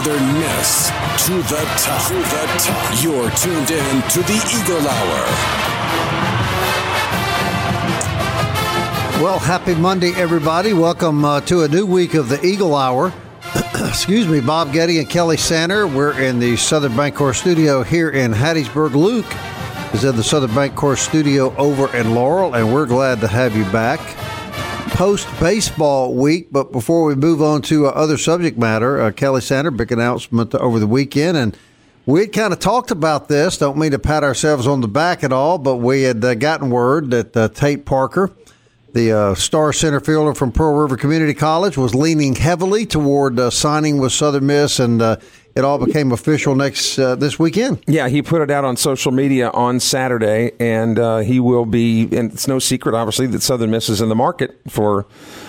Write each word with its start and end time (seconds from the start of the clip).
Miss 0.00 0.88
to 1.26 1.34
the 1.42 1.62
top. 1.76 2.08
To 2.08 2.14
the 2.14 2.46
top. 2.58 3.04
You're 3.04 3.30
tuned 3.32 3.70
in 3.70 4.02
to 4.08 4.22
the 4.22 4.40
Eagle 4.56 4.88
Hour. 4.88 5.24
Well, 9.22 9.38
happy 9.38 9.74
Monday, 9.74 10.12
everybody. 10.14 10.72
Welcome 10.72 11.22
uh, 11.22 11.42
to 11.42 11.64
a 11.64 11.68
new 11.68 11.84
week 11.84 12.14
of 12.14 12.30
the 12.30 12.42
Eagle 12.42 12.74
Hour. 12.76 13.12
Excuse 13.74 14.26
me, 14.26 14.40
Bob 14.40 14.72
Getty 14.72 15.00
and 15.00 15.10
Kelly 15.10 15.36
Sander. 15.36 15.86
We're 15.86 16.18
in 16.18 16.38
the 16.38 16.56
Southern 16.56 16.92
Bancorp 16.92 17.34
studio 17.34 17.82
here 17.82 18.08
in 18.08 18.32
Hattiesburg. 18.32 18.94
Luke 18.94 19.30
is 19.92 20.04
in 20.04 20.16
the 20.16 20.24
Southern 20.24 20.50
Bancorp 20.50 20.96
studio 20.96 21.54
over 21.56 21.94
in 21.94 22.14
Laurel, 22.14 22.54
and 22.54 22.72
we're 22.72 22.86
glad 22.86 23.20
to 23.20 23.28
have 23.28 23.54
you 23.54 23.64
back. 23.64 24.00
Post 25.00 25.28
baseball 25.40 26.12
week, 26.12 26.48
but 26.52 26.72
before 26.72 27.04
we 27.04 27.14
move 27.14 27.40
on 27.40 27.62
to 27.62 27.86
uh, 27.86 27.90
other 27.92 28.18
subject 28.18 28.58
matter, 28.58 29.00
uh, 29.00 29.10
Kelly 29.10 29.40
Sander, 29.40 29.70
big 29.70 29.90
announcement 29.90 30.54
over 30.54 30.78
the 30.78 30.86
weekend, 30.86 31.38
and 31.38 31.56
we 32.04 32.20
had 32.20 32.34
kind 32.34 32.52
of 32.52 32.58
talked 32.58 32.90
about 32.90 33.26
this. 33.26 33.56
Don't 33.56 33.78
mean 33.78 33.92
to 33.92 33.98
pat 33.98 34.22
ourselves 34.22 34.66
on 34.66 34.82
the 34.82 34.88
back 34.88 35.24
at 35.24 35.32
all, 35.32 35.56
but 35.56 35.76
we 35.76 36.02
had 36.02 36.22
uh, 36.22 36.34
gotten 36.34 36.68
word 36.68 37.12
that 37.12 37.34
uh, 37.34 37.48
Tate 37.48 37.86
Parker, 37.86 38.30
the 38.92 39.10
uh, 39.10 39.34
star 39.34 39.72
center 39.72 40.00
fielder 40.00 40.34
from 40.34 40.52
Pearl 40.52 40.74
River 40.74 40.98
Community 40.98 41.32
College, 41.32 41.78
was 41.78 41.94
leaning 41.94 42.34
heavily 42.34 42.84
toward 42.84 43.40
uh, 43.40 43.48
signing 43.48 43.96
with 43.96 44.12
Southern 44.12 44.44
Miss, 44.44 44.78
and 44.78 45.00
it 45.56 45.64
all 45.64 45.84
became 45.84 46.12
official 46.12 46.54
next 46.54 46.98
uh, 46.98 47.14
this 47.16 47.38
weekend. 47.38 47.82
Yeah, 47.86 48.08
he 48.08 48.22
put 48.22 48.42
it 48.42 48.50
out 48.50 48.64
on 48.64 48.76
social 48.76 49.12
media 49.12 49.50
on 49.50 49.80
Saturday, 49.80 50.52
and 50.60 50.98
uh, 50.98 51.18
he 51.18 51.40
will 51.40 51.66
be. 51.66 52.04
And 52.16 52.32
it's 52.32 52.46
no 52.48 52.58
secret, 52.58 52.94
obviously, 52.94 53.26
that 53.28 53.42
Southern 53.42 53.70
Miss 53.70 53.88
is 53.88 54.00
in 54.00 54.08
the 54.08 54.14
market 54.14 54.60
for 54.68 55.06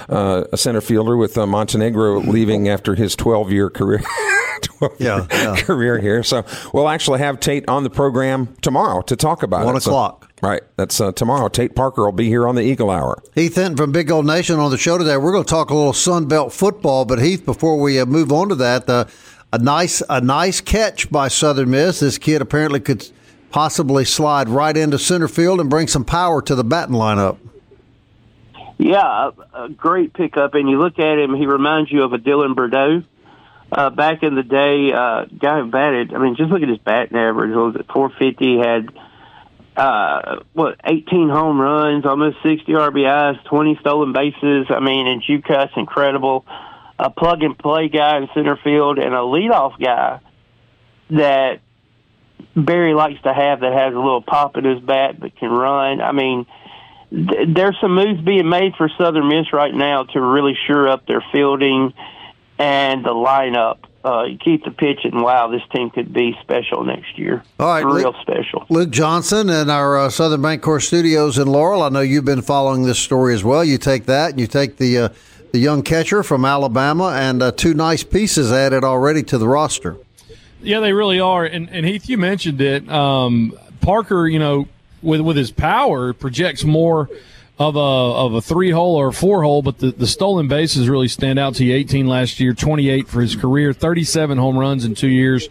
uh, 0.10 0.46
a 0.52 0.58
center 0.58 0.82
fielder 0.82 1.16
with 1.18 1.38
uh, 1.38 1.46
Montenegro 1.46 2.20
leaving 2.22 2.68
after 2.68 2.96
his 2.96 3.16
12 3.16 3.52
year 3.52 3.70
career. 3.70 4.02
12 4.62 4.96
Yeah, 5.00 5.26
yeah. 5.32 5.56
career 5.62 6.00
here. 6.00 6.22
So 6.24 6.46
we'll 6.74 6.90
actually 6.90 7.20
have 7.20 7.40
Tate 7.40 7.68
on 7.68 7.84
the 7.84 7.90
program 7.90 8.54
tomorrow 8.62 9.02
to 9.04 9.16
talk 9.16 9.42
about 9.44 9.66
One 9.66 9.76
it. 9.76 9.82
So- 9.82 9.92
o'clock. 9.92 10.32
right. 10.42 10.62
That's 10.78 11.00
uh, 11.02 11.12
tomorrow. 11.14 11.48
Tate 11.48 11.76
Parker 11.76 12.04
will 12.04 12.12
be 12.12 12.28
here 12.28 12.48
on 12.48 12.56
the 12.56 12.62
Eagle 12.62 12.90
Hour. 12.92 13.22
Heath 13.36 13.56
Hinton 13.56 13.76
from 13.78 13.92
Big 13.92 14.08
Gold 14.08 14.26
Nation 14.26 14.60
on 14.60 14.70
the 14.72 14.78
show 14.78 14.98
today. 14.98 15.18
We're 15.18 15.32
going 15.32 15.44
to 15.46 15.50
talk 15.50 15.70
a 15.72 15.76
little 15.76 15.94
Sun 15.94 16.26
Belt 16.28 16.54
football, 16.54 17.06
but 17.06 17.20
Heath, 17.20 17.44
before 17.46 17.80
we 17.80 18.00
uh, 18.00 18.06
move 18.06 18.32
on 18.32 18.50
to 18.50 18.56
that, 18.56 18.88
uh, 18.90 19.06
a 19.54 19.58
nice 19.58 20.02
a 20.10 20.22
nice 20.22 20.62
catch 20.62 21.10
by 21.12 21.28
Southern 21.28 21.72
Miss. 21.72 22.00
This 22.00 22.18
kid 22.18 22.42
apparently 22.42 22.80
could 22.80 23.08
possibly 23.52 24.06
slide 24.06 24.50
right 24.50 24.76
into 24.76 24.98
center 24.98 25.28
field 25.28 25.60
and 25.60 25.70
bring 25.70 25.88
some 25.88 26.06
power 26.06 26.42
to 26.42 26.56
the 26.56 26.64
batting 26.64 26.96
lineup. 26.96 27.38
Yeah, 28.78 29.32
a, 29.54 29.70
great 29.70 30.14
pickup. 30.14 30.56
And 30.56 30.68
you 30.68 30.80
look 30.80 30.98
at 30.98 31.20
him, 31.20 31.36
he 31.36 31.46
reminds 31.46 31.92
you 31.92 32.04
of 32.04 32.14
a 32.14 32.18
Dylan 32.18 32.56
Burdeaux. 32.56 33.04
Uh, 33.72 33.90
back 33.92 34.24
in 34.24 34.36
the 34.36 34.44
day, 34.44 34.92
uh, 34.92 35.26
guy 35.26 35.60
who 35.60 35.70
batted, 35.70 36.14
I 36.14 36.18
mean, 36.18 36.36
just 36.36 36.50
look 36.50 36.64
at 36.64 36.68
his 36.68 36.80
batting 36.80 37.16
average. 37.16 37.56
Was 37.56 37.76
it 37.76 37.86
450? 37.94 38.58
Had, 38.58 38.90
uh, 39.78 40.44
what, 40.54 40.82
18 40.84 41.30
home 41.30 41.62
runs, 41.62 42.06
almost 42.06 42.38
60 42.42 42.72
RBIs, 42.72 43.44
20 43.46 43.78
stolen 43.82 44.14
bases. 44.14 44.66
I 44.70 44.80
mean, 44.80 45.08
and 45.08 45.22
Jucut's 45.22 45.74
incredible. 45.78 46.46
A 47.04 47.10
plug 47.10 47.42
and 47.42 47.58
play 47.58 47.90
guy 47.90 48.18
in 48.18 48.28
center 48.36 48.56
field 48.64 49.00
and 49.00 49.14
a 49.16 49.18
leadoff 49.18 49.74
guy 49.84 50.20
that 51.10 51.60
Berry 52.56 52.94
likes 52.94 53.22
to 53.24 53.34
have 53.34 53.62
that 53.62 53.74
has 53.74 53.94
a 53.94 53.98
little 53.98 54.22
pop 54.22 54.56
in 54.56 54.66
his 54.66 54.80
bat 54.80 55.20
but 55.20 55.36
can 55.36 55.50
run. 55.50 56.00
I 56.00 56.12
mean, 56.12 56.46
th- 57.10 57.48
there's 57.56 57.76
some 57.82 57.96
moves 57.96 58.22
being 58.22 58.48
made 58.50 58.76
for 58.78 58.88
Southern 59.00 59.28
Miss 59.30 59.52
right 59.52 59.74
now 59.74 60.04
to 60.04 60.22
really 60.22 60.56
shore 60.68 60.88
up 60.90 61.08
their 61.08 61.24
fielding 61.32 61.94
and 62.60 63.04
the 63.04 63.10
lineup. 63.10 63.80
Uh, 64.04 64.24
you 64.24 64.38
keep 64.38 64.64
the 64.66 64.72
pitching. 64.72 65.22
Wow, 65.22 65.48
this 65.50 65.62
team 65.74 65.90
could 65.92 66.12
be 66.12 66.36
special 66.42 66.84
next 66.84 67.18
year. 67.18 67.44
All 67.60 67.68
right, 67.68 67.86
real 67.86 68.12
Luke- 68.12 68.16
special. 68.22 68.66
Luke 68.70 68.90
Johnson 68.90 69.50
in 69.50 69.70
our 69.70 69.98
uh, 69.98 70.10
Southern 70.10 70.42
Bancorp 70.42 70.82
studios 70.82 71.38
in 71.38 71.48
Laurel. 71.48 71.84
I 71.84 71.90
know 71.90 72.02
you've 72.02 72.26
been 72.26 72.42
following 72.42 72.84
this 72.84 73.00
story 73.00 73.34
as 73.36 73.44
well. 73.44 73.64
You 73.64 73.78
take 73.78 74.06
that, 74.06 74.32
and 74.32 74.40
you 74.40 74.48
take 74.48 74.78
the 74.78 74.98
uh, 74.98 75.10
the 75.52 75.60
young 75.60 75.84
catcher 75.84 76.24
from 76.24 76.46
Alabama, 76.46 77.14
and 77.16 77.42
uh, 77.42 77.52
two 77.52 77.74
nice 77.74 78.04
pieces 78.04 78.52
added 78.52 78.84
already 78.84 79.24
to 79.24 79.38
the 79.38 79.48
roster. 79.48 79.98
Yeah, 80.62 80.80
they 80.80 80.94
really 80.94 81.20
are. 81.20 81.44
And, 81.44 81.70
and 81.70 81.86
Heath, 81.86 82.08
you 82.08 82.18
mentioned 82.18 82.62
it. 82.62 82.88
Um, 82.90 83.58
Parker, 83.82 84.28
you 84.28 84.40
know, 84.40 84.68
with 85.02 85.22
with 85.22 85.36
his 85.36 85.52
power, 85.52 86.14
projects 86.14 86.64
more 86.64 87.10
of 87.58 87.76
a 87.76 87.80
of 87.80 88.34
a 88.34 88.42
three 88.42 88.72
hole 88.72 88.96
or 88.96 89.08
a 89.08 89.14
four 89.14 89.44
hole, 89.44 89.62
but 89.62 89.80
the, 89.80 89.92
the 89.92 90.08
stolen 90.08 90.48
bases 90.48 90.88
really 90.88 91.08
stand 91.08 91.40
out 91.40 91.56
to 91.56 91.66
you. 91.66 91.76
18 91.76 92.08
last 92.08 92.40
year, 92.40 92.54
28 92.54 93.08
for 93.08 93.22
his 93.22 93.36
career, 93.36 93.74
37 93.74 94.38
home 94.38 94.58
runs 94.58 94.86
in 94.86 94.96
two 94.96 95.10
years. 95.10 95.50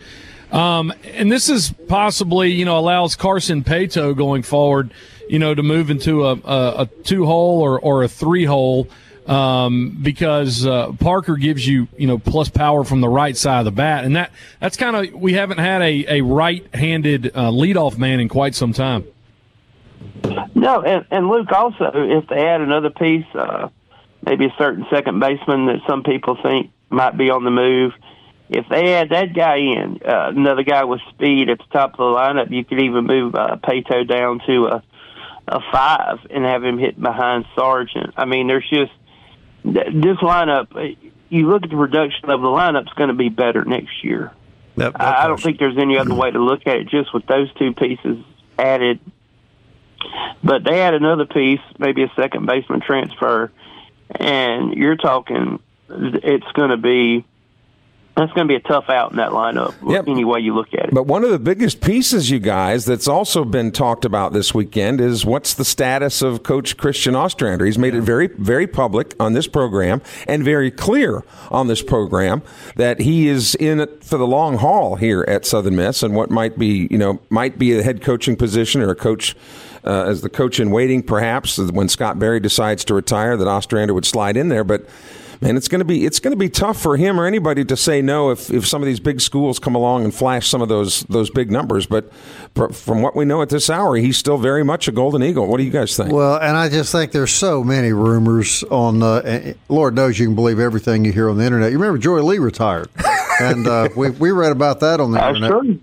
Um, 0.53 0.93
and 1.05 1.31
this 1.31 1.49
is 1.49 1.73
possibly, 1.87 2.51
you 2.51 2.65
know, 2.65 2.79
allows 2.79 3.15
Carson 3.15 3.63
Paetow 3.63 4.17
going 4.17 4.43
forward, 4.43 4.93
you 5.29 5.39
know, 5.39 5.55
to 5.55 5.63
move 5.63 5.91
into 5.91 6.27
a, 6.27 6.33
a, 6.35 6.83
a 6.83 6.87
two 7.05 7.27
hole 7.27 7.61
or, 7.61 7.79
or 7.79 8.03
a 8.03 8.09
three 8.09 8.45
hole 8.45 8.89
um, 9.31 9.97
because 10.03 10.67
uh, 10.67 10.93
Parker 10.99 11.37
gives 11.37 11.67
you 11.67 11.87
you 11.97 12.07
know 12.07 12.19
plus 12.19 12.49
power 12.49 12.83
from 12.83 13.01
the 13.01 13.09
right 13.09 13.37
side 13.37 13.61
of 13.61 13.65
the 13.65 13.71
bat, 13.71 14.05
and 14.05 14.17
that 14.17 14.33
that's 14.59 14.77
kind 14.77 14.97
of 14.97 15.15
we 15.15 15.35
haven't 15.35 15.59
had 15.59 15.81
a, 15.83 16.17
a 16.17 16.21
right-handed 16.23 17.29
uh, 17.29 17.51
leadoff 17.51 17.97
man 17.97 18.19
in 18.19 18.29
quite 18.29 18.55
some 18.57 18.73
time. 18.73 19.05
No, 20.55 20.83
and, 20.83 21.07
and 21.11 21.29
Luke 21.29 21.51
also, 21.53 21.93
if 21.95 22.29
they 22.29 22.47
add 22.47 22.61
another 22.61 22.91
piece, 22.91 23.27
uh, 23.35 23.69
maybe 24.27 24.47
a 24.47 24.55
certain 24.59 24.85
second 24.91 25.21
baseman 25.21 25.67
that 25.67 25.81
some 25.89 26.03
people 26.03 26.37
think 26.43 26.73
might 26.91 27.17
be 27.17 27.31
on 27.31 27.45
the 27.45 27.51
move. 27.51 27.93
If 28.49 28.67
they 28.69 28.95
add 28.95 29.11
that 29.11 29.33
guy 29.33 29.59
in, 29.59 30.01
uh, 30.05 30.31
another 30.31 30.65
guy 30.65 30.83
with 30.85 31.01
speed 31.11 31.51
at 31.51 31.59
the 31.59 31.65
top 31.73 31.93
of 31.93 31.99
the 31.99 32.03
lineup, 32.03 32.51
you 32.51 32.65
could 32.65 32.83
even 32.83 33.07
move 33.07 33.37
uh, 33.37 33.57
Paetow 33.63 34.09
down 34.09 34.41
to 34.47 34.67
a 34.67 34.83
a 35.51 35.61
five 35.73 36.19
and 36.31 36.45
have 36.45 36.63
him 36.63 36.79
hit 36.79 37.01
behind 37.01 37.45
Sargent. 37.57 38.15
I 38.17 38.25
mean, 38.25 38.47
there's 38.47 38.69
just 38.71 38.93
this 39.65 40.17
lineup. 40.19 40.75
uh, 40.75 40.95
You 41.29 41.49
look 41.49 41.63
at 41.63 41.71
the 41.71 41.77
production 41.77 42.31
of 42.31 42.41
the 42.41 42.49
lineup's 42.49 42.93
going 42.95 43.09
to 43.09 43.15
be 43.15 43.29
better 43.29 43.65
next 43.65 44.03
year. 44.03 44.33
I 44.95 45.25
I 45.25 45.29
don't 45.29 45.41
think 45.41 45.59
there's 45.59 45.79
any 45.79 45.99
other 45.99 46.15
way 46.15 46.31
to 46.31 46.39
look 46.39 46.67
at 46.67 46.77
it 46.77 46.89
just 46.89 47.13
with 47.13 47.27
those 47.27 47.53
two 47.55 47.73
pieces 47.75 48.19
added. 48.59 49.01
But 50.43 50.65
they 50.65 50.81
add 50.81 50.95
another 50.95 51.27
piece, 51.27 51.61
maybe 51.79 52.03
a 52.03 52.13
second 52.17 52.47
baseman 52.47 52.81
transfer, 52.81 53.53
and 54.11 54.73
you're 54.73 54.97
talking 54.97 55.61
it's 55.89 56.51
going 56.55 56.71
to 56.71 56.77
be 56.77 57.25
that's 58.21 58.33
going 58.33 58.47
to 58.47 58.53
be 58.53 58.57
a 58.57 58.61
tough 58.61 58.89
out 58.89 59.11
in 59.11 59.17
that 59.17 59.31
lineup 59.31 59.75
Yep. 59.89 60.09
any 60.09 60.25
way 60.25 60.41
you 60.41 60.55
look 60.55 60.73
at 60.75 60.87
it. 60.87 60.95
But 60.95 61.07
one 61.07 61.25
of 61.25 61.31
the 61.31 61.39
biggest 61.39 61.81
pieces, 61.81 62.31
you 62.31 62.39
guys, 62.39 62.85
that's 62.85 63.09
also 63.09 63.45
been 63.45 63.73
talked 63.73 64.05
about 64.05 64.33
this 64.33 64.55
weekend 64.55 65.01
is 65.01 65.25
what's 65.25 65.55
the 65.55 65.65
status 65.65 66.23
of 66.23 66.43
Coach 66.43 66.77
Christian 66.77 67.17
Ostrander? 67.17 67.65
He's 67.65 67.79
made 67.79 67.95
it 67.95 68.03
very, 68.03 68.29
very 68.29 68.67
public 68.67 69.15
on 69.19 69.33
this 69.33 69.47
program 69.47 70.03
and 70.27 70.45
very 70.45 70.71
clear 70.71 71.25
on 71.51 71.67
this 71.69 71.83
program 71.83 72.43
that 72.77 73.01
he 73.01 73.29
is 73.29 73.55
in 73.57 73.81
it 73.81 74.05
for 74.05 74.19
the 74.19 74.27
long 74.27 74.59
haul 74.59 74.97
here 74.97 75.25
at 75.27 75.47
Southern 75.47 75.77
Miss 75.77 76.03
and 76.03 76.15
what 76.15 76.31
might 76.31 76.59
be, 76.59 76.89
you 76.91 76.99
know, 76.99 77.21
might 77.31 77.59
be 77.59 77.79
a 77.79 77.83
head 77.83 78.03
coaching 78.03 78.37
position 78.37 78.83
or 78.83 78.91
a 78.91 78.97
coach 78.97 79.35
uh, 79.85 80.05
as 80.05 80.21
the 80.21 80.29
coach 80.29 80.61
in 80.61 80.71
waiting, 80.71 81.03
perhaps 81.03 81.59
when 81.59 81.89
Scott 81.89 82.19
Berry 82.19 82.41
decides 82.41 82.85
to 82.85 82.95
retire, 82.95 83.37
that 83.37 83.49
Ostrander 83.49 83.95
would 83.95 84.05
slide 84.05 84.37
in 84.37 84.49
there. 84.49 84.65
But 84.65 84.87
man, 85.41 85.57
it's 85.57 85.69
going 85.69 85.81
to 85.81 85.85
be 85.85 86.05
it's 86.05 86.21
going 86.21 86.33
to 86.33 86.39
be 86.39 86.49
tough 86.49 86.81
for 86.81 86.97
him 86.97 87.19
or 87.21 87.27
anybody 87.27 87.65
to 87.65 87.77
say 87.77 88.03
no 88.03 88.31
if, 88.31 88.51
if 88.51 88.67
some 88.67 88.83
of 88.83 88.87
these 88.87 89.01
big 89.01 89.21
schools 89.21 89.59
come 89.59 89.75
along 89.75 90.05
and 90.05 90.15
flash 90.15 90.49
some 90.49 90.63
of 90.63 90.69
those 90.69 91.03
those 91.05 91.31
big 91.31 91.51
numbers. 91.51 91.87
But 91.87 92.13
from 92.75 93.03
what 93.03 93.17
we 93.17 93.25
know 93.25 93.43
at 93.43 93.49
this 93.49 93.71
hour, 93.71 93.97
he's 93.97 94.19
still 94.19 94.39
very 94.39 94.65
much 94.65 94.89
a 94.89 94.93
Golden 94.93 95.23
Eagle. 95.23 95.47
What 95.47 95.59
do 95.59 95.65
you 95.65 95.71
guys 95.71 95.97
think? 95.97 96.13
Well, 96.13 96.37
and 96.37 96.57
I 96.57 96.69
just 96.69 96.93
think 96.93 97.13
there's 97.13 97.33
so 97.33 97.65
many 97.65 97.93
rumors 97.93 98.63
on. 98.65 99.03
Uh, 99.03 99.55
Lord 99.69 99.95
knows 99.95 100.19
you 100.19 100.27
can 100.27 100.35
believe 100.35 100.59
everything 100.59 101.05
you 101.05 101.13
hear 101.13 101.31
on 101.31 101.39
the 101.39 101.45
internet. 101.45 101.73
You 101.73 101.79
remember 101.79 101.99
Joy 101.99 102.23
Lee 102.23 102.39
retired, 102.39 102.89
and 103.41 103.67
uh, 103.67 103.89
we 103.97 104.11
we 104.11 104.31
read 104.31 104.53
about 104.53 104.81
that 104.81 105.01
on 105.01 105.13
the 105.13 105.29
internet. 105.29 105.81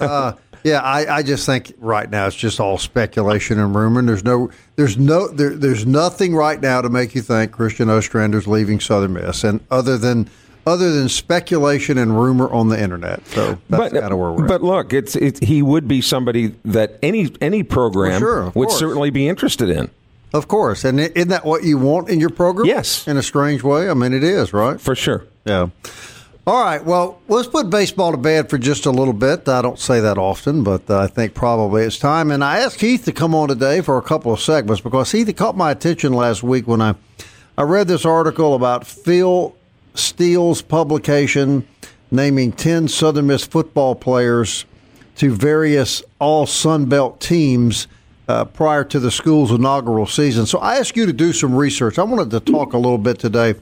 Uh, 0.00 0.32
yeah, 0.64 0.80
I, 0.80 1.18
I 1.18 1.22
just 1.22 1.46
think 1.46 1.72
right 1.78 2.08
now 2.08 2.26
it's 2.26 2.36
just 2.36 2.60
all 2.60 2.78
speculation 2.78 3.58
and 3.58 3.74
rumor. 3.74 4.00
And 4.00 4.08
there's 4.08 4.24
no, 4.24 4.50
there's 4.76 4.96
no, 4.98 5.28
there, 5.28 5.50
there's 5.50 5.86
nothing 5.86 6.34
right 6.34 6.60
now 6.60 6.80
to 6.80 6.88
make 6.88 7.14
you 7.14 7.22
think 7.22 7.52
Christian 7.52 7.88
Ostrander's 7.88 8.46
leaving 8.46 8.80
Southern 8.80 9.14
Miss, 9.14 9.44
and 9.44 9.60
other 9.70 9.98
than 9.98 10.28
other 10.66 10.92
than 10.92 11.08
speculation 11.08 11.96
and 11.96 12.20
rumor 12.20 12.50
on 12.50 12.68
the 12.68 12.80
internet. 12.80 13.24
So 13.28 13.58
that's 13.70 13.92
kind 13.92 14.12
of 14.12 14.18
where 14.18 14.32
we're. 14.32 14.48
But 14.48 14.62
look, 14.62 14.92
it's 14.92 15.14
it, 15.14 15.42
he 15.42 15.62
would 15.62 15.86
be 15.86 16.00
somebody 16.00 16.48
that 16.64 16.98
any 17.02 17.30
any 17.40 17.62
program 17.62 18.20
sure, 18.20 18.44
would 18.46 18.68
course. 18.68 18.78
certainly 18.78 19.10
be 19.10 19.28
interested 19.28 19.70
in. 19.70 19.90
Of 20.34 20.48
course, 20.48 20.84
and 20.84 20.98
isn't 20.98 21.28
that 21.28 21.44
what 21.44 21.62
you 21.62 21.78
want 21.78 22.08
in 22.08 22.18
your 22.18 22.30
program? 22.30 22.66
Yes, 22.66 23.06
in 23.06 23.16
a 23.16 23.22
strange 23.22 23.62
way. 23.62 23.88
I 23.88 23.94
mean, 23.94 24.12
it 24.12 24.24
is 24.24 24.52
right 24.52 24.80
for 24.80 24.94
sure. 24.94 25.24
Yeah. 25.44 25.68
All 26.48 26.62
right. 26.62 26.84
Well, 26.84 27.20
let's 27.26 27.48
put 27.48 27.70
baseball 27.70 28.12
to 28.12 28.16
bed 28.16 28.48
for 28.48 28.56
just 28.56 28.86
a 28.86 28.92
little 28.92 29.12
bit. 29.12 29.48
I 29.48 29.62
don't 29.62 29.80
say 29.80 29.98
that 29.98 30.16
often, 30.16 30.62
but 30.62 30.88
I 30.88 31.08
think 31.08 31.34
probably 31.34 31.82
it's 31.82 31.98
time. 31.98 32.30
And 32.30 32.44
I 32.44 32.60
asked 32.60 32.80
Heath 32.80 33.04
to 33.06 33.12
come 33.12 33.34
on 33.34 33.48
today 33.48 33.80
for 33.80 33.98
a 33.98 34.02
couple 34.02 34.32
of 34.32 34.38
segments 34.38 34.80
because 34.80 35.10
Heath 35.10 35.34
caught 35.34 35.56
my 35.56 35.72
attention 35.72 36.12
last 36.12 36.44
week 36.44 36.68
when 36.68 36.80
I 36.80 36.94
I 37.58 37.62
read 37.62 37.88
this 37.88 38.04
article 38.04 38.54
about 38.54 38.86
Phil 38.86 39.56
Steele's 39.94 40.62
publication 40.62 41.66
naming 42.12 42.52
10 42.52 42.86
Southern 42.86 43.26
Miss 43.26 43.44
football 43.44 43.96
players 43.96 44.66
to 45.16 45.34
various 45.34 46.00
all 46.20 46.46
Sun 46.46 46.86
Belt 46.86 47.20
teams 47.20 47.88
uh, 48.28 48.44
prior 48.44 48.84
to 48.84 49.00
the 49.00 49.10
school's 49.10 49.50
inaugural 49.50 50.06
season. 50.06 50.46
So 50.46 50.60
I 50.60 50.76
asked 50.76 50.96
you 50.96 51.06
to 51.06 51.12
do 51.12 51.32
some 51.32 51.56
research. 51.56 51.98
I 51.98 52.04
wanted 52.04 52.30
to 52.30 52.38
talk 52.38 52.72
a 52.72 52.78
little 52.78 52.98
bit 52.98 53.18
today 53.18 53.56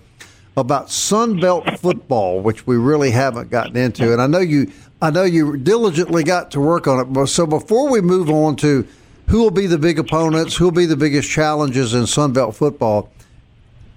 about 0.56 0.90
Sun 0.90 1.40
Belt 1.40 1.78
football, 1.78 2.40
which 2.40 2.66
we 2.66 2.76
really 2.76 3.10
haven't 3.10 3.50
gotten 3.50 3.76
into. 3.76 4.12
And 4.12 4.22
I 4.22 4.26
know 4.26 4.38
you, 4.38 4.70
I 5.02 5.10
know 5.10 5.24
you 5.24 5.56
diligently 5.56 6.22
got 6.22 6.50
to 6.52 6.60
work 6.60 6.86
on 6.86 7.16
it. 7.16 7.26
So 7.26 7.46
before 7.46 7.90
we 7.90 8.00
move 8.00 8.30
on 8.30 8.56
to 8.56 8.86
who 9.28 9.40
will 9.40 9.50
be 9.50 9.66
the 9.66 9.78
big 9.78 9.98
opponents, 9.98 10.56
who 10.56 10.64
will 10.66 10.72
be 10.72 10.86
the 10.86 10.96
biggest 10.96 11.28
challenges 11.28 11.94
in 11.94 12.06
Sun 12.06 12.34
Belt 12.34 12.54
football, 12.54 13.10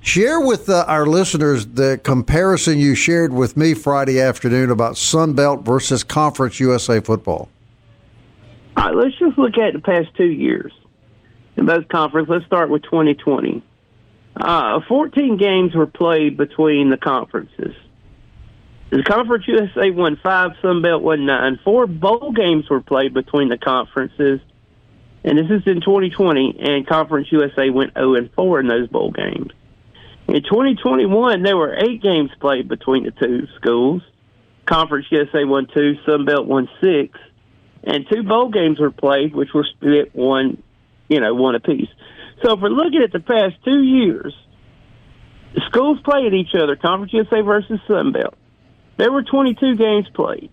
share 0.02 0.40
with 0.40 0.70
uh, 0.70 0.86
our 0.88 1.06
listeners 1.06 1.66
the 1.66 2.00
comparison 2.04 2.80
you 2.80 2.96
shared 2.96 3.34
with 3.34 3.58
me 3.58 3.74
Friday 3.74 4.20
afternoon 4.20 4.72
about 4.72 4.98
Sun 4.98 5.34
Belt 5.34 5.64
versus 5.64 6.04
Conference 6.04 6.60
USA 6.60 7.00
football. 7.02 7.50
All 8.78 8.86
right, 8.86 8.96
let's 8.96 9.18
just 9.18 9.38
look 9.38 9.58
at 9.58 9.74
the 9.74 9.80
past 9.80 10.10
two 10.16 10.32
years 10.32 10.72
in 11.56 11.66
both 11.66 11.88
conferences. 11.90 12.30
Let's 12.30 12.46
start 12.46 12.70
with 12.70 12.84
2020. 12.84 13.62
Uh, 14.40 14.82
14 14.88 15.38
games 15.38 15.74
were 15.74 15.88
played 15.88 16.38
between 16.38 16.90
the 16.90 16.98
conferences. 16.98 17.76
The 18.90 19.04
Conference 19.04 19.46
USA 19.48 19.92
won 19.92 20.18
five, 20.24 20.52
Sun 20.62 20.82
Belt 20.82 21.02
won 21.02 21.26
nine. 21.26 21.60
Four 21.64 21.88
bowl 21.88 22.32
games 22.32 22.70
were 22.70 22.82
played 22.82 23.14
between 23.14 23.50
the 23.50 23.58
conferences, 23.58 24.40
and 25.26 25.38
this 25.38 25.48
is 25.50 25.64
in 25.66 25.82
2020. 25.82 26.58
And 26.62 26.88
Conference 26.88 27.28
USA 27.32 27.70
went 27.70 27.96
0 27.96 28.16
and 28.16 28.32
4 28.34 28.62
in 28.62 28.68
those 28.68 28.88
bowl 28.88 29.12
games. 29.12 29.52
In 30.28 30.44
2021, 30.44 31.44
there 31.44 31.58
were 31.58 31.76
eight 31.76 32.02
games 32.02 32.30
played 32.40 32.70
between 32.70 33.04
the 33.04 33.12
two 33.12 33.48
schools. 33.58 34.04
Conference 34.66 35.08
USA 35.10 35.44
won 35.44 35.68
two, 35.74 35.96
Sun 36.06 36.26
Belt 36.26 36.46
won 36.46 36.70
six, 36.82 37.18
and 37.84 38.06
two 38.12 38.24
bowl 38.24 38.50
games 38.50 38.80
were 38.80 38.92
played, 38.92 39.34
which 39.34 39.54
were 39.54 39.66
split 39.66 40.14
one, 40.16 40.62
you 41.10 41.20
know, 41.20 41.34
one 41.34 41.56
apiece. 41.56 41.90
So 42.44 42.54
if 42.54 42.60
we're 42.60 42.70
looking 42.70 43.02
at 43.04 43.12
the 43.12 43.20
past 43.20 43.56
two 43.66 43.82
years, 43.82 44.34
schools 45.68 46.00
played 46.04 46.34
each 46.34 46.54
other, 46.56 46.76
Conference 46.76 47.14
USA 47.14 47.42
versus 47.42 47.80
Sun 47.88 48.12
Belt. 48.12 48.36
There 48.98 49.12
were 49.12 49.24
22 49.24 49.76
games 49.76 50.08
played 50.14 50.50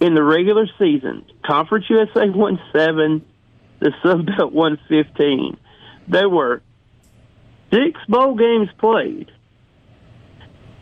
in 0.00 0.14
the 0.14 0.22
regular 0.22 0.66
season. 0.78 1.24
Conference 1.44 1.86
USA 1.88 2.28
won 2.28 2.58
seven, 2.72 3.24
the 3.78 3.92
Sun 4.02 4.26
Belt 4.26 4.52
won 4.52 4.78
15. 4.88 5.56
There 6.08 6.28
were 6.28 6.62
six 7.72 8.00
bowl 8.08 8.34
games 8.34 8.68
played, 8.78 9.30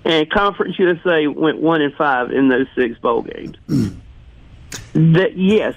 and 0.05 0.31
Conference 0.31 0.79
USA 0.79 1.27
went 1.27 1.61
one 1.61 1.83
and 1.83 1.95
five 1.95 2.31
in 2.31 2.49
those 2.49 2.67
six 2.77 2.99
bowl 2.99 3.23
games. 3.23 3.57
Mm. 3.69 3.97
that 5.15 5.37
yes, 5.37 5.75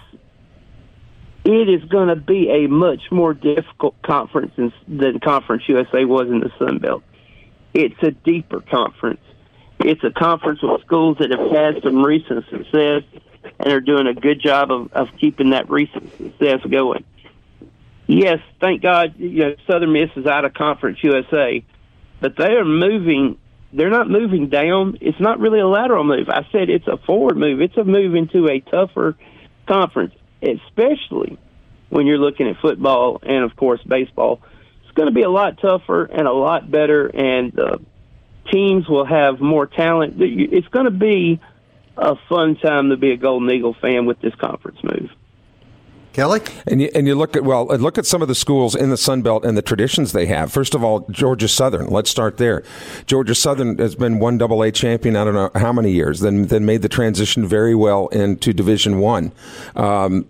it 1.43 1.69
is 1.69 1.83
going 1.89 2.09
to 2.09 2.15
be 2.15 2.49
a 2.49 2.67
much 2.67 3.11
more 3.11 3.33
difficult 3.33 3.99
conference 4.03 4.53
than, 4.55 4.73
than 4.87 5.19
Conference 5.19 5.63
USA 5.67 6.05
was 6.05 6.27
in 6.27 6.39
the 6.39 6.51
Sun 6.59 6.79
Belt. 6.79 7.03
It's 7.73 8.01
a 8.03 8.11
deeper 8.11 8.61
conference. 8.61 9.21
It's 9.79 10.03
a 10.03 10.11
conference 10.11 10.59
with 10.61 10.81
schools 10.81 11.17
that 11.19 11.31
have 11.31 11.51
had 11.51 11.81
some 11.83 12.03
recent 12.03 12.45
success 12.49 13.03
and 13.59 13.73
are 13.73 13.81
doing 13.81 14.05
a 14.05 14.13
good 14.13 14.39
job 14.39 14.71
of, 14.71 14.93
of 14.93 15.07
keeping 15.19 15.51
that 15.51 15.69
recent 15.69 16.15
success 16.17 16.59
going. 16.69 17.03
Yes, 18.05 18.39
thank 18.59 18.81
God, 18.81 19.15
you 19.17 19.39
know, 19.39 19.55
Southern 19.65 19.93
Miss 19.93 20.09
is 20.15 20.27
out 20.27 20.45
of 20.45 20.53
Conference 20.53 20.99
USA, 21.01 21.63
but 22.19 22.35
they 22.37 22.53
are 22.53 22.65
moving. 22.65 23.37
They're 23.73 23.89
not 23.89 24.09
moving 24.09 24.49
down. 24.49 24.97
It's 25.01 25.19
not 25.19 25.39
really 25.39 25.59
a 25.59 25.67
lateral 25.67 26.03
move. 26.03 26.29
I 26.29 26.45
said 26.51 26.69
it's 26.69 26.87
a 26.87 26.97
forward 26.97 27.37
move. 27.37 27.61
It's 27.61 27.77
a 27.77 27.85
move 27.85 28.13
into 28.13 28.47
a 28.49 28.59
tougher 28.59 29.15
conference 29.65 30.13
especially 30.41 31.37
when 31.89 32.07
you're 32.07 32.17
looking 32.17 32.47
at 32.47 32.57
football 32.61 33.19
and, 33.21 33.43
of 33.43 33.55
course, 33.55 33.81
baseball. 33.83 34.41
It's 34.83 34.93
going 34.93 35.07
to 35.07 35.13
be 35.13 35.23
a 35.23 35.29
lot 35.29 35.59
tougher 35.61 36.05
and 36.05 36.27
a 36.27 36.33
lot 36.33 36.69
better, 36.69 37.07
and 37.07 37.57
uh, 37.59 37.77
teams 38.51 38.87
will 38.87 39.05
have 39.05 39.39
more 39.39 39.67
talent. 39.67 40.15
It's 40.19 40.67
going 40.67 40.85
to 40.85 40.91
be 40.91 41.39
a 41.97 42.15
fun 42.29 42.55
time 42.55 42.89
to 42.89 42.97
be 42.97 43.11
a 43.11 43.17
Golden 43.17 43.49
Eagle 43.51 43.75
fan 43.79 44.05
with 44.05 44.19
this 44.21 44.35
conference 44.35 44.79
move. 44.83 45.11
Kelly? 46.13 46.41
And 46.67 46.81
you, 46.81 46.89
and 46.93 47.07
you 47.07 47.15
look 47.15 47.35
at, 47.35 47.43
well, 47.43 47.65
look 47.67 47.97
at 47.97 48.05
some 48.05 48.21
of 48.21 48.27
the 48.27 48.35
schools 48.35 48.75
in 48.75 48.89
the 48.89 48.97
Sun 48.97 49.21
Belt 49.21 49.45
and 49.45 49.57
the 49.57 49.61
traditions 49.61 50.11
they 50.11 50.25
have. 50.25 50.51
First 50.51 50.75
of 50.75 50.83
all, 50.83 51.01
Georgia 51.09 51.47
Southern. 51.47 51.87
Let's 51.87 52.09
start 52.09 52.37
there. 52.37 52.63
Georgia 53.05 53.35
Southern 53.35 53.77
has 53.77 53.95
been 53.95 54.19
one 54.19 54.37
double 54.37 54.61
A 54.63 54.71
champion, 54.71 55.15
I 55.15 55.23
don't 55.23 55.33
know 55.33 55.51
how 55.55 55.71
many 55.71 55.91
years, 55.91 56.19
then, 56.19 56.47
then 56.47 56.65
made 56.65 56.81
the 56.81 56.89
transition 56.89 57.45
very 57.45 57.75
well 57.75 58.07
into 58.09 58.53
Division 58.53 58.99
One. 58.99 59.31
Um, 59.75 60.27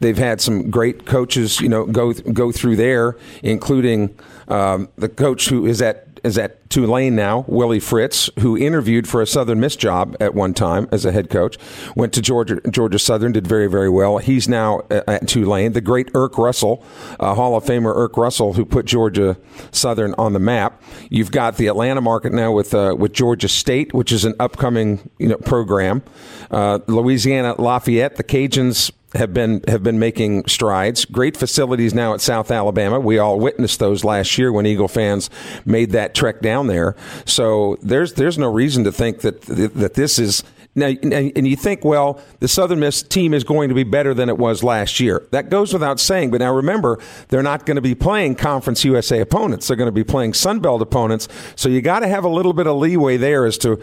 they've 0.00 0.18
had 0.18 0.40
some 0.40 0.70
great 0.70 1.06
coaches, 1.06 1.60
you 1.60 1.68
know, 1.68 1.86
go, 1.86 2.12
go 2.12 2.52
through 2.52 2.76
there, 2.76 3.16
including, 3.42 4.16
um, 4.48 4.88
the 4.96 5.08
coach 5.08 5.48
who 5.48 5.66
is 5.66 5.80
at 5.80 6.03
is 6.24 6.38
at 6.38 6.68
Tulane 6.70 7.14
now, 7.14 7.44
Willie 7.46 7.80
Fritz, 7.80 8.30
who 8.40 8.56
interviewed 8.56 9.06
for 9.06 9.22
a 9.22 9.26
Southern 9.26 9.60
Miss 9.60 9.76
job 9.76 10.16
at 10.18 10.34
one 10.34 10.54
time 10.54 10.88
as 10.90 11.04
a 11.04 11.12
head 11.12 11.30
coach, 11.30 11.56
went 11.94 12.12
to 12.14 12.22
Georgia 12.22 12.60
Georgia 12.68 12.98
Southern, 12.98 13.32
did 13.32 13.46
very 13.46 13.68
very 13.68 13.88
well. 13.88 14.18
He's 14.18 14.48
now 14.48 14.82
at 14.90 15.28
Tulane. 15.28 15.72
The 15.72 15.80
great 15.80 16.12
Erk 16.12 16.36
Russell, 16.38 16.84
uh, 17.20 17.34
Hall 17.34 17.56
of 17.56 17.64
Famer 17.64 17.94
Erk 17.94 18.16
Russell, 18.16 18.54
who 18.54 18.64
put 18.64 18.86
Georgia 18.86 19.36
Southern 19.70 20.14
on 20.14 20.32
the 20.32 20.40
map. 20.40 20.82
You've 21.10 21.30
got 21.30 21.56
the 21.56 21.66
Atlanta 21.66 22.00
market 22.00 22.32
now 22.32 22.52
with 22.52 22.74
uh, 22.74 22.96
with 22.98 23.12
Georgia 23.12 23.48
State, 23.48 23.94
which 23.94 24.10
is 24.10 24.24
an 24.24 24.34
upcoming 24.40 25.10
you 25.18 25.28
know 25.28 25.36
program. 25.36 26.02
Uh, 26.50 26.80
Louisiana 26.86 27.54
Lafayette, 27.60 28.16
the 28.16 28.24
Cajuns 28.24 28.90
have 29.14 29.32
been 29.32 29.62
have 29.68 29.82
been 29.82 29.98
making 29.98 30.46
strides. 30.46 31.04
Great 31.04 31.36
facilities 31.36 31.94
now 31.94 32.14
at 32.14 32.20
South 32.20 32.50
Alabama. 32.50 32.98
We 33.00 33.18
all 33.18 33.38
witnessed 33.38 33.78
those 33.78 34.04
last 34.04 34.36
year 34.38 34.52
when 34.52 34.66
Eagle 34.66 34.88
fans 34.88 35.30
made 35.64 35.90
that 35.92 36.14
trek 36.14 36.40
down 36.40 36.66
there. 36.66 36.96
So 37.24 37.78
there's 37.82 38.14
there's 38.14 38.38
no 38.38 38.50
reason 38.50 38.84
to 38.84 38.92
think 38.92 39.20
that 39.20 39.42
that 39.42 39.94
this 39.94 40.18
is 40.18 40.42
now, 40.76 40.88
and 40.88 41.46
you 41.46 41.54
think, 41.54 41.84
well, 41.84 42.20
the 42.40 42.48
Southern 42.48 42.80
Miss 42.80 43.02
team 43.02 43.32
is 43.32 43.44
going 43.44 43.68
to 43.68 43.74
be 43.74 43.84
better 43.84 44.12
than 44.12 44.28
it 44.28 44.38
was 44.38 44.64
last 44.64 44.98
year. 44.98 45.26
That 45.30 45.48
goes 45.48 45.72
without 45.72 46.00
saying. 46.00 46.32
But 46.32 46.40
now 46.40 46.52
remember, 46.52 46.98
they're 47.28 47.44
not 47.44 47.64
going 47.64 47.76
to 47.76 47.82
be 47.82 47.94
playing 47.94 48.34
Conference 48.34 48.84
USA 48.84 49.20
opponents. 49.20 49.68
They're 49.68 49.76
going 49.76 49.88
to 49.88 49.92
be 49.92 50.04
playing 50.04 50.34
Sun 50.34 50.60
Belt 50.60 50.82
opponents. 50.82 51.28
So 51.54 51.68
you 51.68 51.80
got 51.80 52.00
to 52.00 52.08
have 52.08 52.24
a 52.24 52.28
little 52.28 52.52
bit 52.52 52.66
of 52.66 52.76
leeway 52.76 53.16
there 53.16 53.46
as 53.46 53.56
to 53.58 53.80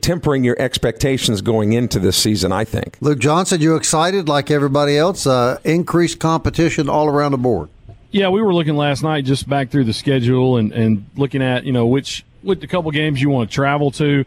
tempering 0.00 0.42
your 0.42 0.56
expectations 0.58 1.40
going 1.40 1.72
into 1.72 2.00
this 2.00 2.16
season, 2.16 2.50
I 2.50 2.64
think. 2.64 2.96
Luke 3.00 3.20
Johnson, 3.20 3.60
you 3.60 3.76
excited 3.76 4.28
like 4.28 4.50
everybody 4.50 4.98
else? 4.98 5.26
Uh, 5.26 5.58
increased 5.62 6.18
competition 6.18 6.88
all 6.88 7.06
around 7.06 7.32
the 7.32 7.38
board. 7.38 7.68
Yeah, 8.10 8.30
we 8.30 8.42
were 8.42 8.54
looking 8.54 8.76
last 8.76 9.02
night 9.02 9.24
just 9.24 9.48
back 9.48 9.70
through 9.70 9.84
the 9.84 9.92
schedule 9.92 10.56
and, 10.56 10.72
and 10.72 11.06
looking 11.14 11.42
at, 11.42 11.64
you 11.64 11.72
know, 11.72 11.86
which, 11.86 12.24
with 12.42 12.62
a 12.64 12.66
couple 12.66 12.90
games 12.90 13.20
you 13.20 13.28
want 13.28 13.50
to 13.50 13.54
travel 13.54 13.90
to. 13.92 14.24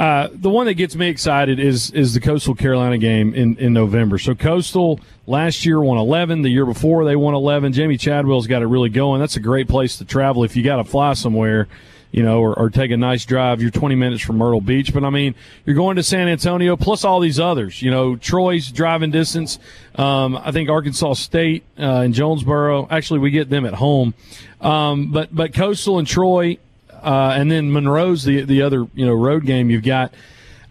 Uh, 0.00 0.30
the 0.32 0.48
one 0.48 0.64
that 0.64 0.74
gets 0.74 0.96
me 0.96 1.08
excited 1.08 1.60
is 1.60 1.90
is 1.90 2.14
the 2.14 2.20
Coastal 2.20 2.54
Carolina 2.54 2.96
game 2.96 3.34
in, 3.34 3.58
in 3.58 3.74
November. 3.74 4.16
So 4.16 4.34
Coastal 4.34 4.98
last 5.26 5.66
year 5.66 5.78
won 5.78 5.98
11. 5.98 6.40
The 6.40 6.48
year 6.48 6.64
before 6.64 7.04
they 7.04 7.16
won 7.16 7.34
11. 7.34 7.74
Jamey 7.74 8.00
Chadwell's 8.00 8.46
got 8.46 8.62
it 8.62 8.66
really 8.66 8.88
going. 8.88 9.20
That's 9.20 9.36
a 9.36 9.40
great 9.40 9.68
place 9.68 9.98
to 9.98 10.06
travel 10.06 10.42
if 10.42 10.56
you 10.56 10.62
got 10.62 10.76
to 10.76 10.84
fly 10.84 11.12
somewhere, 11.12 11.68
you 12.12 12.22
know, 12.22 12.40
or, 12.40 12.58
or, 12.58 12.70
take 12.70 12.90
a 12.92 12.96
nice 12.96 13.26
drive. 13.26 13.60
You're 13.60 13.70
20 13.70 13.94
minutes 13.94 14.22
from 14.22 14.38
Myrtle 14.38 14.62
Beach, 14.62 14.94
but 14.94 15.04
I 15.04 15.10
mean, 15.10 15.34
you're 15.66 15.76
going 15.76 15.96
to 15.96 16.02
San 16.02 16.28
Antonio 16.28 16.78
plus 16.78 17.04
all 17.04 17.20
these 17.20 17.38
others. 17.38 17.82
You 17.82 17.90
know, 17.90 18.16
Troy's 18.16 18.72
driving 18.72 19.10
distance. 19.10 19.58
Um, 19.96 20.34
I 20.34 20.50
think 20.50 20.70
Arkansas 20.70 21.12
State 21.12 21.62
uh, 21.78 22.00
and 22.00 22.14
Jonesboro. 22.14 22.88
Actually, 22.90 23.20
we 23.20 23.32
get 23.32 23.50
them 23.50 23.66
at 23.66 23.74
home, 23.74 24.14
um, 24.62 25.12
but 25.12 25.28
but 25.30 25.52
Coastal 25.52 25.98
and 25.98 26.08
Troy 26.08 26.56
uh, 27.02 27.34
and 27.36 27.50
then 27.50 27.72
Monroe's 27.72 28.24
the 28.24 28.42
the 28.42 28.62
other 28.62 28.86
you 28.94 29.06
know 29.06 29.14
road 29.14 29.44
game 29.44 29.70
you've 29.70 29.84
got. 29.84 30.12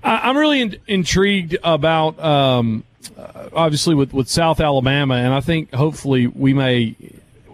I, 0.04 0.30
am 0.30 0.38
really 0.38 0.62
in, 0.62 0.78
intrigued 0.88 1.58
about 1.64 2.20
um, 2.20 2.84
uh, 3.18 3.50
obviously 3.54 3.96
with, 3.96 4.14
with 4.14 4.30
South 4.30 4.60
Alabama, 4.60 5.16
and 5.16 5.34
I 5.34 5.42
think 5.42 5.74
hopefully 5.74 6.28
we 6.28 6.54
may. 6.54 6.96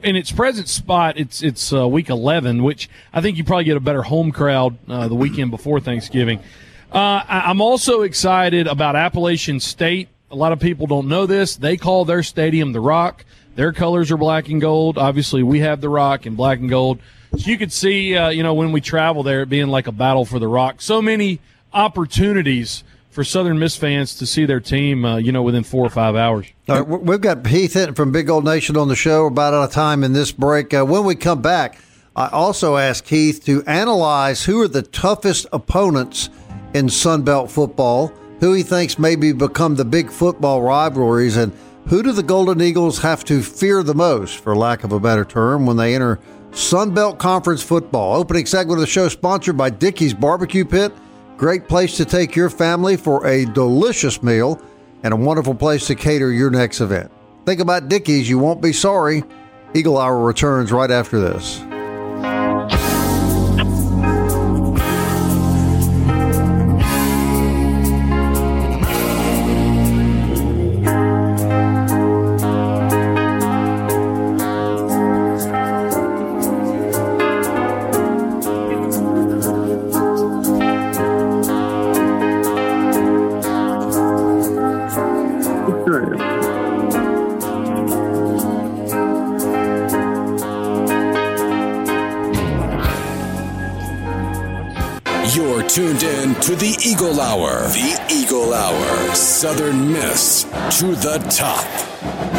In 0.03 0.15
its 0.15 0.32
present 0.32 0.67
spot, 0.70 1.17
it's 1.17 1.41
it's 1.41 1.74
uh, 1.74 1.88
week 1.88 2.10
11, 2.10 2.62
which 2.62 2.89
I 3.12 3.22
think 3.22 3.38
you 3.38 3.44
probably 3.44 3.63
get 3.63 3.75
a 3.75 3.79
better 3.79 4.03
home 4.03 4.32
crowd 4.32 4.77
uh, 4.88 5.08
the 5.08 5.15
weekend 5.15 5.50
before 5.50 5.79
Thanksgiving. 5.79 6.39
Uh, 6.91 7.24
I, 7.27 7.44
I'm 7.48 7.60
also 7.60 8.03
excited 8.03 8.67
about 8.67 8.96
Appalachian 8.96 9.60
State. 9.60 10.10
A 10.29 10.36
lot 10.36 10.51
of 10.51 10.60
people 10.60 10.86
don't 10.86 11.08
know 11.08 11.25
this. 11.25 11.55
They 11.55 11.75
call 11.75 12.05
their 12.05 12.22
stadium 12.22 12.72
the 12.72 12.82
Rock. 12.82 13.25
Their 13.55 13.74
colors 13.74 14.12
are 14.12 14.17
black 14.17 14.48
and 14.50 14.62
gold. 14.62 14.98
Obviously, 14.98 15.41
we 15.41 15.60
have 15.62 15.82
the 15.82 15.89
Rock 15.89 16.25
and 16.27 16.38
black 16.38 16.60
and 16.60 16.70
gold. 16.70 17.00
You 17.38 17.58
could 17.58 17.72
see, 17.72 18.15
uh, 18.15 18.30
you 18.30 18.44
know, 18.44 18.54
when 18.54 18.72
we 18.72 18.82
travel 18.82 19.24
there, 19.24 19.42
it 19.42 19.50
being 19.50 19.68
like 19.68 19.88
a 19.88 19.92
battle 19.92 20.25
for 20.25 20.39
the 20.39 20.48
rock. 20.48 20.82
So 20.82 21.01
many 21.01 21.39
opportunities 21.74 22.84
for 23.10 23.24
Southern 23.24 23.60
Miss 23.60 23.75
fans 23.77 24.15
to 24.15 24.25
see 24.25 24.46
their 24.46 24.60
team, 24.60 25.06
uh, 25.06 25.18
you 25.18 25.32
know, 25.32 25.44
within 25.44 25.63
four 25.63 25.86
or 25.86 25.89
five 25.89 26.15
hours. 26.15 26.48
All 26.68 26.82
right, 26.82 27.01
we've 27.01 27.22
got 27.22 27.46
Heath 27.46 27.74
Hinton 27.74 27.96
from 27.96 28.12
Big 28.12 28.27
Gold 28.27 28.46
Nation 28.46 28.77
on 28.77 28.88
the 28.88 28.96
show. 28.96 29.22
We're 29.22 29.27
about 29.27 29.54
out 29.54 29.63
of 29.63 29.72
time 29.72 30.04
in 30.04 30.13
this 30.13 30.32
break. 30.32 30.74
Uh, 30.74 30.86
when 30.86 31.06
we 31.06 31.15
come 31.15 31.42
back, 31.42 31.77
I 32.15 32.27
also 32.27 32.77
asked 32.77 33.10
Heath 33.10 33.44
to 33.46 33.63
analyze 33.65 34.44
who 34.44 34.62
are 34.62 34.68
the 34.68 34.82
toughest 34.82 35.46
opponents 35.54 36.30
in 36.74 36.89
Sun 36.89 37.24
Belt 37.24 37.51
football, 37.51 38.12
who 38.39 38.54
he 38.54 38.63
thinks 38.63 39.00
maybe 39.00 39.32
become 39.34 39.75
the 39.75 39.86
big 39.86 40.10
football 40.10 40.62
rivalries, 40.62 41.38
and 41.38 41.54
who 41.88 42.01
do 42.01 42.12
the 42.12 42.24
Golden 42.24 42.62
Eagles 42.62 43.00
have 43.00 43.24
to 43.25 43.42
fear 43.42 43.84
the 43.84 43.94
most, 43.94 44.39
for 44.39 44.56
lack 44.56 44.84
of 44.84 44.92
a 44.92 45.00
better 45.00 45.24
term, 45.24 45.65
when 45.65 45.77
they 45.77 45.96
enter– 45.96 46.20
Sunbelt 46.56 47.18
Conference 47.18 47.62
football. 47.62 48.16
Opening 48.16 48.46
segment 48.46 48.78
of 48.78 48.82
the 48.82 48.88
show 48.88 49.10
sponsored 49.10 49.58
by 49.58 49.70
Dickey's 49.70 50.14
Barbecue 50.14 50.64
Pit. 50.64 50.94
Great 51.36 51.68
place 51.68 51.98
to 51.98 52.06
take 52.06 52.34
your 52.34 52.50
family 52.50 52.96
for 52.96 53.28
a 53.28 53.44
delicious 53.44 54.24
meal 54.24 54.62
and 55.04 55.14
a 55.14 55.18
wonderful 55.18 55.54
place 55.54 55.86
to 55.88 55.96
cater 55.96 56.32
your 56.32 56.50
next 56.50 56.80
event. 56.80 57.12
Think 57.46 57.60
about 57.60 57.90
Dickey's, 57.90 58.30
you 58.30 58.40
won't 58.40 58.62
be 58.62 58.72
sorry. 58.72 59.26
Eagle 59.74 59.98
Hour 59.98 60.24
returns 60.24 60.72
right 60.72 60.90
after 60.90 61.20
this. 61.20 61.62
To 95.75 96.55
the 96.55 96.77
Eagle 96.86 97.20
Hour. 97.20 97.67
The 97.67 98.08
Eagle 98.10 98.53
Hour. 98.53 99.13
Southern 99.13 99.91
Miss 99.91 100.44
to 100.79 100.96
the 100.96 101.17
top. 101.29 101.65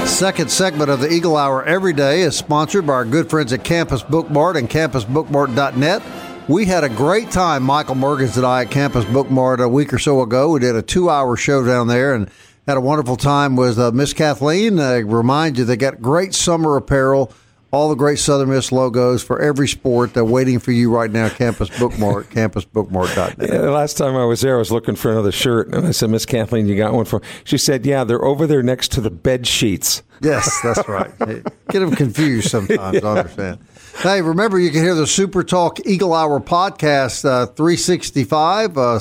Second 0.06 0.50
segment 0.50 0.88
of 0.88 1.00
the 1.00 1.12
Eagle 1.12 1.36
Hour 1.36 1.62
every 1.62 1.92
day 1.92 2.22
is 2.22 2.34
sponsored 2.34 2.86
by 2.86 2.94
our 2.94 3.04
good 3.04 3.28
friends 3.28 3.52
at 3.52 3.62
Campus 3.62 4.02
Bookmart 4.02 4.56
and 4.56 4.70
campusbookmart.net. 4.70 6.02
We 6.48 6.64
had 6.64 6.82
a 6.82 6.88
great 6.88 7.30
time, 7.30 7.62
Michael 7.62 7.96
Morgans 7.96 8.38
and 8.38 8.46
I, 8.46 8.62
at 8.62 8.70
Campus 8.70 9.04
Bookmart 9.04 9.62
a 9.62 9.68
week 9.68 9.92
or 9.92 9.98
so 9.98 10.22
ago. 10.22 10.52
We 10.52 10.60
did 10.60 10.74
a 10.74 10.80
two 10.80 11.10
hour 11.10 11.36
show 11.36 11.62
down 11.62 11.88
there 11.88 12.14
and 12.14 12.30
had 12.66 12.78
a 12.78 12.80
wonderful 12.80 13.16
time 13.16 13.54
with 13.54 13.78
uh, 13.78 13.90
Miss 13.92 14.14
Kathleen. 14.14 14.80
I 14.80 15.00
remind 15.00 15.58
you, 15.58 15.66
they 15.66 15.76
got 15.76 16.00
great 16.00 16.32
summer 16.32 16.74
apparel 16.78 17.30
all 17.72 17.88
the 17.88 17.94
great 17.94 18.18
Southern 18.18 18.50
Miss 18.50 18.70
logos 18.70 19.22
for 19.22 19.40
every 19.40 19.68
sport. 19.68 20.14
They're 20.14 20.24
waiting 20.24 20.58
for 20.58 20.72
you 20.72 20.92
right 20.92 21.10
now, 21.10 21.28
Campus 21.28 21.68
Bookmart, 21.68 22.24
campusbookmart.net. 22.30 23.36
Yeah, 23.38 23.58
the 23.58 23.70
last 23.70 23.98
time 23.98 24.16
I 24.16 24.24
was 24.24 24.40
there, 24.40 24.56
I 24.56 24.58
was 24.58 24.70
looking 24.70 24.94
for 24.94 25.10
another 25.10 25.32
shirt, 25.32 25.74
and 25.74 25.86
I 25.86 25.90
said, 25.90 26.10
Miss 26.10 26.26
Kathleen, 26.26 26.68
you 26.68 26.76
got 26.76 26.92
one 26.92 27.04
for 27.04 27.20
She 27.44 27.58
said, 27.58 27.84
yeah, 27.84 28.04
they're 28.04 28.24
over 28.24 28.46
there 28.46 28.62
next 28.62 28.92
to 28.92 29.00
the 29.00 29.10
bed 29.10 29.46
sheets. 29.46 30.02
Yes, 30.22 30.50
that's 30.62 30.88
right. 30.88 31.10
Get 31.18 31.80
them 31.80 31.94
confused 31.94 32.50
sometimes, 32.50 33.02
I 33.02 33.18
understand. 33.18 33.58
Hey, 33.98 34.22
remember, 34.22 34.58
you 34.58 34.70
can 34.70 34.82
hear 34.82 34.94
the 34.94 35.06
Super 35.06 35.42
Talk 35.42 35.84
Eagle 35.86 36.14
Hour 36.14 36.40
podcast 36.40 37.24
uh, 37.24 37.46
365 37.46 38.78
uh, 38.78 39.00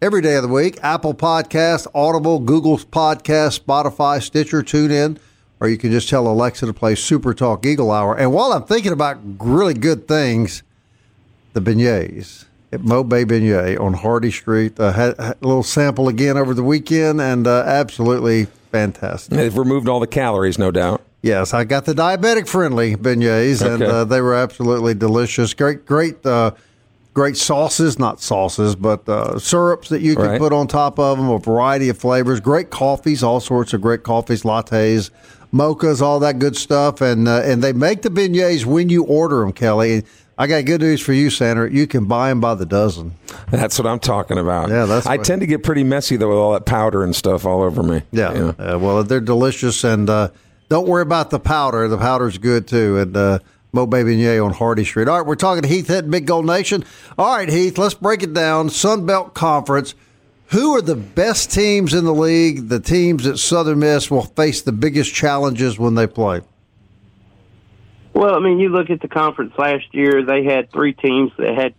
every 0.00 0.20
day 0.20 0.34
of 0.34 0.42
the 0.42 0.48
week. 0.48 0.78
Apple 0.82 1.14
Podcast, 1.14 1.86
Audible, 1.94 2.40
Google's 2.40 2.84
Podcast, 2.84 3.60
Spotify, 3.60 4.20
Stitcher, 4.20 4.62
TuneIn 4.62 5.18
or 5.62 5.68
you 5.68 5.78
can 5.78 5.92
just 5.92 6.08
tell 6.08 6.26
Alexa 6.26 6.66
to 6.66 6.72
play 6.72 6.96
Super 6.96 7.32
Talk 7.32 7.64
Eagle 7.64 7.92
Hour. 7.92 8.18
And 8.18 8.32
while 8.32 8.52
I'm 8.52 8.64
thinking 8.64 8.90
about 8.90 9.20
really 9.38 9.74
good 9.74 10.08
things, 10.08 10.64
the 11.52 11.60
beignets 11.60 12.46
at 12.72 12.82
Mo 12.82 13.04
Bay 13.04 13.24
Beignet 13.24 13.78
on 13.78 13.92
Hardy 13.92 14.32
Street. 14.32 14.80
Uh, 14.80 14.90
had, 14.90 15.20
had, 15.20 15.36
a 15.40 15.46
little 15.46 15.62
sample 15.62 16.08
again 16.08 16.36
over 16.36 16.52
the 16.52 16.64
weekend, 16.64 17.20
and 17.20 17.46
uh, 17.46 17.62
absolutely 17.64 18.46
fantastic. 18.72 19.34
They've 19.34 19.56
removed 19.56 19.88
all 19.88 20.00
the 20.00 20.08
calories, 20.08 20.58
no 20.58 20.72
doubt. 20.72 21.00
Yes, 21.22 21.54
I 21.54 21.62
got 21.62 21.84
the 21.84 21.94
diabetic 21.94 22.48
friendly 22.48 22.96
beignets, 22.96 23.62
okay. 23.62 23.72
and 23.72 23.82
uh, 23.84 24.04
they 24.04 24.20
were 24.20 24.34
absolutely 24.34 24.94
delicious. 24.94 25.54
Great, 25.54 25.86
great, 25.86 26.26
uh, 26.26 26.50
great 27.14 27.36
sauces, 27.36 28.00
not 28.00 28.20
sauces, 28.20 28.74
but 28.74 29.08
uh, 29.08 29.38
syrups 29.38 29.90
that 29.90 30.00
you 30.00 30.16
can 30.16 30.24
right. 30.24 30.40
put 30.40 30.52
on 30.52 30.66
top 30.66 30.98
of 30.98 31.18
them, 31.18 31.28
a 31.28 31.38
variety 31.38 31.88
of 31.88 31.98
flavors. 31.98 32.40
Great 32.40 32.70
coffees, 32.70 33.22
all 33.22 33.38
sorts 33.38 33.72
of 33.72 33.80
great 33.80 34.02
coffees, 34.02 34.42
lattes 34.42 35.10
mochas, 35.52 36.00
all 36.00 36.20
that 36.20 36.38
good 36.38 36.56
stuff, 36.56 37.00
and 37.00 37.28
uh, 37.28 37.42
and 37.44 37.62
they 37.62 37.72
make 37.72 38.02
the 38.02 38.08
beignets 38.08 38.64
when 38.64 38.88
you 38.88 39.04
order 39.04 39.40
them, 39.40 39.52
Kelly. 39.52 40.04
I 40.38 40.46
got 40.46 40.64
good 40.64 40.80
news 40.80 41.00
for 41.00 41.12
you, 41.12 41.30
Sander. 41.30 41.66
You 41.68 41.86
can 41.86 42.06
buy 42.06 42.30
them 42.30 42.40
by 42.40 42.54
the 42.54 42.66
dozen. 42.66 43.12
That's 43.50 43.78
what 43.78 43.86
I'm 43.86 44.00
talking 44.00 44.38
about. 44.38 44.70
Yeah, 44.70 44.86
that's. 44.86 45.06
I 45.06 45.18
tend 45.18 45.42
to 45.42 45.46
get 45.46 45.62
pretty 45.62 45.84
messy 45.84 46.16
though 46.16 46.30
with 46.30 46.38
all 46.38 46.52
that 46.54 46.66
powder 46.66 47.04
and 47.04 47.14
stuff 47.14 47.44
all 47.44 47.62
over 47.62 47.82
me. 47.82 48.02
Yeah. 48.12 48.28
Uh, 48.58 48.78
well, 48.80 49.04
they're 49.04 49.20
delicious, 49.20 49.84
and 49.84 50.08
uh, 50.08 50.30
don't 50.68 50.88
worry 50.88 51.02
about 51.02 51.30
the 51.30 51.38
powder. 51.40 51.86
The 51.88 51.98
powder's 51.98 52.38
good 52.38 52.66
too, 52.66 52.98
and. 52.98 53.16
Uh, 53.16 53.38
Mo 53.74 53.86
Bay 53.86 54.38
on 54.38 54.52
Hardy 54.52 54.84
Street. 54.84 55.08
All 55.08 55.16
right, 55.16 55.26
we're 55.26 55.34
talking 55.34 55.62
to 55.62 55.68
Heath 55.68 55.86
Hinton, 55.86 56.10
Big 56.10 56.26
Gold 56.26 56.44
Nation. 56.44 56.84
All 57.16 57.34
right, 57.34 57.48
Heath, 57.48 57.78
let's 57.78 57.94
break 57.94 58.22
it 58.22 58.34
down. 58.34 58.68
Sun 58.68 59.06
Belt 59.06 59.32
Conference. 59.32 59.94
Who 60.52 60.76
are 60.76 60.82
the 60.82 60.96
best 60.96 61.50
teams 61.50 61.94
in 61.94 62.04
the 62.04 62.12
league? 62.12 62.68
The 62.68 62.78
teams 62.78 63.24
that 63.24 63.38
Southern 63.38 63.78
Miss 63.78 64.10
will 64.10 64.22
face 64.22 64.60
the 64.60 64.72
biggest 64.72 65.14
challenges 65.14 65.78
when 65.78 65.94
they 65.94 66.06
play. 66.06 66.42
Well, 68.12 68.34
I 68.34 68.40
mean, 68.40 68.58
you 68.58 68.68
look 68.68 68.90
at 68.90 69.00
the 69.00 69.08
conference 69.08 69.54
last 69.56 69.86
year; 69.92 70.22
they 70.26 70.44
had 70.44 70.70
three 70.70 70.92
teams 70.92 71.32
that 71.38 71.54
had 71.54 71.74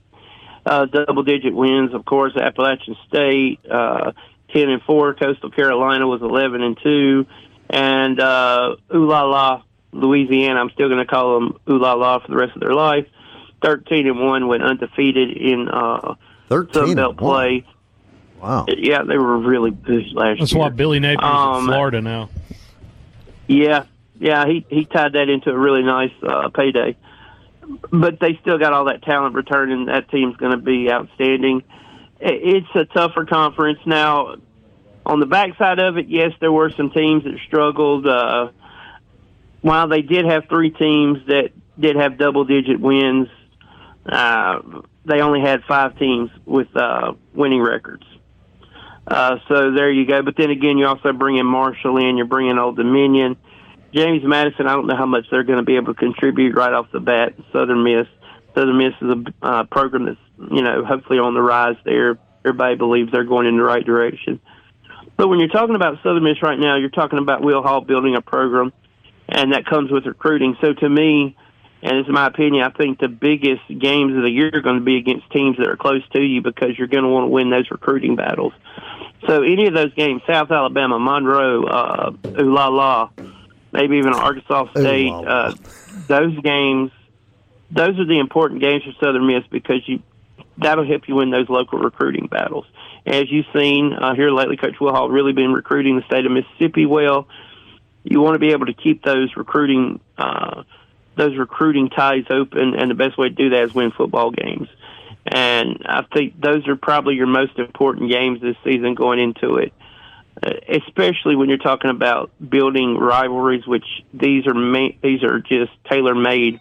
uh, 0.65 0.85
double-digit 0.85 1.53
wins. 1.53 1.93
Of 1.93 2.03
course, 2.03 2.35
Appalachian 2.35 2.95
State, 3.07 3.59
uh, 3.69 4.13
ten 4.51 4.69
and 4.69 4.81
four. 4.81 5.13
Coastal 5.13 5.51
Carolina 5.51 6.07
was 6.07 6.23
eleven 6.23 6.63
and 6.63 6.75
two, 6.81 7.27
and 7.69 8.19
uh, 8.19 8.75
Ooh 8.95 9.07
La 9.07 9.23
La, 9.25 9.61
Louisiana. 9.91 10.59
I'm 10.59 10.71
still 10.71 10.89
going 10.89 10.97
to 10.97 11.05
call 11.05 11.39
them 11.39 11.59
Ooh 11.69 11.77
La 11.77 11.93
La 11.93 12.17
for 12.17 12.27
the 12.29 12.37
rest 12.37 12.55
of 12.55 12.61
their 12.61 12.73
life. 12.73 13.05
Thirteen 13.63 14.07
and 14.07 14.19
one 14.19 14.47
went 14.47 14.63
undefeated 14.63 15.37
in 15.37 15.69
uh, 15.69 16.15
Sun 16.49 16.95
Belt 16.95 17.17
play. 17.17 17.67
Wow. 18.43 18.65
Yeah, 18.67 19.03
they 19.03 19.17
were 19.17 19.37
really 19.37 19.71
good 19.71 20.11
last 20.11 20.39
That's 20.39 20.51
year. 20.51 20.59
why 20.59 20.69
Billy 20.69 20.99
Napier's 20.99 21.23
um, 21.23 21.63
in 21.63 21.65
Florida 21.69 22.01
now. 22.01 22.29
Yeah, 23.47 23.85
yeah, 24.19 24.45
he 24.45 24.65
he 24.69 24.83
tied 24.83 25.13
that 25.13 25.29
into 25.29 25.49
a 25.49 25.57
really 25.57 25.81
nice 25.81 26.11
uh, 26.21 26.49
payday. 26.49 26.97
But 27.89 28.19
they 28.19 28.37
still 28.41 28.57
got 28.57 28.73
all 28.73 28.85
that 28.85 29.01
talent 29.03 29.35
returning. 29.35 29.85
That 29.85 30.09
team's 30.09 30.35
going 30.35 30.51
to 30.51 30.57
be 30.57 30.91
outstanding. 30.91 31.63
It's 32.19 32.67
a 32.75 32.83
tougher 32.83 33.23
conference 33.23 33.79
now. 33.85 34.35
On 35.05 35.21
the 35.21 35.25
backside 35.25 35.79
of 35.79 35.97
it, 35.97 36.09
yes, 36.09 36.33
there 36.41 36.51
were 36.51 36.69
some 36.71 36.89
teams 36.89 37.23
that 37.23 37.39
struggled. 37.47 38.05
Uh, 38.05 38.49
while 39.61 39.87
they 39.87 40.01
did 40.01 40.25
have 40.25 40.49
three 40.49 40.71
teams 40.71 41.19
that 41.27 41.51
did 41.79 41.95
have 41.95 42.17
double-digit 42.17 42.77
wins, 42.77 43.29
uh, 44.05 44.59
they 45.05 45.21
only 45.21 45.39
had 45.39 45.63
five 45.63 45.97
teams 45.97 46.29
with 46.45 46.67
uh, 46.75 47.13
winning 47.33 47.61
records. 47.61 48.03
Uh, 49.07 49.37
so 49.47 49.71
there 49.71 49.91
you 49.91 50.05
go. 50.05 50.21
But 50.21 50.35
then 50.37 50.49
again, 50.49 50.77
you 50.77 50.85
also 50.85 51.11
bring 51.13 51.37
in 51.37 51.45
Marshall 51.45 51.97
in. 51.97 52.17
You're 52.17 52.25
bringing 52.25 52.57
Old 52.57 52.77
Dominion. 52.77 53.37
James 53.93 54.23
Madison, 54.23 54.67
I 54.67 54.73
don't 54.73 54.87
know 54.87 54.95
how 54.95 55.05
much 55.05 55.25
they're 55.29 55.43
going 55.43 55.59
to 55.59 55.63
be 55.63 55.75
able 55.75 55.93
to 55.93 55.99
contribute 55.99 56.55
right 56.55 56.73
off 56.73 56.91
the 56.91 56.99
bat. 56.99 57.35
Southern 57.51 57.83
Miss, 57.83 58.07
Southern 58.55 58.77
Miss 58.77 58.93
is 59.01 59.09
a 59.09 59.45
uh, 59.45 59.63
program 59.65 60.05
that's 60.05 60.51
you 60.51 60.63
know 60.63 60.83
hopefully 60.83 61.19
on 61.19 61.33
the 61.33 61.41
rise 61.41 61.75
there. 61.85 62.17
Everybody 62.45 62.75
believes 62.75 63.11
they're 63.11 63.23
going 63.23 63.47
in 63.47 63.55
the 63.55 63.63
right 63.63 63.85
direction. 63.85 64.39
But 65.15 65.27
when 65.27 65.39
you're 65.39 65.49
talking 65.49 65.75
about 65.75 65.97
Southern 66.01 66.23
Miss 66.23 66.41
right 66.41 66.57
now, 66.57 66.75
you're 66.75 66.89
talking 66.89 67.19
about 67.19 67.43
Will 67.43 67.61
Hall 67.61 67.81
building 67.81 68.15
a 68.15 68.21
program, 68.21 68.73
and 69.29 69.53
that 69.53 69.65
comes 69.65 69.91
with 69.91 70.05
recruiting. 70.05 70.57
So 70.59 70.73
to 70.73 70.89
me, 70.89 71.37
and 71.83 71.97
it's 71.97 72.09
my 72.09 72.27
opinion, 72.27 72.63
I 72.63 72.69
think 72.69 72.99
the 72.99 73.09
biggest 73.09 73.67
games 73.67 74.15
of 74.15 74.23
the 74.23 74.31
year 74.31 74.49
are 74.53 74.61
going 74.61 74.79
to 74.79 74.83
be 74.83 74.95
against 74.95 75.29
teams 75.31 75.57
that 75.57 75.67
are 75.67 75.75
close 75.75 76.01
to 76.13 76.21
you 76.21 76.41
because 76.41 76.77
you're 76.77 76.87
going 76.87 77.03
to 77.03 77.09
want 77.09 77.25
to 77.25 77.27
win 77.27 77.49
those 77.49 77.69
recruiting 77.69 78.15
battles. 78.15 78.53
So 79.27 79.43
any 79.43 79.67
of 79.67 79.73
those 79.73 79.93
games, 79.93 80.21
South 80.25 80.49
Alabama, 80.49 80.97
Monroe, 80.97 81.65
uh, 81.65 82.11
Ooh 82.39 82.53
La 82.53 82.69
La, 82.69 83.09
maybe 83.73 83.97
even 83.97 84.13
Arkansas 84.13 84.69
State. 84.71 85.11
Uh, 85.11 85.53
those 86.07 86.39
games, 86.39 86.91
those 87.69 87.99
are 87.99 88.05
the 88.05 88.19
important 88.19 88.61
games 88.61 88.83
for 88.83 89.05
Southern 89.05 89.27
Miss 89.27 89.43
because 89.51 89.81
you 89.85 90.01
that'll 90.57 90.87
help 90.87 91.09
you 91.09 91.15
win 91.15 91.31
those 91.31 91.49
local 91.49 91.79
recruiting 91.79 92.27
battles. 92.27 92.65
As 93.05 93.29
you've 93.29 93.47
seen 93.53 93.91
uh, 93.91 94.15
here 94.15 94.31
lately, 94.31 94.55
Coach 94.55 94.79
Will 94.79 94.93
Hall 94.93 95.09
really 95.09 95.33
been 95.33 95.51
recruiting 95.51 95.97
the 95.97 96.05
state 96.05 96.25
of 96.25 96.31
Mississippi 96.31 96.85
well. 96.85 97.27
You 98.03 98.21
want 98.21 98.35
to 98.35 98.39
be 98.39 98.51
able 98.51 98.67
to 98.67 98.73
keep 98.73 99.03
those 99.03 99.35
recruiting 99.35 99.99
uh, 100.17 100.63
those 101.15 101.37
recruiting 101.37 101.89
ties 101.89 102.25
open, 102.29 102.75
and 102.75 102.89
the 102.89 102.95
best 102.95 103.17
way 103.17 103.29
to 103.29 103.35
do 103.35 103.49
that 103.51 103.63
is 103.63 103.73
win 103.73 103.91
football 103.91 104.31
games. 104.31 104.67
And 105.25 105.83
I 105.85 106.03
think 106.13 106.39
those 106.39 106.67
are 106.67 106.75
probably 106.75 107.15
your 107.15 107.27
most 107.27 107.57
important 107.57 108.09
games 108.09 108.41
this 108.41 108.57
season 108.63 108.93
going 108.93 109.19
into 109.19 109.55
it. 109.55 109.73
Uh, 110.41 110.53
especially 110.67 111.35
when 111.35 111.47
you're 111.47 111.59
talking 111.59 111.91
about 111.91 112.31
building 112.49 112.97
rivalries, 112.97 113.65
which 113.67 113.85
these 114.13 114.47
are 114.47 114.53
ma- 114.53 114.89
these 115.01 115.23
are 115.23 115.39
just 115.39 115.71
tailor 115.89 116.15
made 116.15 116.59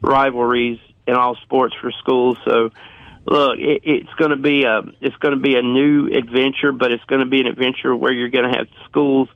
rivalries 0.00 0.78
in 1.06 1.14
all 1.14 1.34
sports 1.36 1.74
for 1.80 1.90
schools. 1.90 2.38
So, 2.44 2.70
look, 3.26 3.58
it, 3.58 3.82
it's 3.84 4.14
going 4.14 4.30
to 4.30 4.36
be 4.36 4.64
a 4.64 4.82
it's 5.00 5.16
going 5.16 5.34
to 5.34 5.40
be 5.40 5.56
a 5.56 5.62
new 5.62 6.06
adventure, 6.06 6.70
but 6.70 6.92
it's 6.92 7.04
going 7.04 7.20
to 7.20 7.26
be 7.26 7.40
an 7.40 7.48
adventure 7.48 7.94
where 7.94 8.12
you're 8.12 8.30
going 8.30 8.50
to 8.50 8.56
have 8.56 8.68
schools 8.88 9.28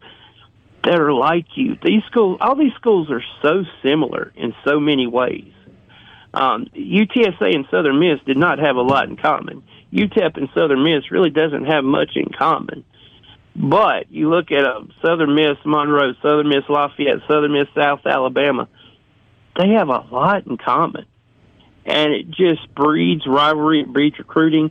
that 0.85 0.99
are 0.99 1.13
like 1.13 1.47
you. 1.57 1.77
These 1.83 2.03
schools, 2.11 2.39
all 2.41 2.57
these 2.57 2.75
schools 2.75 3.11
are 3.11 3.23
so 3.41 3.65
similar 3.83 4.33
in 4.37 4.55
so 4.65 4.81
many 4.81 5.07
ways. 5.07 5.53
Um, 6.35 6.67
UTSA 6.75 7.55
and 7.55 7.67
Southern 7.71 8.01
Miss 8.01 8.21
did 8.27 8.37
not 8.37 8.59
have 8.59 8.77
a 8.77 8.83
lot 8.83 9.09
in 9.09 9.17
common. 9.17 9.63
UTEP 9.93 10.39
and 10.39 10.49
Southern 10.55 10.83
Miss 10.83 11.11
really 11.11 11.31
doesn't 11.31 11.67
have 11.67 11.85
much 11.85 12.13
in 12.17 12.31
common. 12.31 12.85
But 13.55 14.11
you 14.11 14.31
look 14.31 14.51
at 14.51 14.65
a 14.65 14.87
Southern 15.05 15.35
Miss 15.35 15.59
Monroe, 15.65 16.15
Southern 16.23 16.49
Miss 16.49 16.65
Lafayette, 16.69 17.21
Southern 17.29 17.53
Miss 17.53 17.69
South 17.75 18.01
Alabama, 18.07 18.69
they 19.59 19.69
have 19.71 19.89
a 19.89 20.07
lot 20.11 20.47
in 20.47 20.57
common. 20.57 21.05
And 21.85 22.13
it 22.13 22.31
just 22.31 22.75
breeds 22.75 23.27
rivalry, 23.27 23.83
it 23.83 23.93
breeds 23.93 24.19
recruiting. 24.19 24.71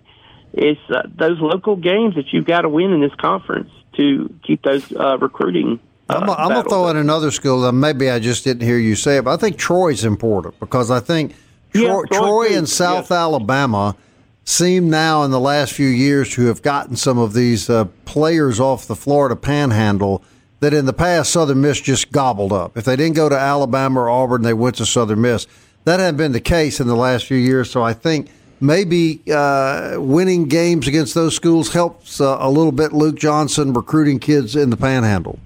It's 0.54 0.82
uh, 0.90 1.04
those 1.16 1.40
local 1.40 1.76
games 1.76 2.16
that 2.16 2.34
you've 2.34 2.46
got 2.46 2.62
to 2.62 2.70
win 2.70 2.92
in 2.92 3.02
this 3.02 3.14
conference 3.20 3.70
to 3.98 4.34
keep 4.46 4.64
those 4.64 4.92
uh, 4.92 5.18
recruiting. 5.20 5.80
Uh, 6.12 6.36
I'm, 6.38 6.50
going 6.50 6.64
to 6.64 6.70
throw 6.70 6.88
in 6.90 6.98
another 6.98 7.32
school 7.32 7.62
that 7.62 7.74
maybe 7.74 8.10
I 8.10 8.20
just 8.20 8.44
didn't 8.44 8.64
hear 8.68 8.78
you 8.78 8.96
say 8.96 9.18
it, 9.18 9.24
but 9.24 9.34
I 9.34 9.38
think 9.38 9.58
Troy's 9.58 10.04
important 10.04 10.60
because 10.60 10.92
I 10.92 11.00
think 11.00 11.34
Troy, 11.74 11.84
Yeah, 11.84 12.02
Troy 12.12 12.20
Troy 12.20 12.58
and 12.58 12.68
South 12.68 13.10
Yeah. 13.10 13.18
Alabama 13.18 13.96
seem 14.44 14.90
now 14.90 15.24
in 15.24 15.32
the 15.32 15.40
last 15.40 15.74
few 15.74 15.88
years 15.88 16.32
to 16.32 16.48
have 16.48 16.62
gotten 16.62 16.96
some 16.96 17.18
of 17.18 17.34
these 17.34 17.70
uh, 17.70 17.86
players 18.06 18.60
off 18.60 18.88
the 18.88 18.96
Florida 18.96 19.36
panhandle 19.36 20.24
that 20.60 20.74
in 20.74 20.86
the 20.86 20.94
past 20.94 21.32
Southern 21.32 21.62
Miss 21.62 21.80
just 21.80 22.12
gobbled 22.12 22.54
up. 22.54 22.78
If 22.78 22.86
they 22.86 22.96
didn't 22.96 23.16
go 23.16 23.30
to 23.30 23.38
Alabama 23.38 24.02
or 24.02 24.10
Auburn, 24.10 24.42
they 24.42 24.54
went 24.54 24.76
to 24.78 24.86
Southern 24.86 25.22
Miss. 25.22 25.48
That 25.86 26.00
hadn't 26.00 26.18
been 26.18 26.32
the 26.32 26.42
case 26.42 26.80
in 26.80 26.88
the 26.88 26.96
last 26.96 27.26
few 27.26 27.38
years, 27.38 27.70
so 27.72 27.82
I 27.82 27.94
think 27.94 28.30
maybe 28.60 29.22
uh, 29.34 29.96
winning 29.98 30.46
games 30.46 30.88
against 30.88 31.16
those 31.16 31.36
schools 31.36 31.74
helps 31.74 32.22
uh, 32.22 32.38
a 32.40 32.50
little 32.50 32.72
bit. 32.72 32.94
Luke 32.94 33.18
Johnson 33.18 33.74
recruiting 33.74 34.20
kids 34.20 34.56
in 34.56 34.70
the 34.70 34.78
panhandle. 34.78 35.40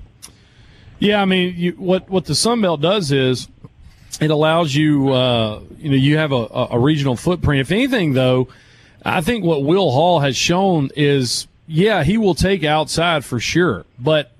Yeah, 1.06 1.22
I 1.22 1.26
mean, 1.26 1.54
you, 1.56 1.72
what 1.74 2.10
what 2.10 2.26
the 2.26 2.34
Sun 2.34 2.62
Belt 2.62 2.82
does 2.82 3.12
is 3.12 3.48
it 4.20 4.32
allows 4.32 4.74
you, 4.74 5.14
uh, 5.14 5.62
you 5.78 5.90
know, 5.90 5.96
you 5.96 6.18
have 6.18 6.32
a, 6.32 6.68
a 6.72 6.80
regional 6.80 7.16
footprint. 7.16 7.62
If 7.62 7.72
anything, 7.72 8.14
though, 8.14 8.48
I 9.04 9.22
think 9.22 9.46
what 9.46 9.64
Will 9.64 9.92
Hall 9.92 10.22
has 10.22 10.36
shown 10.36 10.90
is, 10.96 11.46
yeah, 11.68 12.04
he 12.04 12.18
will 12.18 12.34
take 12.34 12.64
outside 12.64 13.24
for 13.24 13.40
sure, 13.40 13.86
but 14.00 14.32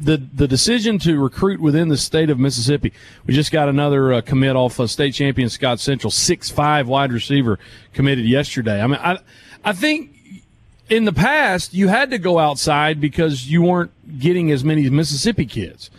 the 0.00 0.16
the 0.16 0.48
decision 0.48 0.98
to 0.98 1.16
recruit 1.16 1.60
within 1.60 1.90
the 1.90 1.96
state 1.96 2.28
of 2.28 2.40
Mississippi. 2.40 2.92
We 3.24 3.32
just 3.32 3.52
got 3.52 3.68
another 3.68 4.14
uh, 4.14 4.20
commit 4.20 4.56
off 4.56 4.80
of 4.80 4.90
state 4.90 5.14
champion 5.14 5.48
Scott 5.48 5.78
Central, 5.78 6.10
six 6.10 6.50
five 6.50 6.88
wide 6.88 7.12
receiver 7.12 7.60
committed 7.92 8.24
yesterday. 8.24 8.82
I 8.82 8.86
mean, 8.88 8.98
I 9.00 9.18
I 9.64 9.74
think 9.74 10.16
in 10.90 11.04
the 11.04 11.12
past 11.12 11.72
you 11.72 11.88
had 11.88 12.10
to 12.10 12.18
go 12.18 12.38
outside 12.38 13.00
because 13.00 13.48
you 13.48 13.62
weren't 13.62 13.92
getting 14.18 14.50
as 14.50 14.62
many 14.64 14.90
Mississippi 14.90 15.46
kids. 15.46 15.90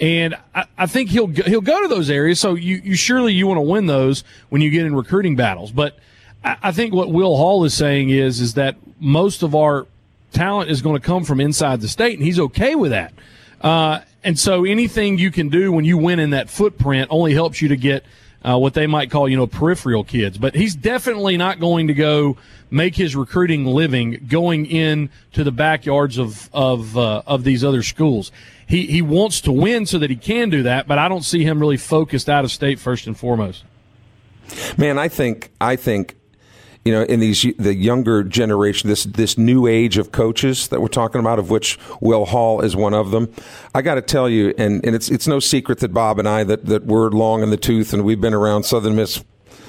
And 0.00 0.36
I, 0.54 0.66
I 0.78 0.86
think 0.86 1.10
he'll 1.10 1.26
go- 1.26 1.42
he'll 1.44 1.60
go 1.60 1.82
to 1.82 1.88
those 1.88 2.08
areas. 2.08 2.38
So 2.40 2.54
you, 2.54 2.80
you 2.84 2.94
surely 2.94 3.32
you 3.32 3.46
want 3.46 3.58
to 3.58 3.62
win 3.62 3.86
those 3.86 4.24
when 4.48 4.62
you 4.62 4.70
get 4.70 4.86
in 4.86 4.94
recruiting 4.94 5.36
battles. 5.36 5.72
But 5.72 5.98
I, 6.44 6.56
I 6.64 6.72
think 6.72 6.94
what 6.94 7.10
Will 7.10 7.36
Hall 7.36 7.64
is 7.64 7.74
saying 7.74 8.10
is 8.10 8.40
is 8.40 8.54
that 8.54 8.76
most 9.00 9.42
of 9.42 9.54
our 9.54 9.86
talent 10.32 10.70
is 10.70 10.82
going 10.82 11.00
to 11.00 11.04
come 11.04 11.24
from 11.24 11.40
inside 11.40 11.80
the 11.80 11.88
state, 11.88 12.18
and 12.18 12.26
he's 12.26 12.38
okay 12.38 12.74
with 12.74 12.90
that. 12.92 13.12
Uh, 13.60 14.00
and 14.22 14.38
so 14.38 14.64
anything 14.64 15.18
you 15.18 15.30
can 15.30 15.48
do 15.48 15.72
when 15.72 15.84
you 15.84 15.96
win 15.96 16.18
in 16.18 16.30
that 16.30 16.50
footprint 16.50 17.08
only 17.10 17.32
helps 17.32 17.62
you 17.62 17.68
to 17.68 17.76
get 17.76 18.04
uh, 18.42 18.58
what 18.58 18.74
they 18.74 18.86
might 18.86 19.10
call, 19.10 19.28
you 19.28 19.36
know, 19.36 19.46
peripheral 19.46 20.04
kids. 20.04 20.38
But 20.38 20.54
he's 20.54 20.74
definitely 20.74 21.36
not 21.36 21.60
going 21.60 21.88
to 21.88 21.94
go 21.94 22.36
make 22.70 22.96
his 22.96 23.14
recruiting 23.14 23.64
living 23.64 24.26
going 24.28 24.66
in 24.66 25.10
to 25.32 25.44
the 25.44 25.52
backyards 25.52 26.18
of 26.18 26.50
of 26.52 26.96
uh, 26.96 27.22
of 27.26 27.44
these 27.44 27.64
other 27.64 27.82
schools. 27.82 28.32
He 28.66 28.86
he 28.86 29.02
wants 29.02 29.40
to 29.42 29.52
win 29.52 29.86
so 29.86 29.98
that 29.98 30.10
he 30.10 30.16
can 30.16 30.50
do 30.50 30.62
that, 30.64 30.86
but 30.88 30.98
I 30.98 31.08
don't 31.08 31.24
see 31.24 31.44
him 31.44 31.60
really 31.60 31.76
focused 31.76 32.28
out 32.28 32.44
of 32.44 32.50
state 32.50 32.78
first 32.78 33.06
and 33.06 33.16
foremost. 33.16 33.64
Man, 34.76 34.98
I 34.98 35.08
think 35.08 35.50
I 35.60 35.76
think 35.76 36.16
you 36.86 36.92
know 36.92 37.02
in 37.02 37.20
these 37.20 37.44
the 37.58 37.74
younger 37.74 38.22
generation, 38.22 38.88
this 38.88 39.04
this 39.04 39.36
new 39.36 39.66
age 39.66 39.98
of 39.98 40.12
coaches 40.12 40.68
that 40.68 40.80
we're 40.80 40.88
talking 40.88 41.20
about, 41.20 41.38
of 41.38 41.50
which 41.50 41.78
Will 42.00 42.26
Hall 42.26 42.60
is 42.60 42.76
one 42.76 42.94
of 42.94 43.10
them. 43.10 43.32
I 43.74 43.82
got 43.82 43.96
to 43.96 44.02
tell 44.02 44.28
you, 44.28 44.54
and, 44.56 44.84
and 44.86 44.94
it's 44.94 45.08
it's 45.08 45.26
no 45.26 45.40
secret 45.40 45.80
that 45.80 45.92
Bob 45.92 46.18
and 46.20 46.28
I 46.28 46.44
that 46.44 46.66
that 46.66 46.86
we're 46.86 47.10
long 47.10 47.42
in 47.42 47.50
the 47.50 47.56
tooth, 47.56 47.92
and 47.92 48.04
we've 48.04 48.20
been 48.20 48.34
around 48.34 48.62
Southern 48.62 48.94
Miss 48.94 49.24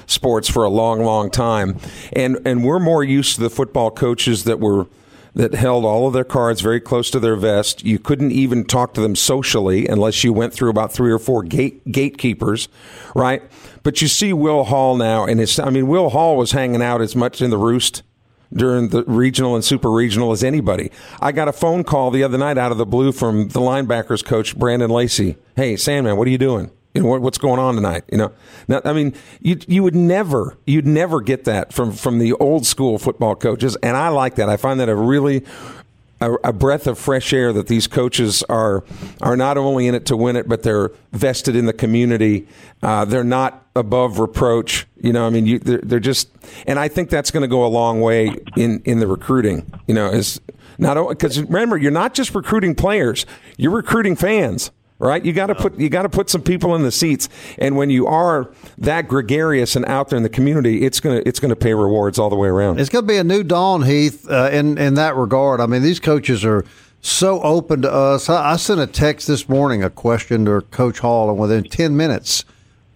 sports 0.06 0.48
for 0.48 0.64
a 0.64 0.70
long, 0.70 1.02
long 1.02 1.28
time, 1.30 1.78
and 2.12 2.38
and 2.46 2.64
we're 2.64 2.78
more 2.78 3.02
used 3.02 3.34
to 3.34 3.40
the 3.40 3.50
football 3.50 3.90
coaches 3.90 4.44
that 4.44 4.60
were 4.60 4.86
that 5.34 5.54
held 5.54 5.84
all 5.84 6.06
of 6.06 6.12
their 6.12 6.24
cards 6.24 6.60
very 6.60 6.80
close 6.80 7.10
to 7.10 7.20
their 7.20 7.36
vest. 7.36 7.84
You 7.84 7.98
couldn't 7.98 8.32
even 8.32 8.64
talk 8.64 8.94
to 8.94 9.00
them 9.00 9.14
socially 9.14 9.86
unless 9.86 10.24
you 10.24 10.32
went 10.32 10.52
through 10.52 10.70
about 10.70 10.92
three 10.92 11.12
or 11.12 11.18
four 11.18 11.42
gate 11.42 11.90
gatekeepers, 11.90 12.68
right? 13.14 13.42
But 13.88 14.02
you 14.02 14.08
see 14.08 14.34
Will 14.34 14.64
Hall 14.64 14.98
now, 14.98 15.24
and 15.24 15.40
it's 15.40 15.58
I 15.58 15.70
mean 15.70 15.86
Will 15.86 16.10
Hall 16.10 16.36
was 16.36 16.52
hanging 16.52 16.82
out 16.82 17.00
as 17.00 17.16
much 17.16 17.40
in 17.40 17.48
the 17.48 17.56
roost 17.56 18.02
during 18.52 18.90
the 18.90 19.02
regional 19.04 19.54
and 19.54 19.64
super 19.64 19.90
regional 19.90 20.30
as 20.30 20.44
anybody. 20.44 20.90
I 21.22 21.32
got 21.32 21.48
a 21.48 21.54
phone 21.54 21.84
call 21.84 22.10
the 22.10 22.22
other 22.22 22.36
night 22.36 22.58
out 22.58 22.70
of 22.70 22.76
the 22.76 22.84
blue 22.84 23.12
from 23.12 23.48
the 23.48 23.60
linebackers 23.60 24.22
coach 24.22 24.58
Brandon 24.58 24.90
Lacey. 24.90 25.38
Hey, 25.56 25.74
Sandman, 25.78 26.18
what 26.18 26.28
are 26.28 26.30
you 26.30 26.36
doing? 26.36 26.70
You 26.92 27.00
know 27.00 27.08
what, 27.08 27.22
what's 27.22 27.38
going 27.38 27.58
on 27.58 27.76
tonight? 27.76 28.04
You 28.12 28.18
know, 28.18 28.32
now, 28.68 28.82
I 28.84 28.92
mean, 28.92 29.14
you 29.40 29.58
you 29.66 29.82
would 29.82 29.94
never 29.94 30.58
you'd 30.66 30.86
never 30.86 31.22
get 31.22 31.44
that 31.44 31.72
from 31.72 31.92
from 31.92 32.18
the 32.18 32.34
old 32.34 32.66
school 32.66 32.98
football 32.98 33.36
coaches, 33.36 33.74
and 33.82 33.96
I 33.96 34.08
like 34.08 34.34
that. 34.34 34.50
I 34.50 34.58
find 34.58 34.80
that 34.80 34.90
a 34.90 34.94
really 34.94 35.46
a, 36.20 36.32
a 36.44 36.52
breath 36.52 36.86
of 36.86 36.98
fresh 36.98 37.32
air 37.32 37.52
that 37.52 37.68
these 37.68 37.86
coaches 37.86 38.42
are 38.48 38.84
are 39.20 39.36
not 39.36 39.56
only 39.56 39.86
in 39.86 39.94
it 39.94 40.06
to 40.06 40.16
win 40.16 40.36
it, 40.36 40.48
but 40.48 40.62
they're 40.62 40.90
vested 41.12 41.56
in 41.56 41.66
the 41.66 41.72
community. 41.72 42.46
Uh, 42.82 43.04
they're 43.04 43.24
not 43.24 43.66
above 43.76 44.18
reproach. 44.18 44.86
You 45.00 45.12
know, 45.12 45.26
I 45.26 45.30
mean, 45.30 45.46
you, 45.46 45.58
they're, 45.58 45.80
they're 45.82 46.00
just, 46.00 46.28
and 46.66 46.78
I 46.78 46.88
think 46.88 47.10
that's 47.10 47.30
going 47.30 47.42
to 47.42 47.48
go 47.48 47.64
a 47.64 47.68
long 47.68 48.00
way 48.00 48.36
in 48.56 48.82
in 48.84 48.98
the 49.00 49.06
recruiting. 49.06 49.70
You 49.86 49.94
know, 49.94 50.08
is 50.08 50.40
not 50.78 51.08
because 51.08 51.40
remember, 51.40 51.76
you're 51.76 51.90
not 51.90 52.14
just 52.14 52.34
recruiting 52.34 52.74
players; 52.74 53.26
you're 53.56 53.72
recruiting 53.72 54.16
fans. 54.16 54.70
Right, 55.00 55.24
you 55.24 55.32
got 55.32 55.46
to 55.46 55.54
put 55.54 55.78
you 55.78 55.88
got 55.88 56.02
to 56.02 56.08
put 56.08 56.28
some 56.28 56.42
people 56.42 56.74
in 56.74 56.82
the 56.82 56.90
seats, 56.90 57.28
and 57.56 57.76
when 57.76 57.88
you 57.88 58.08
are 58.08 58.50
that 58.78 59.06
gregarious 59.06 59.76
and 59.76 59.84
out 59.84 60.08
there 60.08 60.16
in 60.16 60.24
the 60.24 60.28
community, 60.28 60.84
it's 60.84 60.98
gonna 60.98 61.22
it's 61.24 61.38
gonna 61.38 61.54
pay 61.54 61.72
rewards 61.72 62.18
all 62.18 62.28
the 62.28 62.34
way 62.34 62.48
around. 62.48 62.80
It's 62.80 62.90
going 62.90 63.04
to 63.04 63.06
be 63.06 63.16
a 63.16 63.22
new 63.22 63.44
dawn, 63.44 63.84
Heath, 63.84 64.28
uh, 64.28 64.50
in 64.52 64.76
in 64.76 64.94
that 64.94 65.14
regard. 65.14 65.60
I 65.60 65.66
mean, 65.66 65.82
these 65.82 66.00
coaches 66.00 66.44
are 66.44 66.64
so 67.00 67.40
open 67.42 67.82
to 67.82 67.92
us. 67.92 68.28
I, 68.28 68.54
I 68.54 68.56
sent 68.56 68.80
a 68.80 68.88
text 68.88 69.28
this 69.28 69.48
morning, 69.48 69.84
a 69.84 69.90
question 69.90 70.44
to 70.46 70.62
Coach 70.62 70.98
Hall, 70.98 71.30
and 71.30 71.38
within 71.38 71.62
ten 71.62 71.96
minutes, 71.96 72.44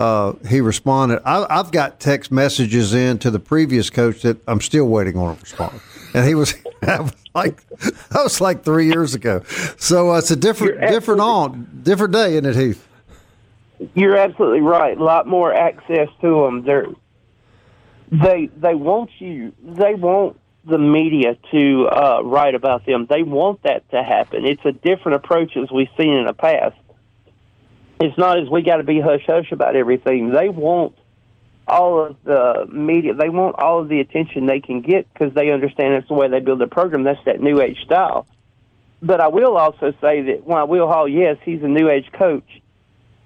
uh, 0.01 0.33
he 0.49 0.61
responded. 0.61 1.23
I, 1.25 1.47
have 1.55 1.71
got 1.71 2.01
text 2.01 2.33
messages 2.33 2.95
in 2.95 3.21
to 3.21 3.31
the 3.31 3.39
previous 3.39 3.91
coach 3.91 4.23
that 4.23 4.39
I'm 4.49 4.61
still 4.61 4.89
waiting 4.89 5.17
on 5.17 5.37
a 5.37 5.41
response, 5.41 5.81
and 6.15 6.27
he 6.27 6.35
was, 6.35 6.55
was 6.83 7.13
like 7.35 7.67
that 7.69 8.23
was 8.23 8.41
like 8.41 8.65
three 8.65 8.87
years 8.87 9.15
ago. 9.15 9.43
So 9.79 10.13
uh, 10.13 10.19
it's 10.19 10.31
a 10.31 10.37
different 10.37 10.81
different 10.81 11.21
on 11.21 11.81
different 11.83 12.13
day, 12.13 12.37
isn't 12.37 12.47
it, 12.47 12.57
Heath? 12.57 12.89
You're 13.95 14.17
absolutely 14.17 14.61
right. 14.61 14.97
A 14.97 15.03
lot 15.03 15.27
more 15.27 15.53
access 15.53 16.09
to 16.21 16.45
them. 16.45 16.65
They're 16.65 16.87
they 18.11 18.51
they 18.57 18.75
want 18.75 19.11
you. 19.19 19.53
They 19.63 19.95
want 19.95 20.39
the 20.65 20.79
media 20.79 21.37
to 21.51 21.89
uh, 21.89 22.21
write 22.23 22.55
about 22.55 22.87
them. 22.87 23.07
They 23.09 23.23
want 23.23 23.63
that 23.65 23.89
to 23.91 24.03
happen. 24.03 24.45
It's 24.45 24.65
a 24.65 24.73
different 24.73 25.17
approach 25.17 25.57
as 25.57 25.71
we've 25.73 25.89
seen 25.97 26.15
in 26.15 26.27
the 26.27 26.35
past. 26.35 26.77
It's 28.01 28.17
not 28.19 28.39
as 28.39 28.49
we 28.49 28.63
got 28.63 28.77
to 28.77 28.85
be 28.85 29.01
hush 29.01 29.25
hush 29.27 29.51
about 29.51 29.77
everything. 29.77 30.31
They 30.31 30.49
want 30.49 30.97
all 31.73 32.07
of 32.07 32.17
the 32.25 32.67
media. 32.71 33.15
They 33.15 33.29
want 33.29 33.57
all 33.59 33.81
of 33.81 33.89
the 33.89 34.01
attention 34.01 34.47
they 34.47 34.61
can 34.61 34.83
get 34.83 35.13
because 35.13 35.35
they 35.35 35.51
understand 35.51 35.95
that's 35.95 36.09
the 36.09 36.15
way 36.15 36.29
they 36.29 36.41
build 36.41 36.61
their 36.61 36.69
program. 36.69 37.05
That's 37.05 37.25
that 37.25 37.41
new 37.41 37.61
age 37.61 37.79
style. 37.85 38.27
But 39.01 39.21
I 39.21 39.29
will 39.29 39.57
also 39.57 39.93
say 40.01 40.23
that 40.23 40.45
while 40.45 40.69
Will 40.69 40.87
Hall, 40.87 41.09
yes, 41.09 41.39
he's 41.45 41.63
a 41.63 41.69
new 41.69 41.89
age 41.89 42.11
coach. 42.13 42.49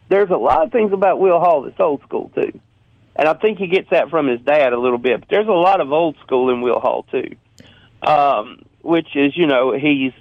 There's 0.08 0.30
a 0.30 0.36
lot 0.36 0.64
of 0.64 0.72
things 0.72 0.92
about 0.92 1.20
Will 1.20 1.38
Hall 1.38 1.62
that's 1.62 1.78
old 1.80 2.02
school 2.02 2.30
too 2.34 2.60
and 3.16 3.26
I 3.28 3.34
think 3.34 3.58
he 3.58 3.66
gets 3.66 3.90
that 3.90 4.10
from 4.10 4.28
his 4.28 4.40
dad 4.42 4.72
a 4.72 4.78
little 4.78 4.98
bit. 4.98 5.20
But 5.20 5.28
there's 5.30 5.48
a 5.48 5.52
lot 5.52 5.80
of 5.80 5.90
old 5.90 6.16
school 6.24 6.50
in 6.50 6.60
Will 6.60 6.78
Hall 6.78 7.04
too, 7.10 7.34
um, 8.02 8.62
which 8.82 9.08
is 9.16 9.36
you 9.36 9.46
know 9.46 9.72
he's 9.72 10.12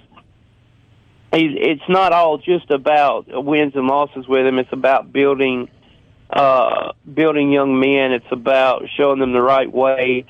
he's 1.32 1.52
it's 1.54 1.88
not 1.88 2.12
all 2.12 2.38
just 2.38 2.70
about 2.70 3.26
wins 3.28 3.74
and 3.76 3.86
losses 3.86 4.26
with 4.26 4.46
him. 4.46 4.58
It's 4.58 4.72
about 4.72 5.12
building 5.12 5.68
uh, 6.30 6.92
building 7.12 7.52
young 7.52 7.78
men. 7.78 8.12
It's 8.12 8.26
about 8.30 8.84
showing 8.96 9.20
them 9.20 9.32
the 9.32 9.42
right 9.42 9.70
way. 9.70 10.24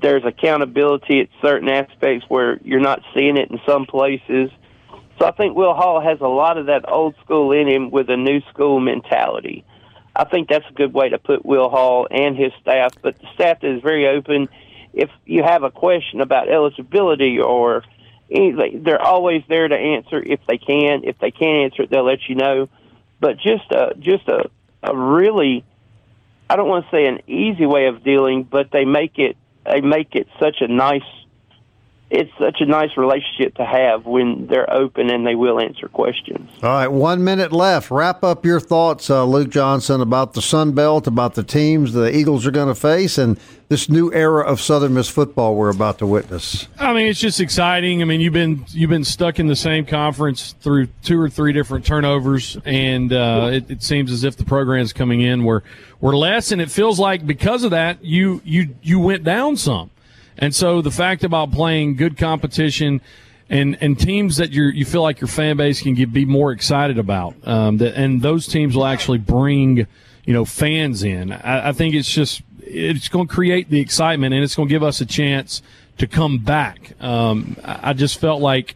There's 0.00 0.24
accountability 0.24 1.20
at 1.20 1.28
certain 1.40 1.68
aspects 1.68 2.24
where 2.28 2.58
you're 2.64 2.80
not 2.80 3.02
seeing 3.14 3.36
it 3.36 3.50
in 3.50 3.60
some 3.66 3.86
places. 3.86 4.50
So 5.18 5.26
I 5.26 5.32
think 5.32 5.56
Will 5.56 5.74
Hall 5.74 6.00
has 6.00 6.20
a 6.20 6.28
lot 6.28 6.58
of 6.58 6.66
that 6.66 6.90
old 6.90 7.14
school 7.24 7.52
in 7.52 7.68
him 7.68 7.90
with 7.90 8.08
a 8.10 8.16
new 8.16 8.40
school 8.52 8.80
mentality. 8.80 9.64
I 10.14 10.24
think 10.24 10.48
that's 10.48 10.68
a 10.68 10.72
good 10.72 10.92
way 10.92 11.10
to 11.10 11.18
put 11.18 11.44
Will 11.44 11.68
Hall 11.68 12.06
and 12.10 12.36
his 12.36 12.52
staff. 12.60 12.94
But 13.00 13.18
the 13.18 13.26
staff 13.34 13.58
is 13.62 13.82
very 13.82 14.08
open. 14.08 14.48
If 14.92 15.10
you 15.24 15.42
have 15.42 15.62
a 15.62 15.70
question 15.70 16.20
about 16.20 16.48
eligibility 16.48 17.38
or 17.40 17.82
anything, 18.30 18.82
they're 18.82 19.00
always 19.00 19.42
there 19.48 19.68
to 19.68 19.76
answer 19.76 20.22
if 20.22 20.40
they 20.46 20.58
can. 20.58 21.04
If 21.04 21.18
they 21.18 21.30
can't 21.30 21.72
answer 21.72 21.82
it, 21.82 21.90
they'll 21.90 22.04
let 22.04 22.28
you 22.28 22.34
know. 22.34 22.68
But 23.20 23.36
just 23.36 23.70
a 23.70 23.94
just 23.98 24.26
a, 24.28 24.50
a 24.82 24.96
really, 24.96 25.64
I 26.48 26.56
don't 26.56 26.68
want 26.68 26.86
to 26.86 26.90
say 26.90 27.06
an 27.06 27.20
easy 27.26 27.66
way 27.66 27.86
of 27.86 28.02
dealing, 28.02 28.44
but 28.44 28.70
they 28.70 28.84
make 28.84 29.18
it 29.18 29.36
they 29.64 29.80
make 29.80 30.14
it 30.14 30.26
such 30.40 30.56
a 30.60 30.66
nice 30.66 31.02
it's 32.12 32.30
such 32.38 32.60
a 32.60 32.66
nice 32.66 32.94
relationship 32.98 33.54
to 33.54 33.64
have 33.64 34.04
when 34.04 34.46
they're 34.46 34.70
open 34.70 35.08
and 35.08 35.26
they 35.26 35.34
will 35.34 35.58
answer 35.58 35.88
questions. 35.88 36.50
All 36.62 36.68
right, 36.68 36.88
one 36.88 37.24
minute 37.24 37.52
left. 37.52 37.90
Wrap 37.90 38.22
up 38.22 38.44
your 38.44 38.60
thoughts, 38.60 39.08
uh, 39.08 39.24
Luke 39.24 39.48
Johnson, 39.48 40.02
about 40.02 40.34
the 40.34 40.42
Sun 40.42 40.72
Belt, 40.72 41.06
about 41.06 41.34
the 41.34 41.42
teams 41.42 41.94
the 41.94 42.14
Eagles 42.14 42.46
are 42.46 42.50
going 42.50 42.68
to 42.68 42.74
face, 42.74 43.16
and 43.16 43.40
this 43.70 43.88
new 43.88 44.12
era 44.12 44.44
of 44.44 44.60
Southern 44.60 44.92
Miss 44.92 45.08
football 45.08 45.56
we're 45.56 45.70
about 45.70 45.98
to 46.00 46.06
witness. 46.06 46.68
I 46.78 46.92
mean, 46.92 47.06
it's 47.06 47.18
just 47.18 47.40
exciting. 47.40 48.02
I 48.02 48.04
mean, 48.04 48.20
you've 48.20 48.34
been 48.34 48.66
you've 48.68 48.90
been 48.90 49.04
stuck 49.04 49.40
in 49.40 49.46
the 49.46 49.56
same 49.56 49.86
conference 49.86 50.54
through 50.60 50.88
two 51.02 51.18
or 51.18 51.30
three 51.30 51.54
different 51.54 51.86
turnovers, 51.86 52.58
and 52.66 53.10
uh, 53.10 53.48
it, 53.50 53.70
it 53.70 53.82
seems 53.82 54.12
as 54.12 54.22
if 54.22 54.36
the 54.36 54.44
programs 54.44 54.92
coming 54.92 55.22
in 55.22 55.44
were 55.44 55.62
were 56.02 56.14
less, 56.14 56.52
and 56.52 56.60
it 56.60 56.70
feels 56.70 57.00
like 57.00 57.26
because 57.26 57.64
of 57.64 57.70
that, 57.70 58.04
you 58.04 58.42
you 58.44 58.74
you 58.82 59.00
went 59.00 59.24
down 59.24 59.56
some. 59.56 59.88
And 60.38 60.54
so 60.54 60.82
the 60.82 60.90
fact 60.90 61.24
about 61.24 61.52
playing 61.52 61.96
good 61.96 62.16
competition 62.16 63.00
and 63.48 63.76
and 63.82 63.98
teams 63.98 64.38
that 64.38 64.50
you 64.50 64.64
you 64.64 64.84
feel 64.84 65.02
like 65.02 65.20
your 65.20 65.28
fan 65.28 65.56
base 65.56 65.82
can 65.82 65.94
get, 65.94 66.12
be 66.12 66.24
more 66.24 66.52
excited 66.52 66.98
about, 66.98 67.34
um, 67.46 67.76
that 67.78 67.94
and 67.94 68.22
those 68.22 68.46
teams 68.46 68.74
will 68.74 68.86
actually 68.86 69.18
bring 69.18 69.86
you 70.24 70.32
know 70.32 70.44
fans 70.44 71.02
in. 71.02 71.32
I, 71.32 71.68
I 71.68 71.72
think 71.72 71.94
it's 71.94 72.10
just 72.10 72.42
it's 72.60 73.08
going 73.08 73.28
to 73.28 73.34
create 73.34 73.68
the 73.68 73.80
excitement 73.80 74.32
and 74.32 74.42
it's 74.42 74.54
going 74.54 74.68
to 74.68 74.72
give 74.72 74.82
us 74.82 75.00
a 75.00 75.06
chance 75.06 75.62
to 75.98 76.06
come 76.06 76.38
back. 76.38 76.92
Um, 77.02 77.56
I 77.62 77.92
just 77.92 78.18
felt 78.18 78.40
like 78.40 78.74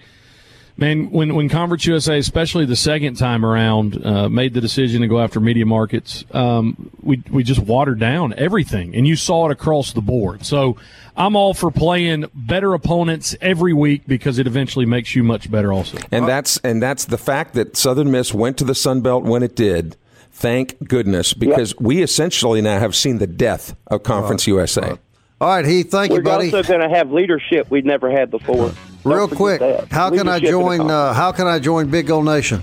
Man, 0.79 1.11
when 1.11 1.35
when 1.35 1.49
Conference 1.49 1.87
USA, 1.87 2.19
especially 2.19 2.67
the 2.67 2.77
second 2.77 3.15
time 3.15 3.47
around, 3.47 4.05
uh, 4.05 4.29
made 4.29 4.53
the 4.53 4.61
decision 4.61 5.01
to 5.01 5.09
go 5.09 5.19
after 5.19 5.41
media 5.41 5.65
markets, 5.65 6.25
um, 6.33 6.91
we 7.03 7.23
we 7.31 7.43
just 7.45 7.61
watered 7.61 7.99
down 7.99 8.35
everything, 8.37 8.95
and 8.95 9.07
you 9.07 9.17
saw 9.17 9.49
it 9.49 9.53
across 9.53 9.95
the 9.95 10.03
board. 10.03 10.45
So 10.45 10.77
I'm 11.17 11.35
all 11.35 11.55
for 11.55 11.71
playing 11.71 12.27
better 12.35 12.75
opponents 12.75 13.35
every 13.41 13.73
week 13.73 14.03
because 14.07 14.39
it 14.39 14.47
eventually 14.47 14.85
makes 14.85 15.15
you 15.15 15.25
much 15.25 15.51
better, 15.51 15.73
also. 15.73 15.99
And 16.13 16.29
that's 16.29 16.59
and 16.59 16.83
that's 16.83 17.07
the 17.07 17.19
fact 17.19 17.55
that 17.55 17.75
Southern 17.75 18.11
Miss 18.11 18.35
went 18.35 18.59
to 18.59 18.65
the 18.65 18.75
Sun 18.75 19.01
Belt 19.01 19.25
when 19.25 19.43
it 19.43 19.57
did. 19.57 19.97
Thank 20.31 20.87
goodness, 20.87 21.33
because 21.33 21.71
yep. 21.73 21.81
we 21.81 22.03
essentially 22.03 22.61
now 22.61 22.79
have 22.79 22.95
seen 22.95 23.17
the 23.17 23.27
death 23.27 23.75
of 23.87 24.03
Conference 24.03 24.47
USA. 24.47 24.99
All 25.41 25.49
right, 25.49 25.65
Heath. 25.65 25.91
Thank 25.91 26.11
We're 26.11 26.19
you, 26.19 26.23
buddy. 26.25 26.51
We're 26.51 26.59
also 26.59 26.69
going 26.69 26.87
to 26.87 26.95
have 26.95 27.11
leadership 27.11 27.71
we've 27.71 27.87
never 27.87 28.11
had 28.11 28.31
before. 28.31 28.73
Real 29.07 29.29
quick, 29.29 29.61
how 29.91 30.11
can 30.11 30.29
I 30.29 30.41
join? 30.41 30.91
Uh, 30.91 31.13
how 31.13 31.33
can 31.33 31.47
I 31.47 31.59
join 31.59 31.89
Big 31.89 32.09
Gold 32.09 32.25
Nation? 32.25 32.63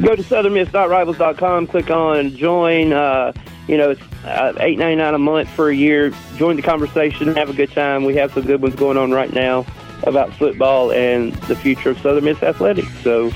Go 0.00 0.14
to 0.14 0.22
southernmiss.rivals.com. 0.22 1.66
Click 1.66 1.90
on 1.90 2.36
join. 2.36 2.92
Uh, 2.92 3.32
you 3.66 3.76
know, 3.76 3.90
it's 3.90 4.00
uh, 4.24 4.52
eight 4.60 4.78
ninety 4.78 4.96
nine 4.96 5.14
a 5.14 5.18
month 5.18 5.48
for 5.50 5.70
a 5.70 5.74
year. 5.74 6.12
Join 6.36 6.56
the 6.56 6.62
conversation. 6.62 7.34
Have 7.34 7.50
a 7.50 7.52
good 7.52 7.72
time. 7.72 8.04
We 8.04 8.14
have 8.14 8.32
some 8.32 8.44
good 8.44 8.62
ones 8.62 8.76
going 8.76 8.96
on 8.96 9.10
right 9.10 9.32
now 9.32 9.66
about 10.04 10.32
football 10.34 10.92
and 10.92 11.34
the 11.34 11.56
future 11.56 11.90
of 11.90 11.98
Southern 11.98 12.24
Miss 12.24 12.42
athletics. 12.42 12.92
So. 13.02 13.30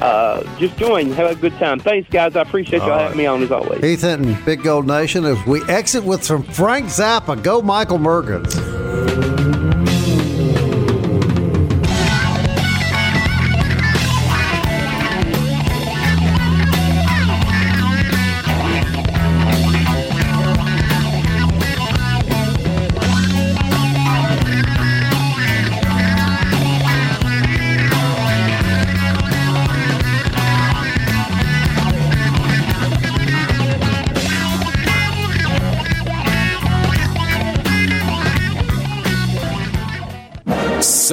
Uh, 0.00 0.42
just 0.58 0.76
join, 0.78 1.12
have 1.12 1.30
a 1.30 1.34
good 1.36 1.56
time. 1.58 1.78
Thanks, 1.78 2.10
guys. 2.10 2.34
I 2.34 2.42
appreciate 2.42 2.80
y'all 2.80 2.88
right. 2.88 3.02
having 3.02 3.18
me 3.18 3.26
on 3.26 3.40
as 3.40 3.52
always. 3.52 3.80
Heath 3.84 4.00
Hinton, 4.00 4.36
Big 4.44 4.64
Gold 4.64 4.84
Nation. 4.84 5.24
As 5.24 5.38
we 5.46 5.62
exit 5.68 6.02
with 6.02 6.24
some 6.24 6.42
Frank 6.42 6.86
Zappa, 6.86 7.40
go 7.40 7.62
Michael 7.62 7.98
Mergen. 7.98 9.41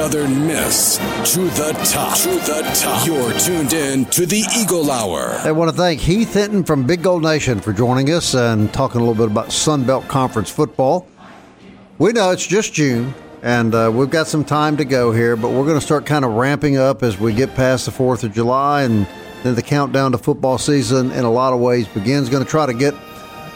Southern 0.10 0.48
Miss 0.48 0.98
to 1.34 1.42
the 1.42 1.72
top. 1.84 2.18
To 2.18 2.30
the 2.30 2.68
top. 2.74 3.06
You're 3.06 3.32
tuned 3.34 3.74
in 3.74 4.06
to 4.06 4.26
the 4.26 4.44
Eagle 4.58 4.90
Hour. 4.90 5.40
I 5.44 5.52
want 5.52 5.70
to 5.70 5.78
thank 5.78 6.02
Heath 6.02 6.34
Hinton 6.34 6.64
from 6.64 6.88
Big 6.88 7.04
Gold 7.04 7.22
Nation 7.22 7.60
for 7.60 7.74
joining 7.74 8.10
us 8.10 8.34
and 8.34 8.74
talking 8.74 9.02
a 9.02 9.04
little 9.04 9.14
bit 9.14 9.32
about 9.32 9.52
Sun 9.52 9.84
Belt 9.84 10.08
Conference 10.08 10.50
football. 10.50 11.08
We 12.00 12.12
know 12.12 12.32
it's 12.32 12.48
just 12.48 12.74
June, 12.74 13.14
and 13.44 13.76
uh, 13.76 13.92
we've 13.94 14.10
got 14.10 14.26
some 14.26 14.44
time 14.44 14.78
to 14.78 14.84
go 14.86 15.12
here, 15.12 15.36
but 15.36 15.50
we're 15.50 15.66
going 15.66 15.80
to 15.80 15.86
start 15.86 16.08
kind 16.08 16.26
of 16.26 16.32
ramping 16.32 16.76
up 16.76 17.04
as 17.04 17.20
we 17.20 17.32
get 17.32 17.54
past 17.54 17.86
the 17.86 17.92
4th 17.92 18.24
of 18.24 18.34
July, 18.34 18.82
and 18.82 19.06
then 19.44 19.54
the 19.54 19.62
countdown 19.62 20.14
to 20.14 20.18
football 20.18 20.58
season 20.58 21.12
in 21.12 21.24
a 21.24 21.32
lot 21.32 21.54
of 21.54 21.60
ways 21.60 21.88
begins. 21.88 22.30
Going 22.30 22.44
to 22.44 22.50
try 22.50 22.66
to 22.66 22.74
get 22.74 22.96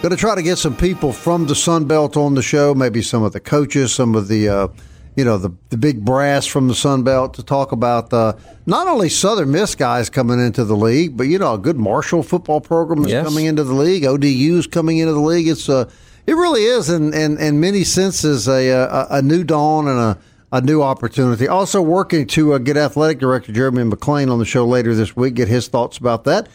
going 0.03 0.11
to 0.11 0.17
try 0.17 0.35
to 0.35 0.43
get 0.43 0.59
some 0.59 0.77
people 0.77 1.13
from 1.13 1.47
the 1.47 1.55
Sun 1.55 1.85
Belt 1.85 2.15
on 2.15 2.35
the 2.35 2.43
show, 2.43 2.75
maybe 2.75 3.01
some 3.01 3.23
of 3.23 3.33
the 3.33 3.39
coaches, 3.39 3.91
some 3.91 4.13
of 4.13 4.27
the 4.27 4.49
uh, 4.49 4.67
you 5.15 5.23
know, 5.23 5.37
the, 5.37 5.51
the 5.69 5.77
big 5.77 6.03
brass 6.03 6.45
from 6.45 6.67
the 6.67 6.75
Sun 6.75 7.03
Belt 7.03 7.35
to 7.35 7.43
talk 7.43 7.71
about 7.71 8.09
the 8.09 8.37
not 8.65 8.87
only 8.87 9.09
Southern 9.09 9.51
Miss 9.51 9.75
guys 9.75 10.09
coming 10.09 10.39
into 10.39 10.63
the 10.63 10.75
league, 10.75 11.15
but, 11.15 11.23
you 11.23 11.37
know, 11.37 11.53
a 11.53 11.57
good 11.57 11.77
Marshall 11.77 12.23
football 12.23 12.61
program 12.61 13.05
is 13.05 13.11
yes. 13.11 13.25
coming 13.25 13.45
into 13.45 13.63
the 13.63 13.73
league. 13.73 14.05
ODU's 14.05 14.65
coming 14.67 14.97
into 14.97 15.13
the 15.13 15.19
league. 15.19 15.47
It's 15.47 15.69
a, 15.69 15.75
uh, 15.77 15.89
it 16.25 16.33
really 16.33 16.63
is, 16.63 16.89
in, 16.89 17.13
in, 17.13 17.37
in 17.37 17.59
many 17.59 17.83
senses, 17.83 18.47
a, 18.47 18.69
a, 18.69 19.07
a 19.17 19.21
new 19.21 19.43
dawn 19.43 19.89
and 19.89 19.99
a, 19.99 20.17
a 20.53 20.61
new 20.61 20.81
opportunity. 20.81 21.49
Also 21.49 21.81
working 21.81 22.25
to 22.27 22.53
uh, 22.53 22.59
get 22.59 22.77
athletic 22.77 23.19
director 23.19 23.51
Jeremy 23.51 23.83
McClain 23.83 24.31
on 24.31 24.39
the 24.39 24.45
show 24.45 24.65
later 24.65 24.95
this 24.95 25.17
week, 25.17 25.33
get 25.33 25.49
his 25.49 25.67
thoughts 25.67 25.97
about 25.97 26.23
that. 26.23 26.47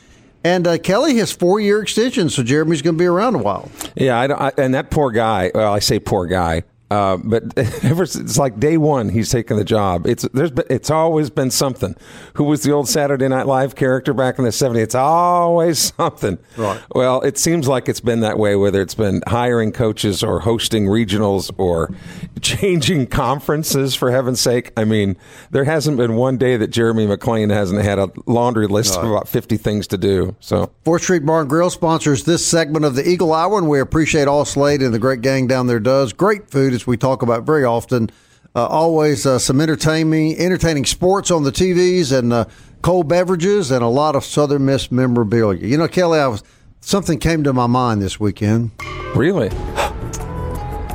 And 0.42 0.66
uh, 0.66 0.78
Kelly 0.78 1.16
has 1.18 1.32
four 1.32 1.60
year 1.60 1.82
extension, 1.82 2.30
so 2.30 2.42
Jeremy's 2.42 2.80
going 2.80 2.96
to 2.96 2.98
be 2.98 3.06
around 3.06 3.34
a 3.34 3.38
while. 3.38 3.70
Yeah, 3.94 4.18
I, 4.18 4.48
I, 4.48 4.52
and 4.56 4.72
that 4.72 4.90
poor 4.90 5.10
guy. 5.10 5.50
Well, 5.54 5.72
I 5.72 5.80
say 5.80 5.98
poor 5.98 6.26
guy 6.26 6.62
Uh, 6.90 7.18
but 7.18 7.56
ever 7.84 8.06
since, 8.06 8.30
it's 8.30 8.38
like 8.38 8.58
day 8.58 8.76
one, 8.76 9.10
he's 9.10 9.30
taken 9.30 9.56
the 9.56 9.64
job. 9.64 10.06
It's 10.06 10.22
there's 10.32 10.50
been, 10.50 10.64
it's 10.70 10.90
always 10.90 11.28
been 11.28 11.50
something. 11.50 11.94
Who 12.34 12.44
was 12.44 12.62
the 12.62 12.72
old 12.72 12.88
Saturday 12.88 13.28
Night 13.28 13.46
Live 13.46 13.74
character 13.74 14.14
back 14.14 14.38
in 14.38 14.44
the 14.44 14.50
'70s? 14.50 14.78
It's 14.78 14.94
always 14.94 15.78
something. 15.96 16.38
Right. 16.56 16.80
Well, 16.94 17.20
it 17.20 17.36
seems 17.36 17.68
like 17.68 17.88
it's 17.88 18.00
been 18.00 18.20
that 18.20 18.38
way, 18.38 18.56
whether 18.56 18.80
it's 18.80 18.94
been 18.94 19.22
hiring 19.26 19.72
coaches 19.72 20.22
or 20.22 20.40
hosting 20.40 20.86
regionals 20.86 21.50
or 21.58 21.90
changing 22.40 23.08
conferences. 23.08 23.94
For 23.94 24.10
heaven's 24.10 24.40
sake, 24.40 24.72
I 24.76 24.84
mean, 24.84 25.16
there 25.50 25.64
hasn't 25.64 25.98
been 25.98 26.14
one 26.14 26.38
day 26.38 26.56
that 26.56 26.68
Jeremy 26.68 27.06
McClain 27.06 27.50
hasn't 27.50 27.82
had 27.82 27.98
a 27.98 28.10
laundry 28.26 28.66
list 28.66 28.96
of 28.96 29.04
about 29.04 29.28
50 29.28 29.56
things 29.58 29.86
to 29.88 29.98
do. 29.98 30.34
So 30.40 30.70
Fourth 30.84 31.02
Street 31.02 31.26
Bar 31.26 31.42
and 31.42 31.50
Grill 31.50 31.70
sponsors 31.70 32.24
this 32.24 32.46
segment 32.46 32.84
of 32.84 32.94
the 32.94 33.06
Eagle 33.06 33.34
Hour, 33.34 33.58
and 33.58 33.68
we 33.68 33.80
appreciate 33.80 34.26
all 34.26 34.44
Slade 34.44 34.80
and 34.80 34.94
the 34.94 34.98
great 34.98 35.20
gang 35.20 35.46
down 35.46 35.66
there 35.66 35.80
does. 35.80 36.12
Great 36.12 36.50
food, 36.50 36.77
as 36.78 36.86
we 36.86 36.96
talk 36.96 37.22
about 37.22 37.42
very 37.42 37.64
often. 37.64 38.10
Uh, 38.54 38.66
always 38.66 39.26
uh, 39.26 39.38
some 39.38 39.60
entertaining, 39.60 40.38
entertaining 40.38 40.84
sports 40.84 41.30
on 41.30 41.42
the 41.42 41.50
TVs 41.50 42.16
and 42.16 42.32
uh, 42.32 42.44
cold 42.82 43.08
beverages 43.08 43.70
and 43.70 43.82
a 43.82 43.88
lot 43.88 44.14
of 44.16 44.24
Southern 44.24 44.64
Miss 44.64 44.90
memorabilia. 44.90 45.66
You 45.66 45.76
know, 45.76 45.88
Kelly, 45.88 46.18
I 46.18 46.28
was 46.28 46.42
something 46.80 47.18
came 47.18 47.44
to 47.44 47.52
my 47.52 47.66
mind 47.66 48.00
this 48.00 48.18
weekend. 48.18 48.70
really, 49.14 49.48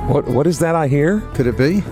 what 0.08 0.28
what 0.28 0.48
is 0.48 0.60
that 0.60 0.76
I 0.76 0.88
hear? 0.88 1.20
Could 1.36 1.48
it 1.48 1.58
be? 1.58 1.84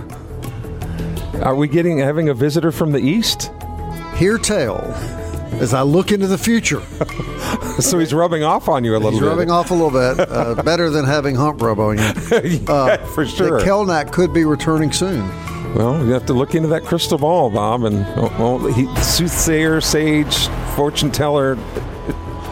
Are 1.42 1.56
we 1.56 1.68
getting 1.68 2.00
having 2.00 2.30
a 2.30 2.34
visitor 2.34 2.72
from 2.72 2.92
the 2.92 3.00
east? 3.00 3.52
Hear 4.16 4.38
tell 4.38 4.80
as 5.60 5.74
I 5.74 5.82
look 5.82 6.12
into 6.12 6.28
the 6.28 6.38
future. 6.38 6.82
So 7.80 8.00
he's 8.00 8.14
rubbing 8.14 8.44
off 8.44 8.68
on 8.70 8.84
you 8.84 8.94
a 8.94 8.98
little 8.98 9.12
He's 9.12 9.20
bit. 9.22 9.28
rubbing 9.28 9.50
off 9.52 9.72
a 9.72 9.74
little 9.74 9.92
bit. 9.92 10.30
Uh, 10.30 10.62
better 10.64 10.90
than 10.90 11.06
having 11.06 11.36
hump 11.36 11.62
rub 11.62 11.80
on 11.80 11.98
you. 11.98 12.04
yeah, 12.32 12.98
for 13.08 13.26
sure. 13.26 13.60
The 13.60 13.66
Kelnack 13.66 14.12
could 14.12 14.34
be 14.34 14.46
returning 14.46 14.92
soon. 14.92 15.28
Well, 15.74 16.06
you 16.06 16.12
have 16.12 16.26
to 16.28 16.34
look 16.34 16.54
into 16.54 16.68
that 16.70 16.84
crystal 16.84 17.18
ball, 17.18 17.50
Bob, 17.50 17.84
and 17.84 18.06
well, 18.38 18.60
he, 18.60 18.94
soothsayer, 18.98 19.82
sage, 19.82 20.48
fortune 20.76 21.12
teller, 21.12 21.58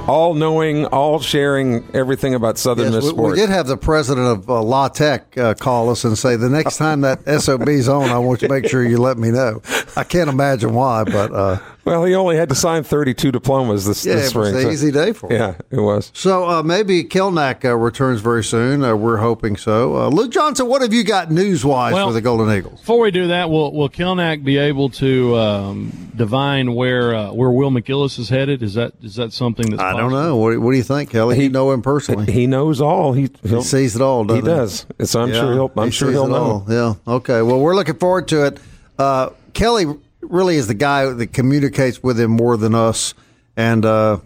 all 0.07 0.33
knowing, 0.33 0.85
all 0.87 1.19
sharing 1.19 1.85
everything 1.93 2.33
about 2.33 2.57
Southern 2.57 2.91
Yes, 2.91 3.03
Miss 3.03 3.13
we, 3.13 3.31
we 3.31 3.35
did 3.35 3.49
have 3.49 3.67
the 3.67 3.77
president 3.77 4.25
of 4.27 4.49
uh, 4.49 4.61
La 4.63 4.87
Tech 4.87 5.37
uh, 5.37 5.53
call 5.53 5.89
us 5.89 6.03
and 6.03 6.17
say 6.17 6.35
the 6.35 6.49
next 6.49 6.77
time 6.77 7.01
that 7.01 7.19
SOB's 7.41 7.87
on, 7.87 8.09
I 8.09 8.17
want 8.17 8.41
you 8.41 8.47
to 8.47 8.53
make 8.53 8.67
sure 8.67 8.83
you 8.83 8.97
let 8.97 9.17
me 9.17 9.29
know. 9.31 9.61
I 9.95 10.03
can't 10.03 10.29
imagine 10.29 10.73
why, 10.73 11.03
but 11.03 11.31
uh, 11.31 11.57
Well, 11.85 12.03
he 12.05 12.13
only 12.13 12.35
had 12.35 12.49
to 12.49 12.55
sign 12.55 12.83
32 12.83 13.31
diplomas 13.31 13.85
this, 13.85 14.05
yeah, 14.05 14.15
this 14.15 14.29
it 14.29 14.37
was 14.37 14.49
an 14.53 14.61
so- 14.61 14.69
easy 14.69 14.91
day 14.91 15.11
for 15.13 15.31
him. 15.31 15.39
Yeah, 15.39 15.55
it 15.71 15.79
was. 15.79 16.11
So 16.13 16.47
uh, 16.47 16.61
maybe 16.63 17.03
Kelnack 17.03 17.65
uh, 17.65 17.75
returns 17.75 18.21
very 18.21 18.43
soon. 18.43 18.83
Uh, 18.83 18.95
we're 18.95 19.17
hoping 19.17 19.57
so. 19.57 19.95
Uh, 19.95 20.09
Luke 20.09 20.31
Johnson, 20.31 20.67
what 20.67 20.81
have 20.81 20.93
you 20.93 21.03
got 21.03 21.31
news 21.31 21.65
wise 21.65 21.93
Well- 21.93 22.07
for 22.07 22.13
the 22.13 22.21
Golden 22.21 22.55
Eagles? 22.55 22.79
Before 22.81 22.99
we 22.99 23.11
do 23.11 23.27
that, 23.29 23.49
will 23.49 23.73
will 23.73 23.89
Kilnack 23.89 24.43
be 24.43 24.57
able 24.57 24.89
to 24.91 25.35
um, 25.37 26.11
divine 26.15 26.75
where 26.75 27.15
uh, 27.15 27.31
where 27.31 27.49
Will 27.49 27.71
McGillis 27.71 28.19
is 28.19 28.29
headed? 28.29 28.61
Is 28.61 28.73
that 28.75 28.93
is 29.01 29.15
that 29.15 29.33
something 29.33 29.69
that's 29.71 29.81
I 29.81 29.95
don't 29.97 30.11
know. 30.11 30.35
What, 30.37 30.59
what 30.59 30.71
do 30.71 30.77
you 30.77 30.83
think, 30.83 31.09
Kelly? 31.11 31.37
He, 31.37 31.43
you 31.43 31.49
know 31.49 31.71
him 31.71 31.81
personally. 31.81 32.31
He 32.31 32.45
knows 32.45 32.81
all. 32.81 33.13
He, 33.13 33.29
He 33.41 33.49
he'll- 33.49 33.61
sees 33.63 33.95
it 33.95 34.01
all, 34.01 34.25
doesn't 34.25 34.45
he 34.45 34.51
he? 34.51 34.57
does. 34.57 34.85
So 35.05 35.21
I'm 35.21 35.29
Yeah, 35.29 35.39
sure 35.39 35.53
he'll. 35.53 35.71
I'm 35.77 35.85
he 35.85 35.91
sure 35.91 36.11
he'll 36.11 36.27
know. 36.27 36.35
all. 36.35 36.65
Yeah. 36.67 36.93
Okay. 37.15 37.41
Well, 37.41 37.59
we're 37.59 37.75
looking 37.75 37.95
forward 37.95 38.27
to 38.27 38.45
it. 38.47 38.59
Uh, 38.99 39.29
Kelly 39.53 39.85
really 40.29 40.55
is 40.55 40.67
the 40.67 40.73
guy 40.73 41.05
that 41.11 41.27
communicates 41.33 42.01
with 42.01 42.19
him 42.19 42.31
more 42.31 42.55
than 42.57 42.75
us. 42.75 43.13
And 43.57 43.83
uh, 43.85 44.19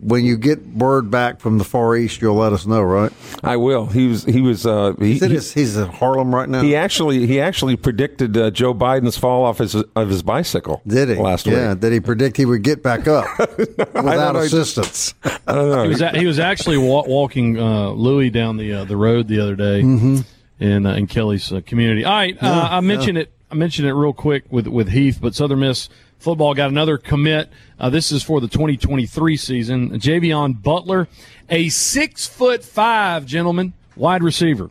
when 0.00 0.24
you 0.24 0.36
get 0.36 0.64
word 0.66 1.10
back 1.10 1.40
from 1.40 1.58
the 1.58 1.64
Far 1.64 1.96
East, 1.96 2.22
you'll 2.22 2.36
let 2.36 2.52
us 2.52 2.64
know, 2.66 2.80
right? 2.82 3.12
I 3.42 3.56
will. 3.56 3.86
He 3.86 4.06
was. 4.08 4.24
He 4.24 4.40
was. 4.40 4.64
Uh, 4.64 4.92
he, 4.98 5.14
He 5.14 5.18
said 5.18 5.30
he- 5.30 5.36
he's, 5.36 5.52
he's 5.52 5.76
in 5.76 5.88
Harlem 5.88 6.34
right 6.34 6.48
now. 6.48 6.62
He 6.62 6.74
actually 6.76 7.26
he 7.26 7.40
actually 7.40 7.76
predicted 7.76 8.36
uh, 8.36 8.50
Joe 8.50 8.72
Biden's 8.72 9.18
fall 9.18 9.44
off 9.44 9.58
his 9.58 9.74
of 9.74 10.08
his 10.08 10.22
bicycle. 10.22 10.80
Did 10.86 11.08
he? 11.10 11.14
last 11.16 11.46
yeah. 11.46 11.70
week? 11.72 11.80
Did 11.80 11.92
he 11.92 12.00
predict 12.00 12.36
he 12.36 12.46
would 12.46 12.62
get 12.62 12.82
back 12.82 13.06
up 13.08 13.26
without 13.58 14.32
know. 14.34 14.40
assistance? 14.40 15.14
I 15.24 15.54
don't 15.54 15.70
know. 15.70 15.82
He 15.82 15.88
was, 15.88 16.00
he 16.14 16.26
was 16.26 16.38
actually 16.38 16.78
wa- 16.78 17.04
walking 17.06 17.58
uh, 17.58 17.90
Louis 17.90 18.30
down 18.30 18.56
the 18.56 18.72
uh, 18.72 18.84
the 18.84 18.96
road 18.96 19.28
the 19.28 19.40
other 19.40 19.56
day 19.56 19.82
Mm-hmm. 19.82 20.18
in 20.60 20.86
uh, 20.86 20.94
in 20.94 21.06
Kelly's 21.08 21.52
uh, 21.52 21.60
community. 21.66 22.04
All 22.04 22.12
right, 22.14 22.36
uh, 22.42 22.68
I 22.70 22.80
mentioned 22.80 23.18
it. 23.18 23.32
I 23.50 23.54
mentioned 23.54 23.88
it 23.88 23.94
real 23.94 24.12
quick 24.12 24.44
with 24.50 24.66
with 24.66 24.90
Heath, 24.90 25.18
but 25.20 25.34
Southern 25.34 25.60
Miss 25.60 25.88
football 26.18 26.54
got 26.54 26.70
another 26.70 26.98
commit. 26.98 27.50
Uh, 27.78 27.90
this 27.90 28.12
is 28.12 28.22
for 28.22 28.40
the 28.40 28.48
2023 28.48 29.36
season. 29.36 29.90
Javion 29.98 30.60
Butler, 30.62 31.08
a 31.48 31.68
six 31.68 32.26
foot 32.26 32.62
five 32.62 33.24
gentleman, 33.24 33.72
wide 33.96 34.22
receiver, 34.22 34.70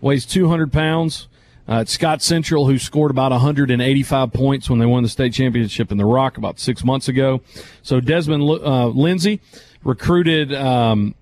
weighs 0.00 0.26
200 0.26 0.72
pounds. 0.72 1.28
Uh, 1.68 1.82
it's 1.82 1.92
Scott 1.92 2.20
Central, 2.20 2.66
who 2.66 2.78
scored 2.78 3.12
about 3.12 3.30
185 3.30 4.32
points 4.32 4.68
when 4.68 4.80
they 4.80 4.86
won 4.86 5.04
the 5.04 5.08
state 5.08 5.32
championship 5.32 5.92
in 5.92 5.98
the 5.98 6.04
Rock 6.04 6.36
about 6.36 6.58
six 6.58 6.82
months 6.82 7.06
ago. 7.06 7.42
So 7.82 8.00
Desmond 8.00 8.42
uh, 8.42 8.88
Lindsay 8.88 9.40
recruited 9.84 10.52
um, 10.52 11.14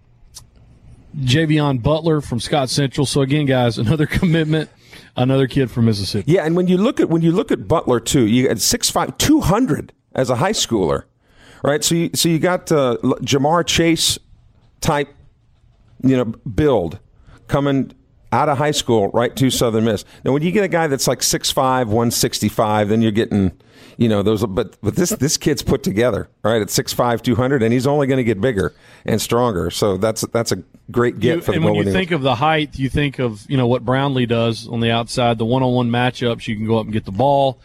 Javion 1.17 1.83
Butler 1.83 2.23
from 2.23 2.41
Scott 2.41 2.71
Central. 2.71 3.05
So 3.05 3.21
again, 3.21 3.45
guys, 3.45 3.77
another 3.79 4.07
commitment, 4.07 4.71
another 5.17 5.47
kid 5.47 5.71
from 5.71 5.87
Mississippi. 5.87 6.33
Yeah, 6.33 6.45
and 6.45 6.57
when 6.57 6.69
you 6.69 6.79
look 6.79 7.01
at 7.01 7.09
when 7.09 7.23
you 7.23 7.33
look 7.33 7.51
at 7.51 7.69
Butler 7.69 8.01
too, 8.01 8.27
you 8.27 8.49
got 8.49 8.57
6'5", 8.57 9.19
200 9.19 9.93
as 10.15 10.31
a 10.31 10.37
high 10.37 10.53
schooler, 10.53 11.05
right? 11.63 11.83
So 11.83 11.95
you 11.95 12.11
so 12.15 12.29
you 12.29 12.39
got 12.39 12.71
uh, 12.73 12.97
Ja'Marr 13.03 13.67
Chase 13.67 14.19
type, 14.81 15.09
you 16.03 16.17
know, 16.17 16.25
build 16.25 16.99
coming 17.47 17.93
out 18.33 18.49
of 18.49 18.59
high 18.59 18.71
school 18.73 19.09
right 19.09 19.35
to 19.37 19.51
Southern 19.51 19.85
Miss. 19.85 20.05
Now, 20.25 20.33
when 20.33 20.43
you 20.43 20.51
get 20.53 20.65
a 20.65 20.69
guy 20.69 20.87
that's 20.87 21.09
like 21.09 21.21
6'5", 21.21 21.87
165, 21.87 22.89
then 22.89 23.01
you're 23.03 23.11
getting, 23.13 23.53
you 23.97 24.09
know, 24.09 24.23
those. 24.23 24.45
But 24.47 24.77
but 24.83 24.97
this 24.97 25.11
this 25.11 25.37
kid's 25.37 25.63
put 25.63 25.83
together, 25.83 26.29
right? 26.43 26.61
At 26.61 26.69
6'5", 26.69 27.23
200, 27.23 27.63
and 27.63 27.73
he's 27.73 27.87
only 27.87 28.07
going 28.07 28.19
to 28.19 28.25
get 28.25 28.41
bigger 28.41 28.75
and 29.05 29.21
stronger. 29.21 29.71
So 29.71 29.97
that's 29.97 30.23
that's 30.33 30.53
a 30.53 30.63
great 30.91 31.21
get 31.21 31.37
You- 31.37 31.41
for 31.43 31.53
the 31.53 31.57
and 31.57 31.65
when 31.65 31.75
you 31.75 31.85
think 31.85 32.11
of 32.11 32.23
the 32.23 32.35
height, 32.35 32.79
you 32.79 32.89
think 32.89 33.19
of 33.19 33.45
you 33.49 33.57
know 33.57 33.67
what 33.67 33.85
Brownlee 33.85 34.27
does 34.27 34.69
on 34.69 34.81
the 34.81 34.91
outside, 34.91 35.39
the 35.39 35.45
one-on-one 35.47 35.91
matchups. 35.91 36.47
You 36.47 36.57
can 36.57 36.67
go 36.67 36.79
up 36.79 36.85
and 36.85 36.93
get 36.93 37.05
the 37.05 37.13
ball. 37.13 37.59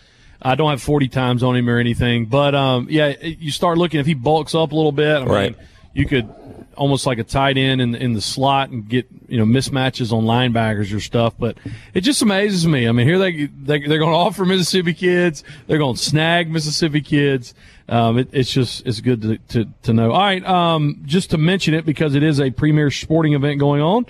I 0.45 0.55
don't 0.55 0.69
have 0.71 0.81
40 0.81 1.07
times 1.07 1.41
on 1.41 1.55
him 1.55 1.69
or 1.69 1.77
anything, 1.77 2.25
but 2.25 2.53
um, 2.53 2.87
yeah, 2.89 3.13
you 3.21 3.49
start 3.49 3.77
looking 3.77 4.01
if 4.01 4.05
he 4.05 4.13
bulks 4.13 4.53
up 4.53 4.73
a 4.73 4.75
little 4.75 4.91
bit. 4.91 5.21
I 5.21 5.25
Right. 5.25 5.57
mean, 5.57 5.67
you 5.93 6.05
could 6.05 6.27
almost 6.75 7.05
like 7.05 7.17
a 7.17 7.23
tight 7.23 7.57
end 7.57 7.81
in 7.81 7.95
in 7.95 8.13
the 8.13 8.21
slot 8.21 8.69
and 8.69 8.87
get 8.87 9.07
you 9.27 9.37
know 9.37 9.45
mismatches 9.45 10.11
on 10.11 10.23
linebackers 10.23 10.95
or 10.95 10.99
stuff. 10.99 11.33
But 11.37 11.57
it 11.93 12.01
just 12.01 12.21
amazes 12.21 12.67
me. 12.67 12.87
I 12.87 12.91
mean, 12.91 13.07
here 13.07 13.19
they, 13.19 13.45
they 13.45 13.79
they're 13.79 13.99
going 13.99 14.11
to 14.11 14.17
offer 14.17 14.45
Mississippi 14.45 14.93
kids. 14.93 15.43
They're 15.67 15.77
going 15.77 15.95
to 15.95 16.01
snag 16.01 16.51
Mississippi 16.51 17.01
kids. 17.01 17.53
Um, 17.89 18.17
it, 18.17 18.29
it's 18.31 18.51
just 18.51 18.85
it's 18.85 19.01
good 19.01 19.21
to, 19.21 19.37
to 19.37 19.67
to 19.83 19.93
know. 19.93 20.11
All 20.11 20.21
right, 20.21 20.45
um, 20.45 21.01
just 21.05 21.31
to 21.31 21.37
mention 21.37 21.73
it 21.73 21.85
because 21.85 22.15
it 22.15 22.23
is 22.23 22.39
a 22.39 22.51
premier 22.51 22.91
sporting 22.91 23.33
event 23.33 23.59
going 23.59 23.81
on. 23.81 24.05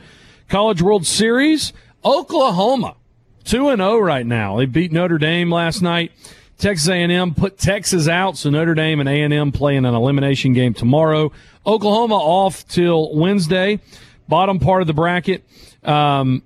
College 0.50 0.82
World 0.82 1.06
Series, 1.06 1.74
Oklahoma, 2.04 2.96
two 3.44 3.70
and 3.70 3.80
zero 3.80 3.98
right 4.00 4.26
now. 4.26 4.58
They 4.58 4.66
beat 4.66 4.92
Notre 4.92 5.18
Dame 5.18 5.52
last 5.52 5.82
night. 5.82 6.12
Texas 6.64 6.88
A&M 6.88 7.34
put 7.34 7.58
Texas 7.58 8.08
out, 8.08 8.38
so 8.38 8.50
Notre 8.50 8.74
Dame 8.74 9.02
and 9.02 9.10
A&M 9.10 9.52
play 9.52 9.76
in 9.76 9.84
an 9.84 9.94
elimination 9.94 10.54
game 10.54 10.74
tomorrow. 10.74 11.30
Oklahoma 11.66 12.16
off 12.16 12.66
till 12.70 13.14
Wednesday. 13.14 13.82
Bottom 14.30 14.60
part 14.60 14.80
of 14.80 14.88
the 14.88 14.94
bracket 14.94 15.44
um, 15.84 16.42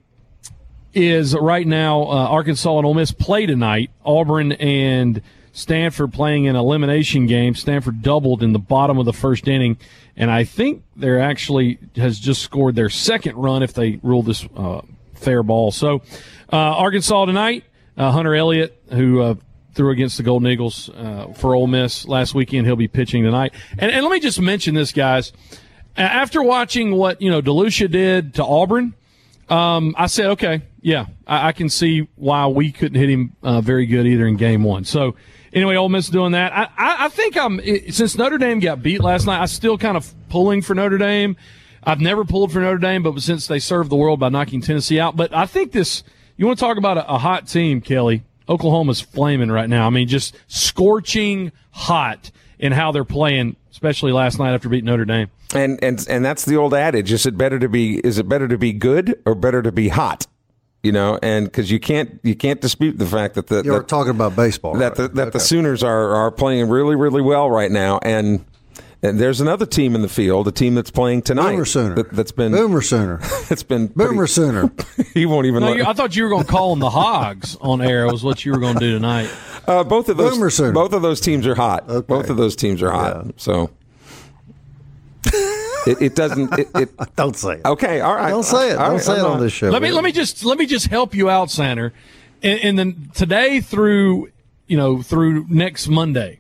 is 0.92 1.36
right 1.36 1.68
now 1.68 2.02
uh, 2.02 2.30
Arkansas 2.30 2.78
and 2.78 2.88
Ole 2.88 2.96
Miss 2.96 3.12
play 3.12 3.46
tonight. 3.46 3.92
Auburn 4.04 4.54
and 4.54 5.22
Stanford 5.52 6.14
playing 6.14 6.48
an 6.48 6.56
elimination 6.56 7.28
game. 7.28 7.54
Stanford 7.54 8.02
doubled 8.02 8.42
in 8.42 8.54
the 8.54 8.60
bottom 8.60 8.98
of 8.98 9.06
the 9.06 9.14
first 9.14 9.48
inning, 9.48 9.78
and 10.16 10.32
I 10.32 10.46
think 10.46 10.82
they're 10.96 11.22
actually 11.22 11.78
has 11.96 12.20
just 12.20 12.42
scored 12.42 12.74
their 12.74 12.90
second 12.90 13.36
run 13.36 13.62
if 13.62 13.74
they 13.74 14.00
rule 14.02 14.24
this 14.24 14.48
uh, 14.56 14.82
fair 15.14 15.44
ball. 15.44 15.70
So 15.72 16.02
uh, 16.52 16.58
Arkansas 16.58 17.26
tonight. 17.26 17.66
Uh, 17.96 18.12
Hunter 18.12 18.36
Elliott, 18.36 18.80
who 18.92 19.22
uh, 19.22 19.36
threw 19.78 19.92
against 19.92 20.18
the 20.18 20.24
Golden 20.24 20.50
Eagles 20.50 20.90
uh, 20.90 21.28
for 21.34 21.56
Ole 21.56 21.68
Miss 21.68 22.06
last 22.08 22.34
weekend, 22.34 22.66
he'll 22.66 22.76
be 22.76 22.90
pitching 22.90 23.24
tonight. 23.24 23.54
And, 23.78 23.92
and 23.92 24.04
let 24.04 24.12
me 24.12 24.20
just 24.20 24.42
mention 24.42 24.76
this, 24.76 24.92
guys. 24.92 25.32
After 25.96 26.44
watching 26.44 26.92
what 26.92 27.22
you 27.22 27.32
know 27.32 27.42
Delucia 27.42 27.90
did 27.90 28.34
to 28.36 28.44
Auburn, 28.44 28.94
um, 29.50 29.96
I 29.98 30.08
said, 30.08 30.28
okay, 30.32 30.64
yeah, 30.82 31.06
I, 31.26 31.50
I 31.50 31.52
can 31.54 31.70
see 31.70 32.08
why 32.16 32.48
we 32.48 32.72
couldn't 32.72 33.00
hit 33.00 33.10
him 33.10 33.36
uh, 33.42 33.62
very 33.62 33.86
good 33.86 34.06
either 34.06 34.28
in 34.28 34.36
game 34.36 34.64
one. 34.64 34.84
So 34.84 35.16
anyway, 35.54 35.76
Ole 35.76 35.90
Miss 35.90 36.10
doing 36.10 36.34
that. 36.34 36.52
I, 36.54 36.64
I, 36.64 37.06
I 37.06 37.10
think 37.10 37.38
I'm 37.38 37.62
since 37.92 38.18
Notre 38.18 38.38
Dame 38.38 38.60
got 38.60 38.84
beat 38.84 39.02
last 39.02 39.26
night, 39.26 39.40
I'm 39.40 39.48
still 39.48 39.78
kind 39.78 39.96
of 39.96 40.14
pulling 40.30 40.62
for 40.62 40.76
Notre 40.76 40.98
Dame. 40.98 41.38
I've 41.84 42.02
never 42.02 42.26
pulled 42.26 42.52
for 42.52 42.60
Notre 42.60 42.80
Dame, 42.80 43.02
but 43.02 43.20
since 43.22 43.48
they 43.48 43.60
served 43.60 43.90
the 43.90 43.96
world 43.96 44.20
by 44.20 44.30
knocking 44.30 44.62
Tennessee 44.62 45.00
out, 45.00 45.16
but 45.16 45.34
I 45.34 45.46
think 45.46 45.72
this. 45.72 46.04
You 46.40 46.46
want 46.46 46.60
to 46.60 46.66
talk 46.66 46.78
about 46.78 47.00
a, 47.00 47.14
a 47.14 47.18
hot 47.18 47.48
team, 47.48 47.82
Kelly? 47.82 48.24
Oklahoma's 48.50 49.02
flaming 49.02 49.52
right 49.52 49.70
now. 49.70 49.88
I 49.88 49.90
mean, 49.90 50.08
just 50.08 50.36
scorching 50.48 51.52
hot 51.72 52.32
in 52.60 52.72
how 52.72 52.92
they're 52.92 53.04
playing, 53.04 53.56
especially 53.72 54.12
last 54.12 54.40
night 54.40 54.54
after 54.54 54.70
beating 54.70 54.86
Notre 54.86 55.06
Dame. 55.06 55.30
And 55.54 55.82
and 55.84 56.06
and 56.10 56.26
that's 56.26 56.46
the 56.46 56.58
old 56.58 56.74
adage: 56.74 57.12
is 57.12 57.26
it 57.26 57.38
better 57.38 57.60
to 57.60 57.70
be 57.70 58.00
is 58.00 58.18
it 58.18 58.28
better 58.28 58.48
to 58.48 58.58
be 58.58 58.74
good 58.74 59.22
or 59.26 59.36
better 59.36 59.62
to 59.62 59.72
be 59.72 59.90
hot? 59.90 60.28
You 60.84 60.92
know, 60.92 61.20
and 61.22 61.46
because 61.46 61.72
you 61.72 61.80
can't 61.80 62.20
you 62.24 62.36
can't 62.36 62.62
dispute 62.62 62.98
the 62.98 63.06
fact 63.06 63.36
that 63.36 63.48
the 63.48 63.64
You're 63.64 63.80
that, 63.80 63.88
talking 63.88 64.12
about 64.12 64.36
baseball. 64.36 64.76
that 64.76 64.90
right? 64.90 64.96
the, 64.96 65.08
that 65.10 65.34
the 65.34 65.40
Sooners 65.40 65.84
are 65.84 66.14
are 66.14 66.32
playing 66.32 66.70
really 66.70 66.96
really 66.96 67.22
well 67.22 67.50
right 67.50 67.72
now, 67.72 68.00
and 68.04 68.46
and 69.04 69.20
there's 69.20 69.40
another 69.42 69.66
team 69.66 69.96
in 69.96 70.02
the 70.02 70.10
field, 70.10 70.48
a 70.48 70.52
team 70.52 70.76
that's 70.76 70.92
playing 70.92 71.22
tonight. 71.22 71.52
Boomer 71.52 71.66
Sooner. 71.66 71.96
That, 71.96 72.12
that's 72.12 72.32
been 72.32 72.52
Boomer 72.52 72.82
Sooner. 72.82 73.20
It's 73.50 73.64
been 73.64 73.88
Boomer 73.88 74.14
pretty- 74.28 74.32
Sooner. 74.34 74.72
he 75.14 75.26
won't 75.26 75.46
even. 75.46 75.62
No, 75.62 75.70
let, 75.70 75.78
you, 75.78 75.86
I 75.86 75.94
thought 75.94 76.16
you 76.16 76.24
were 76.24 76.30
going 76.30 76.44
to 76.46 76.50
call 76.52 76.72
them 76.72 76.80
the 76.80 76.90
Hogs 76.90 77.56
on 77.62 77.82
air. 77.82 78.08
Was 78.08 78.24
what 78.24 78.44
you 78.46 78.52
were 78.52 78.60
going 78.60 78.74
to 78.76 78.80
do 78.80 78.94
tonight. 78.94 79.30
uh, 79.68 79.84
both 79.84 80.10
of 80.10 80.18
those 80.18 80.34
Boomer 80.36 80.50
Sooner. 80.50 80.72
both 80.74 80.94
of 80.94 81.02
those 81.02 81.20
teams 81.22 81.46
are 81.48 81.56
hot. 81.56 81.88
Okay. 81.90 82.06
Both 82.08 82.30
of 82.30 82.38
those 82.38 82.56
teams 82.56 82.82
are 82.82 82.92
hot. 82.92 83.26
Yeah. 83.26 83.32
So 83.38 83.70
it, 85.88 86.02
it 86.02 86.16
doesn't. 86.16 86.58
It, 86.58 86.68
it, 86.76 87.16
Don't 87.16 87.36
say 87.36 87.56
it. 87.56 87.66
okay, 87.66 88.02
all 88.02 88.16
right. 88.16 88.30
Don't 88.30 88.44
say 88.44 88.72
it. 88.72 88.78
All 88.78 88.86
Don't 88.88 88.94
right, 88.96 89.02
say 89.02 89.14
I'm 89.14 89.20
it 89.20 89.24
on 89.26 89.32
not- 89.34 89.40
this 89.42 89.54
show. 89.54 89.70
Let 89.70 89.82
me 89.82 89.92
let 89.92 90.04
me 90.04 90.12
just 90.12 90.44
let 90.44 90.58
me 90.58 90.66
just 90.66 90.88
help 90.88 91.14
you 91.14 91.30
out, 91.30 91.50
Sander. 91.52 91.94
And, 92.44 92.60
and 92.62 92.80
then 92.80 93.12
today 93.14 93.62
through 93.62 94.32
you 94.68 94.78
know 94.78 95.02
through 95.02 95.46
next 95.50 95.88
Monday, 95.88 96.40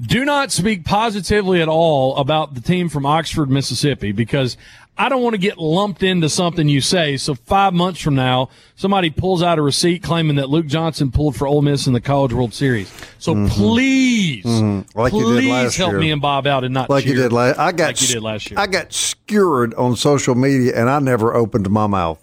do 0.00 0.24
not 0.24 0.50
speak 0.52 0.84
positively 0.84 1.62
at 1.62 1.68
all 1.68 2.16
about 2.16 2.54
the 2.54 2.60
team 2.60 2.88
from 2.88 3.06
Oxford, 3.06 3.50
Mississippi, 3.50 4.12
because 4.12 4.56
I 4.96 5.08
don't 5.08 5.22
want 5.22 5.34
to 5.34 5.38
get 5.38 5.58
lumped 5.58 6.02
into 6.04 6.28
something 6.28 6.68
you 6.68 6.80
say. 6.80 7.16
So 7.16 7.34
five 7.34 7.74
months 7.74 8.00
from 8.00 8.14
now, 8.14 8.50
somebody 8.76 9.10
pulls 9.10 9.42
out 9.42 9.58
a 9.58 9.62
receipt 9.62 10.02
claiming 10.04 10.36
that 10.36 10.48
Luke 10.50 10.66
Johnson 10.66 11.10
pulled 11.10 11.34
for 11.36 11.46
Ole 11.48 11.62
Miss 11.62 11.86
in 11.88 11.92
the 11.92 12.00
College 12.00 12.32
World 12.32 12.54
Series. 12.54 12.92
So 13.18 13.34
please, 13.48 14.44
Mm-hmm. 14.44 14.98
Like 14.98 15.12
you 15.12 15.20
did 15.34 15.42
please 15.42 15.50
last 15.50 15.76
help 15.76 15.92
year. 15.92 16.00
me 16.00 16.10
and 16.12 16.20
Bob 16.22 16.46
out 16.46 16.64
and 16.64 16.74
not 16.74 16.88
like 16.90 17.06
you 17.06 17.14
did 17.14 17.32
last. 17.32 17.58
I 17.58 17.72
got 17.72 17.86
like 17.86 18.00
you 18.02 18.06
did 18.08 18.22
last 18.22 18.50
year. 18.50 18.58
I 18.60 18.66
got 18.66 18.92
skewered 18.92 19.74
on 19.74 19.96
social 19.96 20.34
media, 20.34 20.78
and 20.78 20.88
I 20.90 20.98
never 20.98 21.34
opened 21.34 21.68
my 21.70 21.86
mouth. 21.86 22.22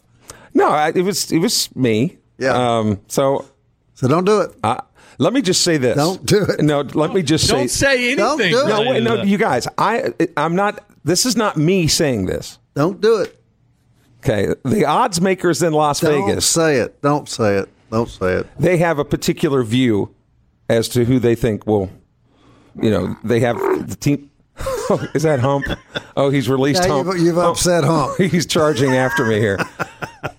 No, 0.53 0.69
I, 0.69 0.89
it 0.93 1.01
was 1.03 1.31
it 1.31 1.39
was 1.39 1.73
me. 1.75 2.17
Yeah. 2.37 2.53
Um. 2.79 2.99
So 3.07 3.45
So 3.95 4.07
don't 4.07 4.25
do 4.25 4.41
it. 4.41 4.51
uh, 4.63 4.81
let 5.21 5.33
me 5.33 5.41
just 5.41 5.61
say 5.61 5.77
this. 5.77 5.95
Don't 5.95 6.25
do 6.25 6.43
it. 6.43 6.61
No. 6.61 6.81
Let 6.81 7.13
me 7.13 7.21
just 7.21 7.47
say 7.47 7.53
don't 7.57 7.69
say. 7.69 7.85
say 7.85 7.97
anything. 8.13 8.17
Don't 8.17 8.37
do 8.39 8.43
it. 8.43 8.51
No, 8.67 8.79
related 8.83 8.91
wait, 8.91 9.03
no, 9.03 9.23
you 9.23 9.37
guys. 9.37 9.67
I 9.77 10.13
I'm 10.35 10.55
not. 10.55 10.83
This 11.03 11.25
is 11.25 11.35
not 11.35 11.57
me 11.57 11.87
saying 11.87 12.25
this. 12.25 12.57
Don't 12.75 12.99
do 12.99 13.17
it. 13.21 13.37
Okay, 14.19 14.53
the 14.65 14.85
odds 14.85 15.19
makers 15.21 15.63
in 15.63 15.73
Las 15.73 15.99
Don't 15.99 16.27
Vegas. 16.27 16.45
say 16.45 16.77
it. 16.77 17.01
Don't 17.01 17.27
say 17.27 17.57
it. 17.57 17.69
Don't 17.91 18.07
say 18.09 18.33
it. 18.35 18.47
they 18.59 18.77
have 18.77 18.99
a 18.99 19.05
particular 19.05 19.63
view 19.63 20.13
as 20.69 20.87
to 20.89 21.05
who 21.05 21.19
they 21.19 21.35
think 21.35 21.65
will, 21.67 21.89
you 22.81 22.89
know, 22.89 23.15
they 23.23 23.39
have 23.41 23.57
the 23.89 23.95
team. 23.95 24.29
Oh, 24.89 25.07
is 25.15 25.23
that 25.23 25.39
Hump? 25.39 25.65
Oh, 26.17 26.29
he's 26.29 26.49
released 26.49 26.83
Yeah, 26.83 26.89
Hump. 26.89 27.07
you've, 27.13 27.19
you've 27.25 27.37
Oh, 27.37 27.51
upset 27.51 27.83
Hump. 27.85 28.17
he's 28.19 28.45
charging 28.45 28.91
after 28.95 29.25
me 29.25 29.39
here. 29.39 29.57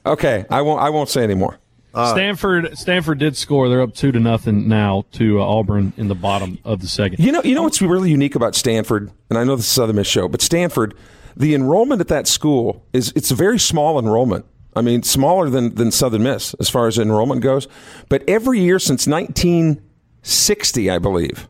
Okay, 0.05 0.45
I 0.51 0.61
won't. 0.63 0.81
I 0.81 0.91
won't 0.91 1.09
say 1.09 1.23
anymore. 1.25 1.59
Stanford 1.93 2.77
Stanford 2.79 3.19
did 3.19 3.37
score. 3.37 3.69
They're 3.69 3.83
up 3.83 3.95
two 3.95 4.13
to 4.13 4.21
nothing 4.21 4.69
now 4.69 5.05
to 5.13 5.41
uh, 5.41 5.45
Auburn 5.45 5.93
in 5.97 6.09
the 6.09 6.15
bottom 6.15 6.59
of 6.65 6.81
the 6.81 6.89
second. 6.89 7.23
You 7.23 7.33
know, 7.33 7.43
you 7.43 7.55
know 7.55 7.63
what's 7.63 7.83
really 7.83 8.11
unique 8.11 8.35
about 8.35 8.55
Stanford, 8.55 9.11
and 9.29 9.39
I 9.39 9.45
know 9.45 9.57
this 9.57 9.67
is 9.67 9.73
Southern 9.73 9.97
Miss 9.97 10.07
show, 10.07 10.29
but 10.29 10.41
Stanford, 10.41 10.95
the 11.37 11.55
enrollment 11.55 12.01
at 12.01 12.09
that 12.09 12.27
school 12.27 12.87
is 12.93 13.13
it's 13.15 13.31
a 13.31 13.35
very 13.35 13.59
small 13.59 13.99
enrollment. 13.99 14.47
I 14.75 14.81
mean, 14.81 15.03
smaller 15.03 15.51
than 15.51 15.75
than 15.75 15.91
Southern 15.91 16.23
Miss 16.23 16.55
as 16.55 16.71
far 16.71 16.87
as 16.87 16.99
enrollment 16.99 17.43
goes. 17.43 17.69
But 18.09 18.23
every 18.27 18.61
year 18.61 18.79
since 18.79 19.07
1960, 19.07 20.91
I 20.91 20.99
believe, 20.99 21.49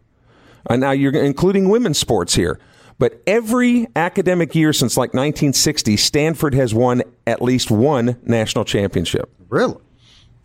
and 0.68 0.80
now 0.80 0.90
you're 0.90 1.12
including 1.14 1.68
women's 1.68 1.98
sports 1.98 2.34
here. 2.34 2.58
But 2.98 3.20
every 3.26 3.86
academic 3.96 4.54
year 4.54 4.72
since 4.72 4.96
like 4.96 5.08
1960, 5.08 5.96
Stanford 5.96 6.54
has 6.54 6.72
won 6.74 7.02
at 7.26 7.42
least 7.42 7.70
one 7.70 8.16
national 8.24 8.64
championship. 8.64 9.28
Really? 9.48 9.76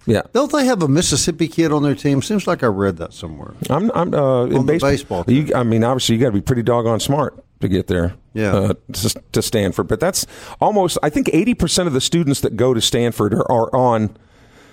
Yeah, 0.07 0.21
Don't 0.31 0.51
they 0.51 0.65
have 0.65 0.81
a 0.81 0.87
Mississippi 0.87 1.49
kid 1.49 1.73
on 1.73 1.83
their 1.83 1.93
team? 1.93 2.21
Seems 2.21 2.47
like 2.47 2.63
I 2.63 2.67
read 2.67 2.95
that 2.97 3.13
somewhere. 3.13 3.53
I'm. 3.69 3.91
I'm 3.91 4.13
uh, 4.13 4.45
in 4.45 4.53
the 4.53 4.63
baseball. 4.63 4.89
baseball 4.89 5.23
team. 5.25 5.47
you, 5.47 5.53
I 5.53 5.63
mean, 5.63 5.83
obviously, 5.83 6.15
you 6.15 6.21
got 6.21 6.27
to 6.27 6.33
be 6.33 6.41
pretty 6.41 6.63
doggone 6.63 7.01
smart 7.01 7.43
to 7.59 7.67
get 7.67 7.87
there. 7.87 8.15
Yeah. 8.33 8.55
Uh, 8.55 8.73
to, 8.93 9.21
to 9.33 9.41
Stanford, 9.41 9.87
but 9.87 9.99
that's 9.99 10.25
almost. 10.61 10.97
I 11.03 11.09
think 11.09 11.29
eighty 11.33 11.53
percent 11.53 11.87
of 11.87 11.93
the 11.93 12.01
students 12.01 12.39
that 12.41 12.55
go 12.55 12.73
to 12.73 12.79
Stanford 12.79 13.33
are, 13.33 13.51
are 13.51 13.75
on 13.75 14.15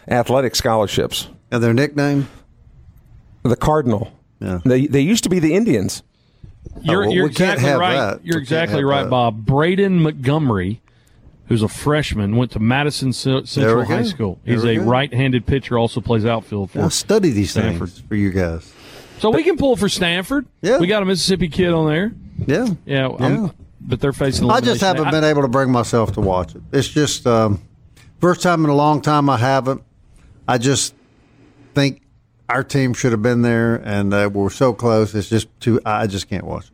athletic 0.07 0.55
scholarships. 0.55 1.29
And 1.51 1.62
their 1.62 1.75
nickname? 1.75 2.29
The 3.42 3.57
Cardinal. 3.57 4.12
Yeah. 4.40 4.61
They 4.64 4.87
they 4.87 5.01
used 5.01 5.25
to 5.25 5.31
be 5.31 5.40
the 5.40 5.55
Indians. 5.55 6.03
You're, 6.81 7.03
well, 7.03 7.11
you're 7.11 7.27
exactly 7.27 7.70
right. 7.70 7.94
that. 7.94 8.25
You're 8.25 8.38
We 8.38 8.42
exactly 8.42 8.85
right, 8.85 9.05
that. 9.05 9.11
Bob. 9.11 9.44
Braden 9.44 10.01
Montgomery, 10.03 10.81
who's 11.49 11.63
a 11.63 11.69
freshman, 11.69 12.37
went 12.37 12.51
to 12.53 12.59
Madison 12.59 13.13
Central. 13.13 13.85
High 13.85 14.03
School. 14.05 14.39
There 14.45 14.55
He's 14.55 14.65
a 14.65 14.77
go. 14.77 14.83
right-handed 14.83 15.47
pitcher, 15.47 15.79
also 15.79 16.01
plays 16.01 16.25
outfield 16.25 16.71
for. 16.71 16.79
Now 16.79 16.89
study 16.89 17.31
these 17.31 17.51
Stanford. 17.51 17.91
things 17.91 18.07
for 18.09 18.15
you 18.15 18.31
guys. 18.31 18.73
So 19.19 19.31
we 19.31 19.43
can 19.45 19.57
pull 19.57 19.77
for 19.77 19.89
Stanford. 19.89 20.47
Yeah. 20.63 20.79
we 20.79 20.87
got 20.87 21.03
a 21.03 21.07
Mississippi 21.07 21.49
kid 21.49 21.73
on 21.73 21.87
there. 21.89 22.13
Yeah. 22.47 22.67
Yeah, 22.85 23.09
Yeah. 23.21 23.49
but 23.81 24.01
they're 24.01 24.13
facing. 24.13 24.51
I 24.51 24.61
just 24.61 24.81
haven't 24.81 25.07
I- 25.07 25.11
been 25.11 25.25
able 25.25 25.43
to 25.43 25.49
bring 25.49 25.71
myself 25.71 26.13
to 26.15 26.21
watch 26.21 26.55
it. 26.55 26.63
It's 26.73 26.89
just 26.89 27.27
um, 27.27 27.61
first 28.21 28.43
time 28.43 28.65
in 28.65 28.71
a 28.71 28.75
long 28.75 29.01
time 29.01 29.31
I 29.31 29.37
haven't. 29.39 29.83
I 30.49 30.59
just 30.59 30.95
think 31.75 32.03
our 32.49 32.63
team 32.65 32.93
should 32.93 33.13
have 33.13 33.23
been 33.23 33.43
there, 33.43 33.77
and 33.77 34.13
uh, 34.13 34.29
we're 34.33 34.51
so 34.51 34.73
close. 34.75 35.15
It's 35.15 35.29
just 35.29 35.49
too. 35.61 35.81
I 35.87 36.07
just 36.07 36.29
can't 36.29 36.45
watch. 36.45 36.67
it. 36.67 36.71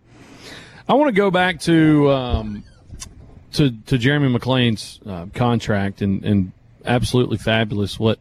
I 0.88 0.94
want 0.94 1.08
to 1.08 1.12
go 1.12 1.30
back 1.30 1.60
to 1.60 2.10
um, 2.10 2.64
to 3.52 3.70
to 3.86 3.98
Jeremy 3.98 4.36
McClain's 4.36 5.00
uh, 5.06 5.26
contract 5.34 6.02
and 6.02 6.24
and 6.24 6.52
absolutely 6.84 7.38
fabulous. 7.38 7.98
What 7.98 8.18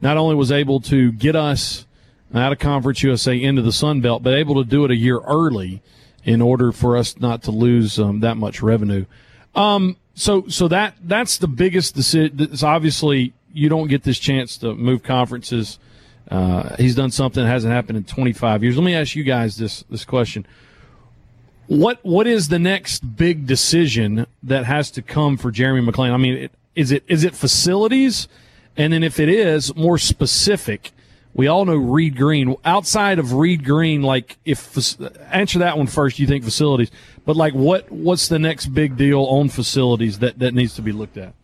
not 0.00 0.16
only 0.16 0.34
was 0.34 0.52
able 0.52 0.80
to 0.80 1.12
get 1.12 1.36
us 1.36 1.86
out 2.34 2.52
of 2.52 2.58
Conference 2.58 3.02
USA 3.02 3.40
into 3.40 3.62
the 3.62 3.72
Sun 3.72 4.00
Belt, 4.00 4.22
but 4.22 4.34
able 4.34 4.62
to 4.62 4.68
do 4.68 4.84
it 4.84 4.90
a 4.90 4.96
year 4.96 5.20
early 5.20 5.82
in 6.24 6.42
order 6.42 6.72
for 6.72 6.96
us 6.96 7.18
not 7.18 7.42
to 7.44 7.50
lose 7.50 7.98
um, 7.98 8.20
that 8.20 8.36
much 8.36 8.60
revenue. 8.60 9.06
Um, 9.54 9.96
so 10.14 10.46
so 10.48 10.68
that 10.68 10.94
that's 11.02 11.38
the 11.38 11.48
biggest 11.48 11.94
decision. 11.94 12.36
It's 12.40 12.62
obviously 12.62 13.32
you 13.52 13.68
don't 13.68 13.88
get 13.88 14.02
this 14.02 14.18
chance 14.18 14.58
to 14.58 14.74
move 14.74 15.02
conferences. 15.02 15.78
Uh, 16.30 16.74
he's 16.76 16.96
done 16.96 17.10
something 17.10 17.44
that 17.44 17.48
hasn't 17.48 17.72
happened 17.72 17.96
in 17.96 18.04
25 18.04 18.64
years. 18.64 18.76
Let 18.76 18.84
me 18.84 18.94
ask 18.94 19.14
you 19.14 19.22
guys 19.22 19.56
this 19.56 19.84
this 19.88 20.04
question 20.04 20.46
what 21.66 21.98
what 22.04 22.26
is 22.26 22.48
the 22.48 22.58
next 22.58 23.16
big 23.16 23.46
decision 23.46 24.26
that 24.42 24.64
has 24.66 24.90
to 24.92 25.02
come 25.02 25.36
for 25.36 25.50
Jeremy 25.50 25.86
McClain? 25.86 26.12
I 26.12 26.16
mean, 26.16 26.34
it, 26.34 26.52
is 26.74 26.92
it 26.92 27.04
is 27.08 27.24
it 27.24 27.34
facilities, 27.34 28.28
and 28.76 28.92
then 28.92 29.02
if 29.02 29.18
it 29.18 29.28
is 29.28 29.74
more 29.74 29.98
specific, 29.98 30.92
we 31.34 31.48
all 31.48 31.64
know 31.64 31.76
Reed 31.76 32.16
Green. 32.16 32.56
Outside 32.64 33.18
of 33.18 33.32
Reed 33.32 33.64
Green, 33.64 34.02
like 34.02 34.38
if 34.44 34.76
answer 35.30 35.58
that 35.58 35.76
one 35.76 35.86
first, 35.86 36.18
you 36.18 36.26
think 36.26 36.44
facilities, 36.44 36.90
but 37.24 37.36
like 37.36 37.54
what 37.54 37.90
what's 37.90 38.28
the 38.28 38.38
next 38.38 38.66
big 38.66 38.96
deal 38.96 39.22
on 39.24 39.48
facilities 39.48 40.20
that 40.20 40.38
that 40.38 40.54
needs 40.54 40.74
to 40.76 40.82
be 40.82 40.92
looked 40.92 41.16
at? 41.16 41.34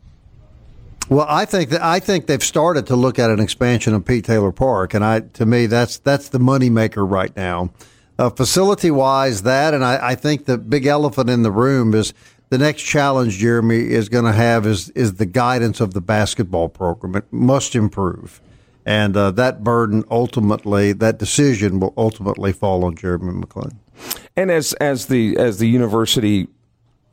Well, 1.09 1.27
I 1.29 1.45
think 1.45 1.71
that 1.71 1.83
I 1.83 1.99
think 1.99 2.27
they've 2.27 2.43
started 2.43 2.87
to 2.87 2.97
look 2.97 3.19
at 3.19 3.29
an 3.29 3.41
expansion 3.41 3.93
of 3.93 4.05
Pete 4.05 4.25
Taylor 4.25 4.53
Park, 4.53 4.95
and 4.95 5.05
I 5.05 5.21
to 5.21 5.45
me 5.45 5.67
that's 5.67 5.99
that's 5.99 6.29
the 6.29 6.39
moneymaker 6.39 7.09
right 7.09 7.35
now. 7.37 7.71
Uh, 8.19 8.31
facility 8.31 8.91
wise, 8.91 9.43
that, 9.43 9.75
and 9.75 9.85
I, 9.85 10.11
I 10.11 10.15
think 10.15 10.45
the 10.45 10.59
big 10.59 10.87
elephant 10.87 11.31
in 11.31 11.43
the 11.43 11.51
room 11.51 11.95
is 11.95 12.13
the 12.51 12.59
next 12.59 12.83
challenge 12.83 13.39
Jeremy 13.39 13.91
is 13.91 14.11
going 14.11 14.27
to 14.27 14.33
have 14.33 14.67
is 14.67 14.91
is 14.91 15.15
the 15.15 15.27
guidance 15.27 15.81
of 15.81 15.95
the 15.95 16.03
basketball 16.03 16.69
program. 16.69 17.17
It 17.17 17.25
must 17.33 17.75
improve, 17.75 18.43
and 18.85 19.17
uh, 19.17 19.31
that 19.33 19.65
burden 19.65 20.05
ultimately, 20.11 20.93
that 20.93 21.19
decision 21.19 21.81
will 21.81 21.95
ultimately 21.97 22.53
fall 22.53 22.85
on 22.85 22.95
Jeremy 22.95 23.33
McClain. 23.41 23.77
And 24.37 24.51
as 24.51 24.75
as 24.75 25.07
the 25.07 25.37
as 25.39 25.59
the 25.59 25.69
university 25.69 26.49